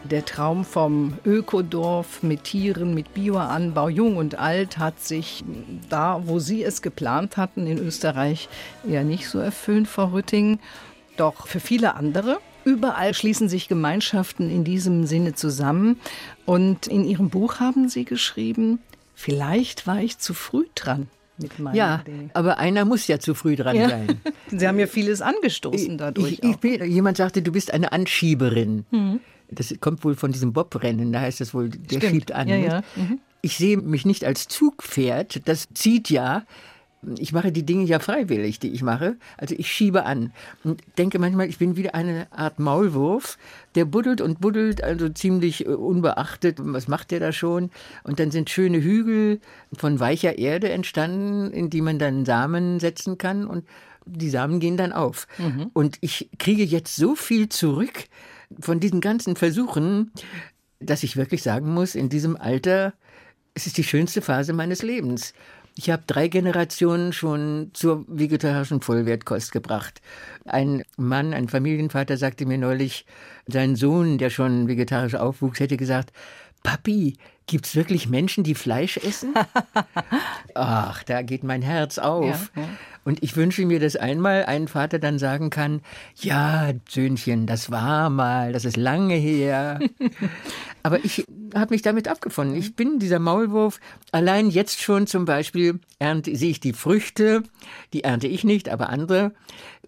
Der 0.05 0.23
Traum 0.23 0.63
vom 0.63 1.17
Ökodorf 1.25 2.23
mit 2.23 2.45
Tieren, 2.45 2.93
mit 2.93 3.13
Bioanbau, 3.13 3.89
jung 3.89 4.15
und 4.15 4.39
alt, 4.39 4.77
hat 4.77 5.01
sich 5.01 5.43
da, 5.89 6.21
wo 6.23 6.39
Sie 6.39 6.63
es 6.63 6.81
geplant 6.81 7.35
hatten, 7.35 7.67
in 7.67 7.79
Österreich 7.79 8.47
eher 8.87 9.03
nicht 9.03 9.27
so 9.27 9.39
erfüllt, 9.39 9.89
Frau 9.89 10.05
Rütting. 10.05 10.59
Doch 11.17 11.47
für 11.47 11.59
viele 11.59 11.95
andere 11.95 12.39
Überall 12.67 13.13
schließen 13.13 13.47
sich 13.47 13.69
Gemeinschaften 13.69 14.49
in 14.49 14.65
diesem 14.65 15.05
Sinne 15.05 15.33
zusammen. 15.33 16.01
Und 16.45 16.87
in 16.87 17.05
Ihrem 17.05 17.29
Buch 17.29 17.61
haben 17.61 17.87
Sie 17.87 18.03
geschrieben, 18.03 18.79
vielleicht 19.17 19.87
war 19.87 19.99
ich 19.99 20.19
zu 20.19 20.33
früh 20.35 20.65
dran. 20.75 21.07
Mit 21.39 21.59
meinen 21.59 21.75
Ja, 21.75 21.97
Dingen. 21.99 22.31
aber 22.33 22.57
einer 22.59 22.85
muss 22.85 23.07
ja 23.07 23.19
zu 23.19 23.33
früh 23.35 23.55
dran 23.55 23.75
Ja. 23.75 23.89
sein. 23.89 24.21
Sie 24.47 24.67
haben 24.67 24.79
ja 24.79 24.87
vieles 24.87 25.21
angestoßen 25.21 25.97
dadurch. 25.97 26.33
Ich, 26.33 26.43
ich 26.43 26.55
auch. 26.55 26.59
bin, 26.59 26.83
jemand 26.89 27.17
sagte, 27.17 27.41
du 27.41 27.51
bist 27.51 27.73
eine 27.73 27.91
Anschieberin. 27.91 28.85
Mhm. 28.91 29.19
Das 29.49 29.73
kommt 29.79 30.03
wohl 30.03 30.15
von 30.15 30.31
diesem 30.31 30.53
Bobrennen, 30.53 31.11
da 31.13 31.21
heißt 31.21 31.41
es 31.41 31.53
wohl, 31.53 31.69
der 31.69 31.97
Stimmt. 31.97 32.03
schiebt 32.13 32.31
an. 32.31 32.47
Ja, 32.47 32.57
nicht? 32.57 32.67
ja. 32.71 32.83
Mhm. 32.95 33.19
Ich 33.41 33.57
sehe 33.57 33.77
mich 33.77 34.05
nicht 34.05 34.23
als 34.25 34.47
Zugpferd, 34.47 35.47
das 35.47 35.67
zieht 35.73 36.09
ja. 36.09 36.43
Ich 37.17 37.31
mache 37.31 37.51
die 37.51 37.65
Dinge 37.65 37.83
ja 37.83 37.99
freiwillig, 37.99 38.59
die 38.59 38.71
ich 38.71 38.81
mache. 38.81 39.17
Also 39.37 39.55
ich 39.57 39.71
schiebe 39.71 40.05
an 40.05 40.33
und 40.63 40.81
denke 40.97 41.19
manchmal, 41.19 41.47
ich 41.47 41.57
bin 41.57 41.77
wieder 41.77 41.93
eine 41.95 42.27
Art 42.31 42.59
Maulwurf, 42.59 43.37
der 43.75 43.85
buddelt 43.85 44.19
und 44.19 44.41
buddelt, 44.41 44.83
also 44.83 45.07
ziemlich 45.09 45.65
äh, 45.65 45.69
unbeachtet. 45.69 46.57
Was 46.59 46.87
macht 46.87 47.11
der 47.11 47.19
da 47.19 47.31
schon? 47.31 47.69
Und 48.03 48.19
dann 48.19 48.31
sind 48.31 48.49
schöne 48.49 48.81
Hügel 48.81 49.39
von 49.77 49.99
weicher 49.99 50.37
Erde 50.37 50.69
entstanden, 50.69 51.51
in 51.51 51.69
die 51.69 51.81
man 51.81 51.99
dann 51.99 52.25
Samen 52.25 52.79
setzen 52.79 53.17
kann 53.17 53.45
und 53.45 53.65
die 54.05 54.29
Samen 54.29 54.59
gehen 54.59 54.77
dann 54.77 54.93
auf. 54.93 55.27
Und 55.73 55.97
ich 56.01 56.29
kriege 56.39 56.63
jetzt 56.63 56.95
so 56.95 57.15
viel 57.15 57.49
zurück 57.49 58.05
von 58.59 58.79
diesen 58.79 59.01
ganzen 59.01 59.35
Versuchen, 59.35 60.11
dass 60.79 61.03
ich 61.03 61.17
wirklich 61.17 61.43
sagen 61.43 61.73
muss, 61.73 61.95
in 61.95 62.09
diesem 62.09 62.37
Alter, 62.37 62.93
es 63.53 63.67
ist 63.67 63.77
die 63.77 63.83
schönste 63.83 64.21
Phase 64.21 64.53
meines 64.53 64.81
Lebens. 64.81 65.33
Ich 65.77 65.91
habe 65.91 66.01
drei 66.07 66.27
Generationen 66.27 67.13
schon 67.13 67.69
zur 67.73 68.03
vegetarischen 68.07 68.81
Vollwertkost 68.81 69.51
gebracht. 69.51 70.01
Ein 70.45 70.83
Mann, 70.97 71.35
ein 71.35 71.49
Familienvater 71.49 72.17
sagte 72.17 72.47
mir 72.47 72.57
neulich, 72.57 73.05
sein 73.45 73.75
Sohn, 73.75 74.17
der 74.17 74.31
schon 74.31 74.67
vegetarisch 74.67 75.13
aufwuchs, 75.13 75.59
hätte 75.59 75.77
gesagt, 75.77 76.11
Papi, 76.63 77.17
gibt's 77.47 77.75
wirklich 77.75 78.07
Menschen, 78.09 78.43
die 78.43 78.55
Fleisch 78.55 78.97
essen? 78.97 79.33
Ach, 80.53 81.03
da 81.03 81.21
geht 81.21 81.43
mein 81.43 81.61
Herz 81.61 81.97
auf. 81.97 82.51
Ja, 82.55 82.61
ja. 82.61 82.69
Und 83.05 83.23
ich 83.23 83.37
wünsche 83.37 83.65
mir, 83.65 83.79
dass 83.79 83.95
einmal 83.95 84.45
ein 84.45 84.67
Vater 84.67 84.99
dann 84.99 85.17
sagen 85.17 85.49
kann, 85.49 85.81
ja, 86.15 86.73
Söhnchen, 86.89 87.47
das 87.47 87.71
war 87.71 88.09
mal, 88.09 88.51
das 88.51 88.65
ist 88.65 88.75
lange 88.75 89.15
her. 89.15 89.79
Aber 90.83 91.03
ich 91.05 91.25
habe 91.55 91.73
mich 91.73 91.81
damit 91.81 92.09
abgefunden. 92.09 92.57
Ich 92.57 92.75
bin 92.75 92.99
dieser 92.99 93.19
Maulwurf. 93.19 93.79
Allein 94.11 94.49
jetzt 94.49 94.81
schon 94.81 95.07
zum 95.07 95.23
Beispiel 95.23 95.79
ernte, 95.99 96.35
sehe 96.35 96.51
ich 96.51 96.59
die 96.59 96.73
Früchte, 96.73 97.43
die 97.93 98.03
ernte 98.03 98.27
ich 98.27 98.43
nicht, 98.43 98.67
aber 98.67 98.89
andere. 98.89 99.33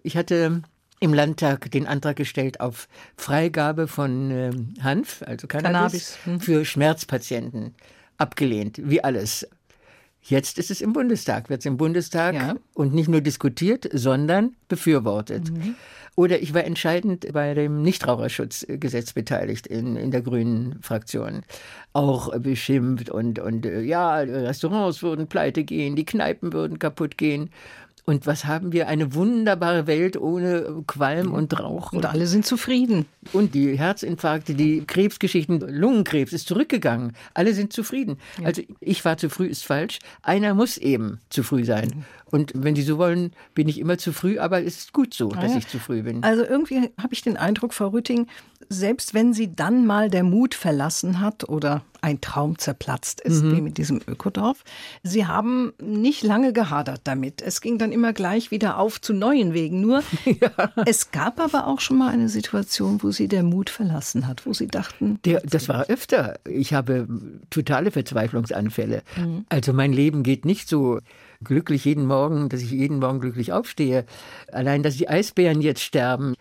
Ich 0.02 0.16
hatte 0.16 0.62
im 1.00 1.14
Landtag 1.14 1.70
den 1.70 1.86
Antrag 1.86 2.16
gestellt 2.16 2.60
auf 2.60 2.86
Freigabe 3.16 3.88
von 3.88 4.30
ähm, 4.30 4.74
Hanf, 4.82 5.22
also 5.26 5.46
Cannabis, 5.46 5.72
Cannabis, 5.72 6.18
hm. 6.24 6.40
für 6.40 6.64
Schmerzpatienten. 6.64 7.74
Abgelehnt, 8.18 8.78
wie 8.84 9.02
alles. 9.02 9.48
Jetzt 10.22 10.58
ist 10.58 10.70
es 10.70 10.82
im 10.82 10.92
Bundestag, 10.92 11.48
wird 11.48 11.60
es 11.60 11.66
im 11.66 11.78
Bundestag 11.78 12.34
Ja. 12.34 12.56
und 12.74 12.92
nicht 12.92 13.08
nur 13.08 13.22
diskutiert, 13.22 13.88
sondern 13.90 14.54
befürwortet. 14.68 15.50
Oder 16.16 16.42
ich 16.42 16.52
war 16.52 16.64
entscheidend 16.64 17.32
bei 17.32 17.54
dem 17.54 17.80
Nichtraucherschutzgesetz 17.80 19.14
beteiligt 19.14 19.66
in, 19.66 19.96
in 19.96 20.10
der 20.10 20.20
grünen 20.20 20.78
Fraktion. 20.82 21.42
Auch 21.94 22.36
beschimpft 22.38 23.08
und, 23.08 23.38
und 23.38 23.64
äh, 23.64 23.80
ja, 23.80 24.16
Restaurants 24.18 25.02
würden 25.02 25.28
pleite 25.28 25.64
gehen, 25.64 25.96
die 25.96 26.04
Kneipen 26.04 26.52
würden 26.52 26.78
kaputt 26.78 27.16
gehen. 27.16 27.48
Und 28.10 28.26
was 28.26 28.44
haben 28.44 28.72
wir? 28.72 28.88
Eine 28.88 29.14
wunderbare 29.14 29.86
Welt 29.86 30.16
ohne 30.16 30.82
Qualm 30.88 31.32
und 31.32 31.56
Rauch. 31.60 31.92
Und 31.92 32.06
alle 32.06 32.26
sind 32.26 32.44
zufrieden. 32.44 33.06
Und 33.32 33.54
die 33.54 33.78
Herzinfarkte, 33.78 34.54
die 34.54 34.84
Krebsgeschichten, 34.84 35.60
Lungenkrebs 35.60 36.32
ist 36.32 36.48
zurückgegangen. 36.48 37.12
Alle 37.34 37.54
sind 37.54 37.72
zufrieden. 37.72 38.18
Also 38.42 38.62
ich 38.80 39.04
war 39.04 39.16
zu 39.16 39.30
früh, 39.30 39.46
ist 39.46 39.64
falsch. 39.64 40.00
Einer 40.22 40.54
muss 40.54 40.76
eben 40.76 41.20
zu 41.28 41.44
früh 41.44 41.64
sein. 41.64 42.04
Und 42.30 42.52
wenn 42.54 42.76
Sie 42.76 42.82
so 42.82 42.98
wollen, 42.98 43.32
bin 43.54 43.68
ich 43.68 43.78
immer 43.78 43.98
zu 43.98 44.12
früh, 44.12 44.38
aber 44.38 44.60
es 44.62 44.78
ist 44.78 44.92
gut 44.92 45.14
so, 45.14 45.28
dass 45.30 45.52
ja. 45.52 45.58
ich 45.58 45.68
zu 45.68 45.78
früh 45.78 46.02
bin. 46.02 46.22
Also 46.22 46.44
irgendwie 46.44 46.90
habe 47.00 47.12
ich 47.12 47.22
den 47.22 47.36
Eindruck, 47.36 47.74
Frau 47.74 47.88
Rütting, 47.88 48.26
selbst 48.68 49.14
wenn 49.14 49.32
sie 49.32 49.54
dann 49.54 49.86
mal 49.86 50.10
der 50.10 50.22
Mut 50.22 50.54
verlassen 50.54 51.20
hat 51.20 51.48
oder 51.48 51.82
ein 52.02 52.20
Traum 52.20 52.56
zerplatzt 52.56 53.20
ist, 53.20 53.42
Mhm. 53.42 53.56
wie 53.56 53.60
mit 53.60 53.78
diesem 53.78 54.00
Ökodorf, 54.06 54.64
sie 55.02 55.26
haben 55.26 55.72
nicht 55.82 56.22
lange 56.22 56.52
gehadert 56.52 57.00
damit. 57.04 57.42
Es 57.42 57.60
ging 57.60 57.78
dann 57.78 57.92
immer 57.92 58.12
gleich 58.12 58.50
wieder 58.50 58.78
auf 58.78 59.00
zu 59.00 59.12
neuen 59.12 59.52
Wegen. 59.54 59.80
Nur 59.80 60.02
es 60.86 61.10
gab 61.10 61.40
aber 61.40 61.66
auch 61.66 61.80
schon 61.80 61.98
mal 61.98 62.08
eine 62.10 62.28
Situation, 62.28 63.02
wo 63.02 63.10
sie 63.10 63.28
der 63.28 63.42
Mut 63.42 63.68
verlassen 63.70 64.26
hat, 64.26 64.46
wo 64.46 64.52
sie 64.54 64.66
dachten, 64.68 65.18
Der, 65.24 65.40
das 65.40 65.68
war 65.68 65.86
öfter. 65.90 66.38
Ich 66.48 66.72
habe 66.72 67.06
totale 67.50 67.90
Verzweiflungsanfälle. 67.90 69.02
Also 69.48 69.72
mein 69.72 69.92
Leben 69.92 70.22
geht 70.22 70.44
nicht 70.44 70.68
so 70.68 71.00
glücklich 71.44 71.84
jeden 71.84 72.06
Morgen, 72.06 72.48
dass 72.48 72.60
ich 72.60 72.70
jeden 72.70 72.98
Morgen 72.98 73.20
glücklich 73.20 73.52
aufstehe. 73.52 74.04
Allein, 74.52 74.82
dass 74.82 74.96
die 74.96 75.08
Eisbären 75.08 75.60
jetzt 75.60 75.82
sterben. 75.82 76.34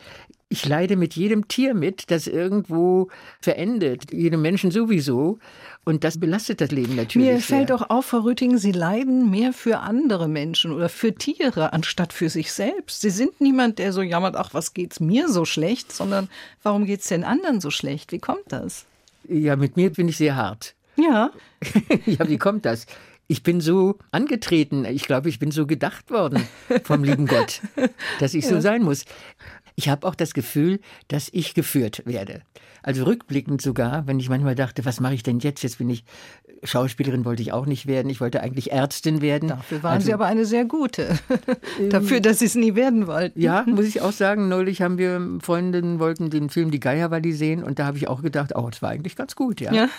Ich 0.52 0.66
leide 0.66 0.96
mit 0.96 1.16
jedem 1.16 1.48
Tier 1.48 1.76
mit, 1.76 2.10
das 2.10 2.26
irgendwo 2.26 3.10
verendet. 3.40 4.12
Jedem 4.12 4.42
Menschen 4.42 4.72
sowieso. 4.72 5.38
Und 5.86 6.04
das 6.04 6.20
belastet 6.20 6.60
das 6.60 6.72
Leben 6.72 6.96
natürlich. 6.96 7.30
Mir 7.30 7.40
fällt 7.40 7.72
auch 7.72 7.90
auf, 7.92 8.08
Frau 8.08 8.20
Rütting, 8.20 8.58
Sie 8.58 8.72
leiden 8.72 9.30
mehr 9.30 9.54
für 9.54 9.80
andere 9.80 10.28
Menschen 10.28 10.72
oder 10.72 10.90
für 10.90 11.14
Tiere 11.14 11.72
anstatt 11.72 12.14
für 12.14 12.30
sich 12.30 12.52
selbst. 12.52 13.02
Sie 13.02 13.12
sind 13.12 13.40
niemand, 13.40 13.78
der 13.80 13.94
so 13.94 14.02
jammert, 14.02 14.36
ach, 14.36 14.54
was 14.54 14.74
geht's 14.74 15.00
mir 15.00 15.30
so 15.30 15.46
schlecht, 15.46 15.92
sondern 15.92 16.30
warum 16.64 16.86
geht's 16.86 17.08
den 17.08 17.24
anderen 17.24 17.62
so 17.62 17.70
schlecht? 17.70 18.12
Wie 18.12 18.20
kommt 18.20 18.46
das? 18.48 18.86
Ja, 19.28 19.56
mit 19.56 19.78
mir 19.78 19.92
bin 19.92 20.10
ich 20.10 20.18
sehr 20.18 20.36
hart. 20.36 20.74
Ja, 20.96 21.32
ja, 22.06 22.28
wie 22.28 22.38
kommt 22.38 22.66
das? 22.66 22.86
Ich 23.32 23.44
bin 23.44 23.62
so 23.62 24.00
angetreten, 24.12 24.86
ich 24.86 25.04
glaube, 25.04 25.30
ich 25.30 25.38
bin 25.38 25.52
so 25.52 25.68
gedacht 25.68 26.10
worden 26.10 26.48
vom 26.84 27.04
lieben 27.04 27.28
Gott, 27.28 27.62
dass 28.20 28.34
ich 28.34 28.48
so 28.48 28.60
sein 28.60 28.82
muss. 28.82 29.06
Ich 29.76 29.88
habe 29.88 30.08
auch 30.08 30.16
das 30.16 30.34
Gefühl, 30.34 30.80
dass 31.10 31.30
ich 31.32 31.54
geführt 31.54 32.02
werde. 32.06 32.42
Also 32.82 33.04
rückblickend 33.04 33.62
sogar, 33.62 34.08
wenn 34.08 34.20
ich 34.20 34.30
manchmal 34.30 34.56
dachte, 34.56 34.84
was 34.84 35.00
mache 35.00 35.14
ich 35.14 35.22
denn 35.22 35.38
jetzt? 35.38 35.62
Jetzt 35.62 35.78
bin 35.78 35.92
ich 35.92 36.06
Schauspielerin, 36.64 37.24
wollte 37.24 37.44
ich 37.44 37.54
auch 37.54 37.68
nicht 37.68 37.86
werden. 37.86 38.10
Ich 38.10 38.20
wollte 38.20 38.42
eigentlich 38.42 38.72
Ärztin 38.72 39.22
werden. 39.22 39.50
dafür 39.50 39.84
waren 39.84 39.94
also, 39.94 40.08
Sie 40.08 40.14
aber 40.14 40.26
eine 40.26 40.46
sehr 40.46 40.66
gute. 40.66 41.20
dafür, 41.92 42.22
dass 42.22 42.40
Sie 42.40 42.46
es 42.46 42.56
nie 42.56 42.74
werden 42.74 43.06
wollten. 43.06 43.40
Ja, 43.40 43.64
muss 43.68 43.86
ich 43.86 44.02
auch 44.02 44.12
sagen. 44.12 44.50
Neulich 44.50 44.82
haben 44.82 44.98
wir 44.98 45.38
Freundinnen 45.40 46.00
wollten 46.00 46.32
den 46.32 46.50
Film 46.50 46.72
Die 46.72 46.80
Geierwalli 46.80 47.34
sehen 47.34 47.64
und 47.64 47.78
da 47.78 47.86
habe 47.86 47.98
ich 47.98 48.08
auch 48.08 48.24
gedacht, 48.24 48.54
oh, 48.56 48.68
das 48.70 48.82
war 48.82 48.90
eigentlich 48.90 49.16
ganz 49.16 49.36
gut, 49.36 49.62
ja. 49.62 49.72
Ja. 49.72 49.90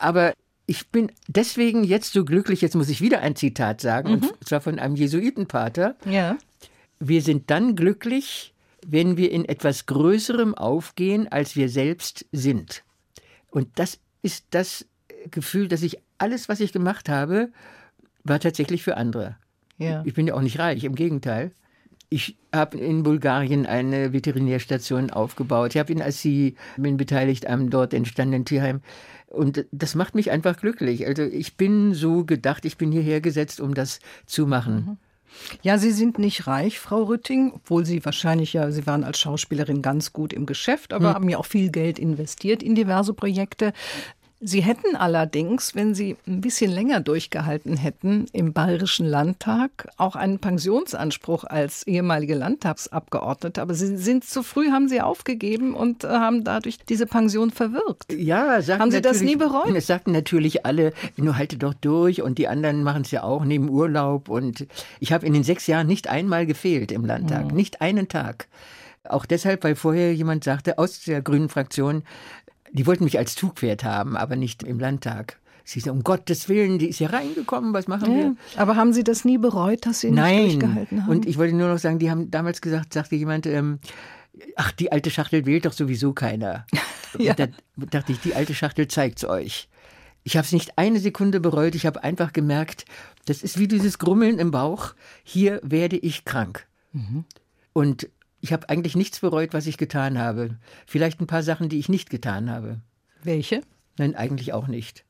Aber 0.00 0.32
ich 0.66 0.88
bin 0.88 1.12
deswegen 1.28 1.84
jetzt 1.84 2.12
so 2.12 2.24
glücklich, 2.24 2.60
jetzt 2.60 2.74
muss 2.74 2.88
ich 2.88 3.00
wieder 3.00 3.20
ein 3.20 3.36
Zitat 3.36 3.80
sagen, 3.80 4.14
und 4.14 4.44
zwar 4.44 4.60
von 4.60 4.78
einem 4.78 4.96
Jesuitenpater. 4.96 5.96
Ja. 6.04 6.36
Wir 6.98 7.22
sind 7.22 7.50
dann 7.50 7.76
glücklich, 7.76 8.52
wenn 8.84 9.16
wir 9.16 9.30
in 9.30 9.44
etwas 9.44 9.86
Größerem 9.86 10.54
aufgehen, 10.54 11.28
als 11.28 11.54
wir 11.56 11.68
selbst 11.68 12.26
sind. 12.32 12.82
Und 13.50 13.68
das 13.76 13.98
ist 14.22 14.46
das 14.50 14.86
Gefühl, 15.30 15.68
dass 15.68 15.82
ich 15.82 15.98
alles, 16.18 16.48
was 16.48 16.60
ich 16.60 16.72
gemacht 16.72 17.08
habe, 17.08 17.50
war 18.24 18.40
tatsächlich 18.40 18.82
für 18.82 18.96
andere. 18.96 19.36
Ja. 19.78 20.02
Ich 20.04 20.14
bin 20.14 20.26
ja 20.26 20.34
auch 20.34 20.40
nicht 20.40 20.58
reich, 20.58 20.82
im 20.84 20.94
Gegenteil. 20.94 21.52
Ich 22.08 22.36
habe 22.54 22.78
in 22.78 23.02
Bulgarien 23.02 23.66
eine 23.66 24.12
Veterinärstation 24.12 25.10
aufgebaut. 25.10 25.74
Ich 25.74 25.78
habe 25.78 25.92
in 25.92 26.00
Assi, 26.00 26.54
bin 26.76 26.96
beteiligt 26.96 27.46
am 27.46 27.70
dort 27.70 27.92
entstandenen 27.92 28.44
Tierheim. 28.44 28.80
Und 29.26 29.66
das 29.72 29.94
macht 29.94 30.14
mich 30.14 30.30
einfach 30.30 30.56
glücklich. 30.56 31.06
Also 31.06 31.22
ich 31.22 31.56
bin 31.56 31.94
so 31.94 32.24
gedacht, 32.24 32.64
ich 32.64 32.76
bin 32.76 32.92
hierher 32.92 33.20
gesetzt, 33.20 33.60
um 33.60 33.74
das 33.74 33.98
zu 34.24 34.46
machen. 34.46 34.98
Ja, 35.62 35.78
Sie 35.78 35.90
sind 35.90 36.18
nicht 36.18 36.46
reich, 36.46 36.78
Frau 36.78 37.02
Rütting, 37.04 37.52
obwohl 37.54 37.84
Sie 37.84 38.04
wahrscheinlich 38.04 38.52
ja, 38.52 38.70
Sie 38.70 38.86
waren 38.86 39.04
als 39.04 39.18
Schauspielerin 39.18 39.82
ganz 39.82 40.12
gut 40.12 40.32
im 40.32 40.46
Geschäft, 40.46 40.92
aber 40.92 41.14
haben 41.14 41.28
ja 41.28 41.38
auch 41.38 41.46
viel 41.46 41.70
Geld 41.70 41.98
investiert 41.98 42.62
in 42.62 42.74
diverse 42.74 43.14
Projekte. 43.14 43.72
Sie 44.38 44.60
hätten 44.60 44.96
allerdings, 44.96 45.74
wenn 45.74 45.94
Sie 45.94 46.16
ein 46.26 46.42
bisschen 46.42 46.70
länger 46.70 47.00
durchgehalten 47.00 47.78
hätten, 47.78 48.26
im 48.32 48.52
Bayerischen 48.52 49.06
Landtag 49.06 49.88
auch 49.96 50.14
einen 50.14 50.40
Pensionsanspruch 50.40 51.44
als 51.44 51.86
ehemalige 51.86 52.34
Landtagsabgeordnete. 52.34 53.62
Aber 53.62 53.72
Sie 53.72 53.96
sind 53.96 54.24
zu 54.24 54.42
früh, 54.42 54.70
haben 54.70 54.88
Sie 54.88 55.00
aufgegeben 55.00 55.72
und 55.72 56.04
äh, 56.04 56.08
haben 56.08 56.44
dadurch 56.44 56.78
diese 56.86 57.06
Pension 57.06 57.50
verwirkt. 57.50 58.12
Ja, 58.12 58.60
sagten 58.60 58.82
Haben 58.82 58.90
Sie 58.90 59.00
das 59.00 59.22
nie 59.22 59.36
bereut? 59.36 59.74
Es 59.74 59.86
sagten 59.86 60.12
natürlich 60.12 60.66
alle, 60.66 60.92
nur 61.16 61.38
halte 61.38 61.56
doch 61.56 61.72
durch 61.72 62.20
und 62.20 62.36
die 62.36 62.46
anderen 62.46 62.82
machen 62.82 63.02
es 63.02 63.10
ja 63.12 63.22
auch 63.22 63.42
neben 63.42 63.70
Urlaub. 63.70 64.28
Und 64.28 64.66
ich 65.00 65.14
habe 65.14 65.24
in 65.24 65.32
den 65.32 65.44
sechs 65.44 65.66
Jahren 65.66 65.86
nicht 65.86 66.08
einmal 66.08 66.44
gefehlt 66.44 66.92
im 66.92 67.06
Landtag, 67.06 67.52
nicht 67.52 67.80
einen 67.80 68.08
Tag. 68.08 68.48
Auch 69.08 69.24
deshalb, 69.24 69.64
weil 69.64 69.76
vorher 69.76 70.14
jemand 70.14 70.44
sagte 70.44 70.78
aus 70.78 71.00
der 71.04 71.22
grünen 71.22 71.48
Fraktion, 71.48 72.02
die 72.76 72.86
wollten 72.86 73.04
mich 73.04 73.18
als 73.18 73.34
Zugpferd 73.34 73.84
haben, 73.84 74.16
aber 74.16 74.36
nicht 74.36 74.62
im 74.62 74.78
Landtag. 74.78 75.38
Sie 75.64 75.80
sagen, 75.80 75.96
um 75.98 76.04
Gottes 76.04 76.48
Willen, 76.48 76.78
die 76.78 76.88
ist 76.88 76.98
hier 76.98 77.12
reingekommen, 77.12 77.74
was 77.74 77.88
machen 77.88 78.12
Ja. 78.12 78.16
wir? 78.18 78.36
Aber 78.56 78.76
haben 78.76 78.92
Sie 78.92 79.02
das 79.02 79.24
nie 79.24 79.36
bereut, 79.38 79.84
dass 79.86 80.00
Sie 80.00 80.10
nicht 80.10 80.16
Nein. 80.20 80.42
durchgehalten 80.50 81.02
haben? 81.02 81.10
Und 81.10 81.26
ich 81.26 81.38
wollte 81.38 81.56
nur 81.56 81.68
noch 81.68 81.78
sagen, 81.78 81.98
die 81.98 82.08
haben 82.10 82.30
damals 82.30 82.60
gesagt, 82.60 82.92
sagte 82.92 83.16
jemand, 83.16 83.46
ähm, 83.46 83.80
ach, 84.54 84.70
die 84.72 84.92
alte 84.92 85.10
Schachtel 85.10 85.44
wählt 85.44 85.64
doch 85.66 85.72
sowieso 85.72 86.12
keiner. 86.12 86.66
Ja. 87.18 87.30
Und 87.30 87.38
da 87.38 87.46
dachte 87.98 88.12
ich, 88.12 88.20
die 88.20 88.34
alte 88.34 88.52
Schachtel 88.52 88.88
zeigt's 88.88 89.24
euch. 89.24 89.68
Ich 90.22 90.36
habe 90.36 90.44
es 90.44 90.52
nicht 90.52 90.76
eine 90.76 90.98
Sekunde 91.00 91.40
bereut. 91.40 91.74
Ich 91.74 91.86
habe 91.86 92.04
einfach 92.04 92.34
gemerkt, 92.34 92.84
das 93.24 93.42
ist 93.42 93.58
wie 93.58 93.68
dieses 93.68 93.98
Grummeln 93.98 94.38
im 94.38 94.50
Bauch. 94.50 94.92
Hier 95.24 95.58
werde 95.62 95.96
ich 95.96 96.26
krank. 96.26 96.66
Und 97.72 98.08
ich 98.40 98.52
habe 98.52 98.68
eigentlich 98.68 98.96
nichts 98.96 99.20
bereut, 99.20 99.52
was 99.52 99.66
ich 99.66 99.78
getan 99.78 100.18
habe. 100.18 100.56
Vielleicht 100.86 101.20
ein 101.20 101.26
paar 101.26 101.42
Sachen, 101.42 101.68
die 101.68 101.78
ich 101.78 101.88
nicht 101.88 102.10
getan 102.10 102.50
habe. 102.50 102.80
Welche? 103.22 103.62
Nein, 103.98 104.14
eigentlich 104.14 104.52
auch 104.52 104.66
nicht. 104.66 105.04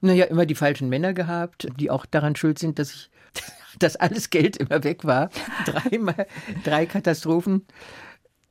Naja, 0.00 0.26
immer 0.26 0.46
die 0.46 0.54
falschen 0.54 0.88
Männer 0.88 1.14
gehabt, 1.14 1.68
die 1.78 1.90
auch 1.90 2.06
daran 2.06 2.36
schuld 2.36 2.58
sind, 2.58 2.78
dass 2.78 2.92
ich, 2.92 3.10
dass 3.78 3.96
alles 3.96 4.30
Geld 4.30 4.56
immer 4.56 4.84
weg 4.84 5.04
war. 5.04 5.30
Dreimal, 5.64 6.26
drei 6.64 6.86
Katastrophen. 6.86 7.66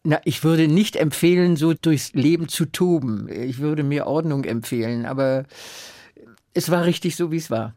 Na, 0.03 0.21
ich 0.23 0.43
würde 0.43 0.67
nicht 0.67 0.95
empfehlen, 0.95 1.55
so 1.55 1.73
durchs 1.73 2.13
Leben 2.13 2.47
zu 2.47 2.65
toben. 2.65 3.27
Ich 3.29 3.57
würde 3.59 3.83
mir 3.83 4.05
Ordnung 4.05 4.43
empfehlen, 4.43 5.05
aber 5.05 5.45
es 6.53 6.69
war 6.69 6.85
richtig 6.85 7.15
so, 7.15 7.31
wie 7.31 7.37
es 7.37 7.49
war. 7.49 7.73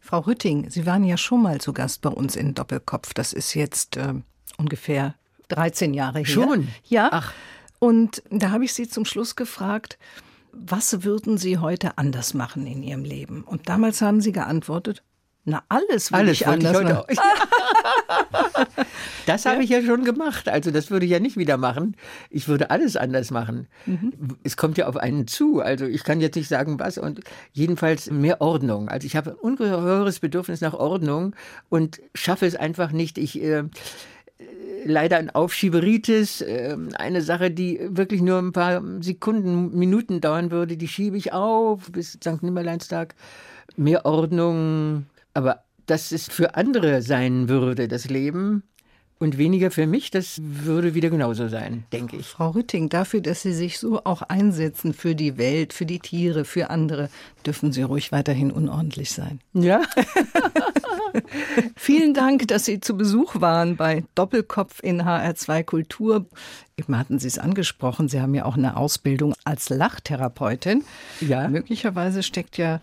Frau 0.00 0.20
Rütting, 0.20 0.70
Sie 0.70 0.86
waren 0.86 1.04
ja 1.04 1.16
schon 1.16 1.42
mal 1.42 1.60
zu 1.60 1.72
Gast 1.72 2.00
bei 2.00 2.08
uns 2.08 2.34
in 2.34 2.54
Doppelkopf. 2.54 3.14
Das 3.14 3.32
ist 3.32 3.54
jetzt 3.54 3.96
äh, 3.96 4.14
ungefähr 4.56 5.14
13 5.48 5.94
Jahre 5.94 6.18
her. 6.18 6.26
Schon? 6.26 6.68
Ja. 6.84 7.08
Ach. 7.12 7.32
Und 7.78 8.22
da 8.30 8.50
habe 8.50 8.64
ich 8.64 8.74
Sie 8.74 8.88
zum 8.88 9.04
Schluss 9.04 9.36
gefragt, 9.36 9.98
was 10.52 11.04
würden 11.04 11.38
Sie 11.38 11.58
heute 11.58 11.96
anders 11.98 12.34
machen 12.34 12.66
in 12.66 12.82
Ihrem 12.82 13.04
Leben? 13.04 13.44
Und 13.44 13.68
damals 13.68 14.02
haben 14.02 14.20
Sie 14.20 14.32
geantwortet, 14.32 15.02
na 15.44 15.62
alles 15.68 16.12
würde 16.12 16.24
Alles 16.24 16.40
ich 16.40 16.46
wollte 16.46 16.66
ich 16.66 16.68
anders 16.68 16.76
heute 16.76 16.94
machen. 16.94 18.86
Das 19.26 19.44
habe 19.44 19.62
ich 19.62 19.68
ja 19.68 19.82
schon 19.82 20.04
gemacht. 20.04 20.48
Also 20.48 20.70
das 20.70 20.90
würde 20.90 21.04
ich 21.04 21.12
ja 21.12 21.20
nicht 21.20 21.36
wieder 21.36 21.58
machen. 21.58 21.96
Ich 22.30 22.48
würde 22.48 22.70
alles 22.70 22.96
anders 22.96 23.30
machen. 23.30 23.66
Es 24.42 24.56
kommt 24.56 24.78
ja 24.78 24.86
auf 24.88 24.96
einen 24.96 25.26
zu. 25.26 25.60
Also 25.60 25.84
ich 25.84 26.02
kann 26.02 26.22
jetzt 26.22 26.36
nicht 26.36 26.48
sagen, 26.48 26.78
was. 26.78 26.96
Und 26.96 27.20
jedenfalls 27.52 28.10
mehr 28.10 28.40
Ordnung. 28.40 28.88
Also 28.88 29.06
ich 29.06 29.16
habe 29.16 29.32
ein 29.32 29.36
ungeheures 29.36 30.20
Bedürfnis 30.20 30.62
nach 30.62 30.72
Ordnung 30.72 31.36
und 31.68 32.00
schaffe 32.14 32.46
es 32.46 32.56
einfach 32.56 32.90
nicht. 32.90 33.18
Ich 33.18 33.42
äh, 33.42 33.64
leider 34.84 35.18
ein 35.18 35.30
Aufschieberitis, 35.30 36.40
äh, 36.40 36.76
eine 36.94 37.22
Sache, 37.22 37.50
die 37.50 37.80
wirklich 37.88 38.22
nur 38.22 38.38
ein 38.38 38.52
paar 38.52 38.82
Sekunden, 39.00 39.76
Minuten 39.78 40.20
dauern 40.20 40.50
würde, 40.50 40.76
die 40.76 40.88
schiebe 40.88 41.16
ich 41.16 41.32
auf 41.32 41.90
bis 41.90 42.12
St. 42.12 42.42
Nimmerleinstag. 42.42 43.14
Mehr 43.76 44.06
Ordnung, 44.06 45.06
aber 45.34 45.62
dass 45.86 46.12
es 46.12 46.28
für 46.28 46.54
andere 46.56 47.02
sein 47.02 47.48
würde, 47.48 47.88
das 47.88 48.08
Leben, 48.08 48.62
und 49.18 49.36
weniger 49.36 49.70
für 49.70 49.86
mich, 49.86 50.10
das 50.10 50.40
würde 50.40 50.94
wieder 50.94 51.10
genauso 51.10 51.48
sein, 51.48 51.84
denke 51.92 52.16
ich. 52.16 52.26
Frau 52.26 52.50
Rütting, 52.50 52.88
dafür, 52.88 53.20
dass 53.20 53.42
Sie 53.42 53.52
sich 53.52 53.78
so 53.78 54.04
auch 54.04 54.22
einsetzen 54.22 54.94
für 54.94 55.14
die 55.14 55.38
Welt, 55.38 55.72
für 55.72 55.86
die 55.86 55.98
Tiere, 55.98 56.44
für 56.44 56.70
andere, 56.70 57.10
dürfen 57.44 57.72
Sie 57.72 57.82
ruhig 57.82 58.12
weiterhin 58.12 58.50
unordentlich 58.52 59.10
sein. 59.10 59.40
Ja, 59.54 59.82
Vielen 61.76 62.14
Dank, 62.14 62.48
dass 62.48 62.64
Sie 62.64 62.80
zu 62.80 62.96
Besuch 62.96 63.40
waren 63.40 63.76
bei 63.76 64.04
Doppelkopf 64.14 64.80
in 64.82 65.02
HR2 65.02 65.64
Kultur. 65.64 66.26
Eben 66.76 66.96
hatten 66.98 67.18
Sie 67.18 67.28
es 67.28 67.38
angesprochen, 67.38 68.08
Sie 68.08 68.20
haben 68.20 68.34
ja 68.34 68.44
auch 68.44 68.56
eine 68.56 68.76
Ausbildung 68.76 69.34
als 69.44 69.68
Lachtherapeutin. 69.68 70.84
Ja. 71.20 71.48
Möglicherweise 71.48 72.22
steckt 72.22 72.56
ja 72.58 72.80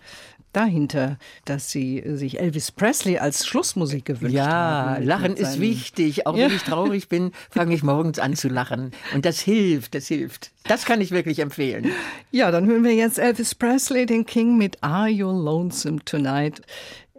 dahinter, 0.52 1.18
dass 1.44 1.70
Sie 1.70 2.02
sich 2.06 2.40
Elvis 2.40 2.72
Presley 2.72 3.18
als 3.18 3.46
Schlussmusik 3.46 4.06
gewünscht 4.06 4.34
ja, 4.36 4.46
haben. 4.46 4.98
mit- 5.00 5.06
Lachen 5.08 5.36
ist 5.36 5.60
wichtig. 5.60 6.26
Auch 6.26 6.34
Ja. 6.34 6.48
wenn 6.48 6.56
ich 6.56 6.62
traurig 6.62 7.08
bin, 7.10 7.32
fange 7.50 7.74
ich 7.74 7.82
morgens 7.82 8.18
an 8.18 8.34
zu 8.36 8.48
lachen. 8.48 8.92
Und 9.14 9.26
das 9.26 9.38
hilft, 9.40 9.94
das 9.94 10.06
hilft. 10.06 10.52
Das 10.64 10.86
kann 10.86 11.02
ich 11.02 11.10
wirklich 11.10 11.40
empfehlen. 11.40 11.90
Ja, 12.30 12.50
dann 12.50 12.64
hören 12.66 12.84
wir 12.84 12.94
jetzt 12.94 13.18
Elvis 13.18 13.54
Presley, 13.54 14.06
den 14.06 14.24
King 14.24 14.56
mit 14.56 14.82
Are 14.82 15.08
You 15.08 15.28
Lonesome 15.30 16.02
Tonight? 16.06 16.62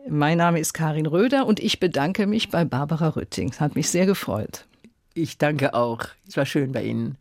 Mein 0.10 0.38
Name 0.38 0.60
ist 0.60 0.74
Karin 0.74 1.06
Röder 1.06 1.46
und 1.46 1.60
ich 1.60 1.80
bedanke 1.80 2.28
mich 2.28 2.50
bei 2.50 2.64
Barbara 2.64 3.10
Rütting. 3.10 3.50
Es 3.50 3.60
hat 3.60 3.76
mich 3.76 3.90
sehr 3.90 4.06
gefreut. 4.06 4.66
Ich 5.14 5.38
danke 5.38 5.74
auch. 5.74 6.00
Es 6.28 6.38
war 6.38 6.46
schön 6.46 6.72
bei 6.72 6.84
Ihnen. 6.84 7.18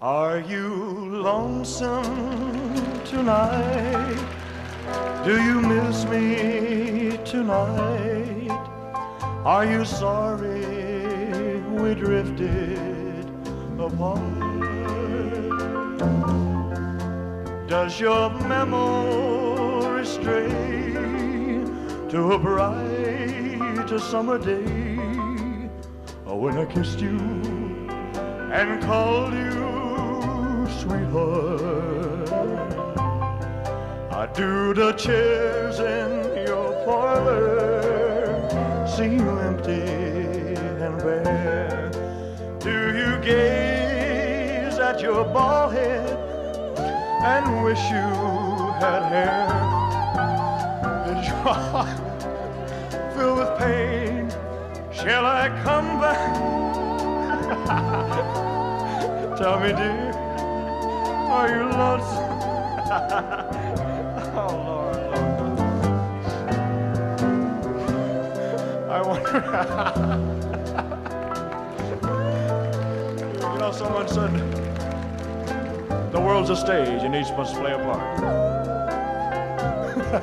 Are 0.00 0.40
you 0.40 1.08
lonesome 1.10 2.02
tonight? 3.04 4.16
Do 5.24 5.32
you 5.32 5.60
miss 5.60 6.06
me 6.08 7.18
tonight? 7.24 8.50
Are 9.44 9.64
you 9.64 9.84
sorry 9.84 10.64
we 11.76 11.94
drifted 11.94 13.26
apart? 13.78 14.20
Does 17.68 18.00
your 18.00 18.30
memory 18.48 20.04
stray 20.04 21.21
to 22.12 22.32
a 22.32 22.38
bright 22.38 23.88
summer 23.98 24.36
day 24.36 24.98
oh, 26.26 26.36
when 26.36 26.58
I 26.58 26.66
kissed 26.66 27.00
you 27.00 27.16
and 28.52 28.82
called 28.82 29.32
you 29.32 30.68
sweetheart? 30.80 32.30
I 34.12 34.28
do 34.34 34.74
the 34.74 34.92
chairs 34.92 35.78
in 35.78 36.46
your 36.46 36.84
parlor 36.84 38.46
seem 38.94 39.26
empty 39.48 39.80
and 40.84 40.98
bare? 40.98 41.90
Do 42.60 42.76
you 42.94 43.16
gaze 43.24 44.78
at 44.78 45.00
your 45.00 45.24
bald 45.24 45.72
head 45.72 46.18
and 47.24 47.64
wish 47.64 47.80
you 47.90 48.08
had 48.82 49.02
hair? 49.08 50.01
Filled 53.16 53.38
with 53.38 53.58
pain? 53.58 54.30
Shall 54.92 55.26
I 55.26 55.48
come 55.64 55.98
back? 56.00 56.34
Tell 59.38 59.58
me, 59.58 59.72
dear, 59.72 60.12
are 61.32 61.48
you 61.48 61.64
lonesome? 61.64 62.30
oh, 64.36 64.54
Lord, 64.68 64.96
Lord. 65.10 65.58
I 68.88 69.02
wonder. 69.02 69.40
you 73.52 73.58
know, 73.58 73.72
someone 73.72 74.06
said 74.06 74.32
the 76.12 76.20
world's 76.20 76.50
a 76.50 76.56
stage 76.56 77.02
and 77.02 77.16
each 77.16 77.32
must 77.36 77.56
play 77.56 77.72
a 77.72 77.78
part. 77.78 78.51
Oh 80.14 80.18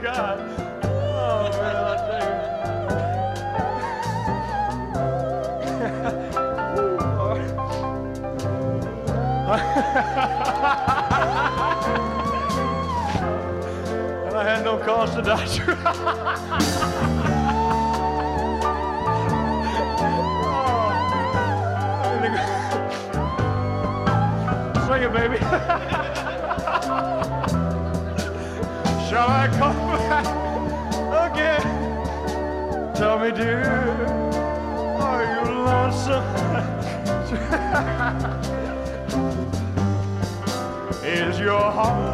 God! 0.00 0.40
Oh 0.84 1.50
man, 1.52 1.76
I 1.76 2.00
and 14.26 14.34
I 14.34 14.44
had 14.44 14.64
no 14.64 14.78
cause 14.78 15.14
to 15.14 15.20
doubt 15.20 16.86
baby. 25.12 25.38
Shall 29.08 29.28
I 29.28 29.48
come 29.58 29.76
back 30.08 30.26
again? 31.32 31.66
Tell 32.94 33.18
me, 33.18 33.32
dear, 33.32 33.64
are 35.00 35.24
you 35.24 35.40
lonesome? 35.50 36.24
Is 41.04 41.40
your 41.40 41.60
heart 41.60 42.09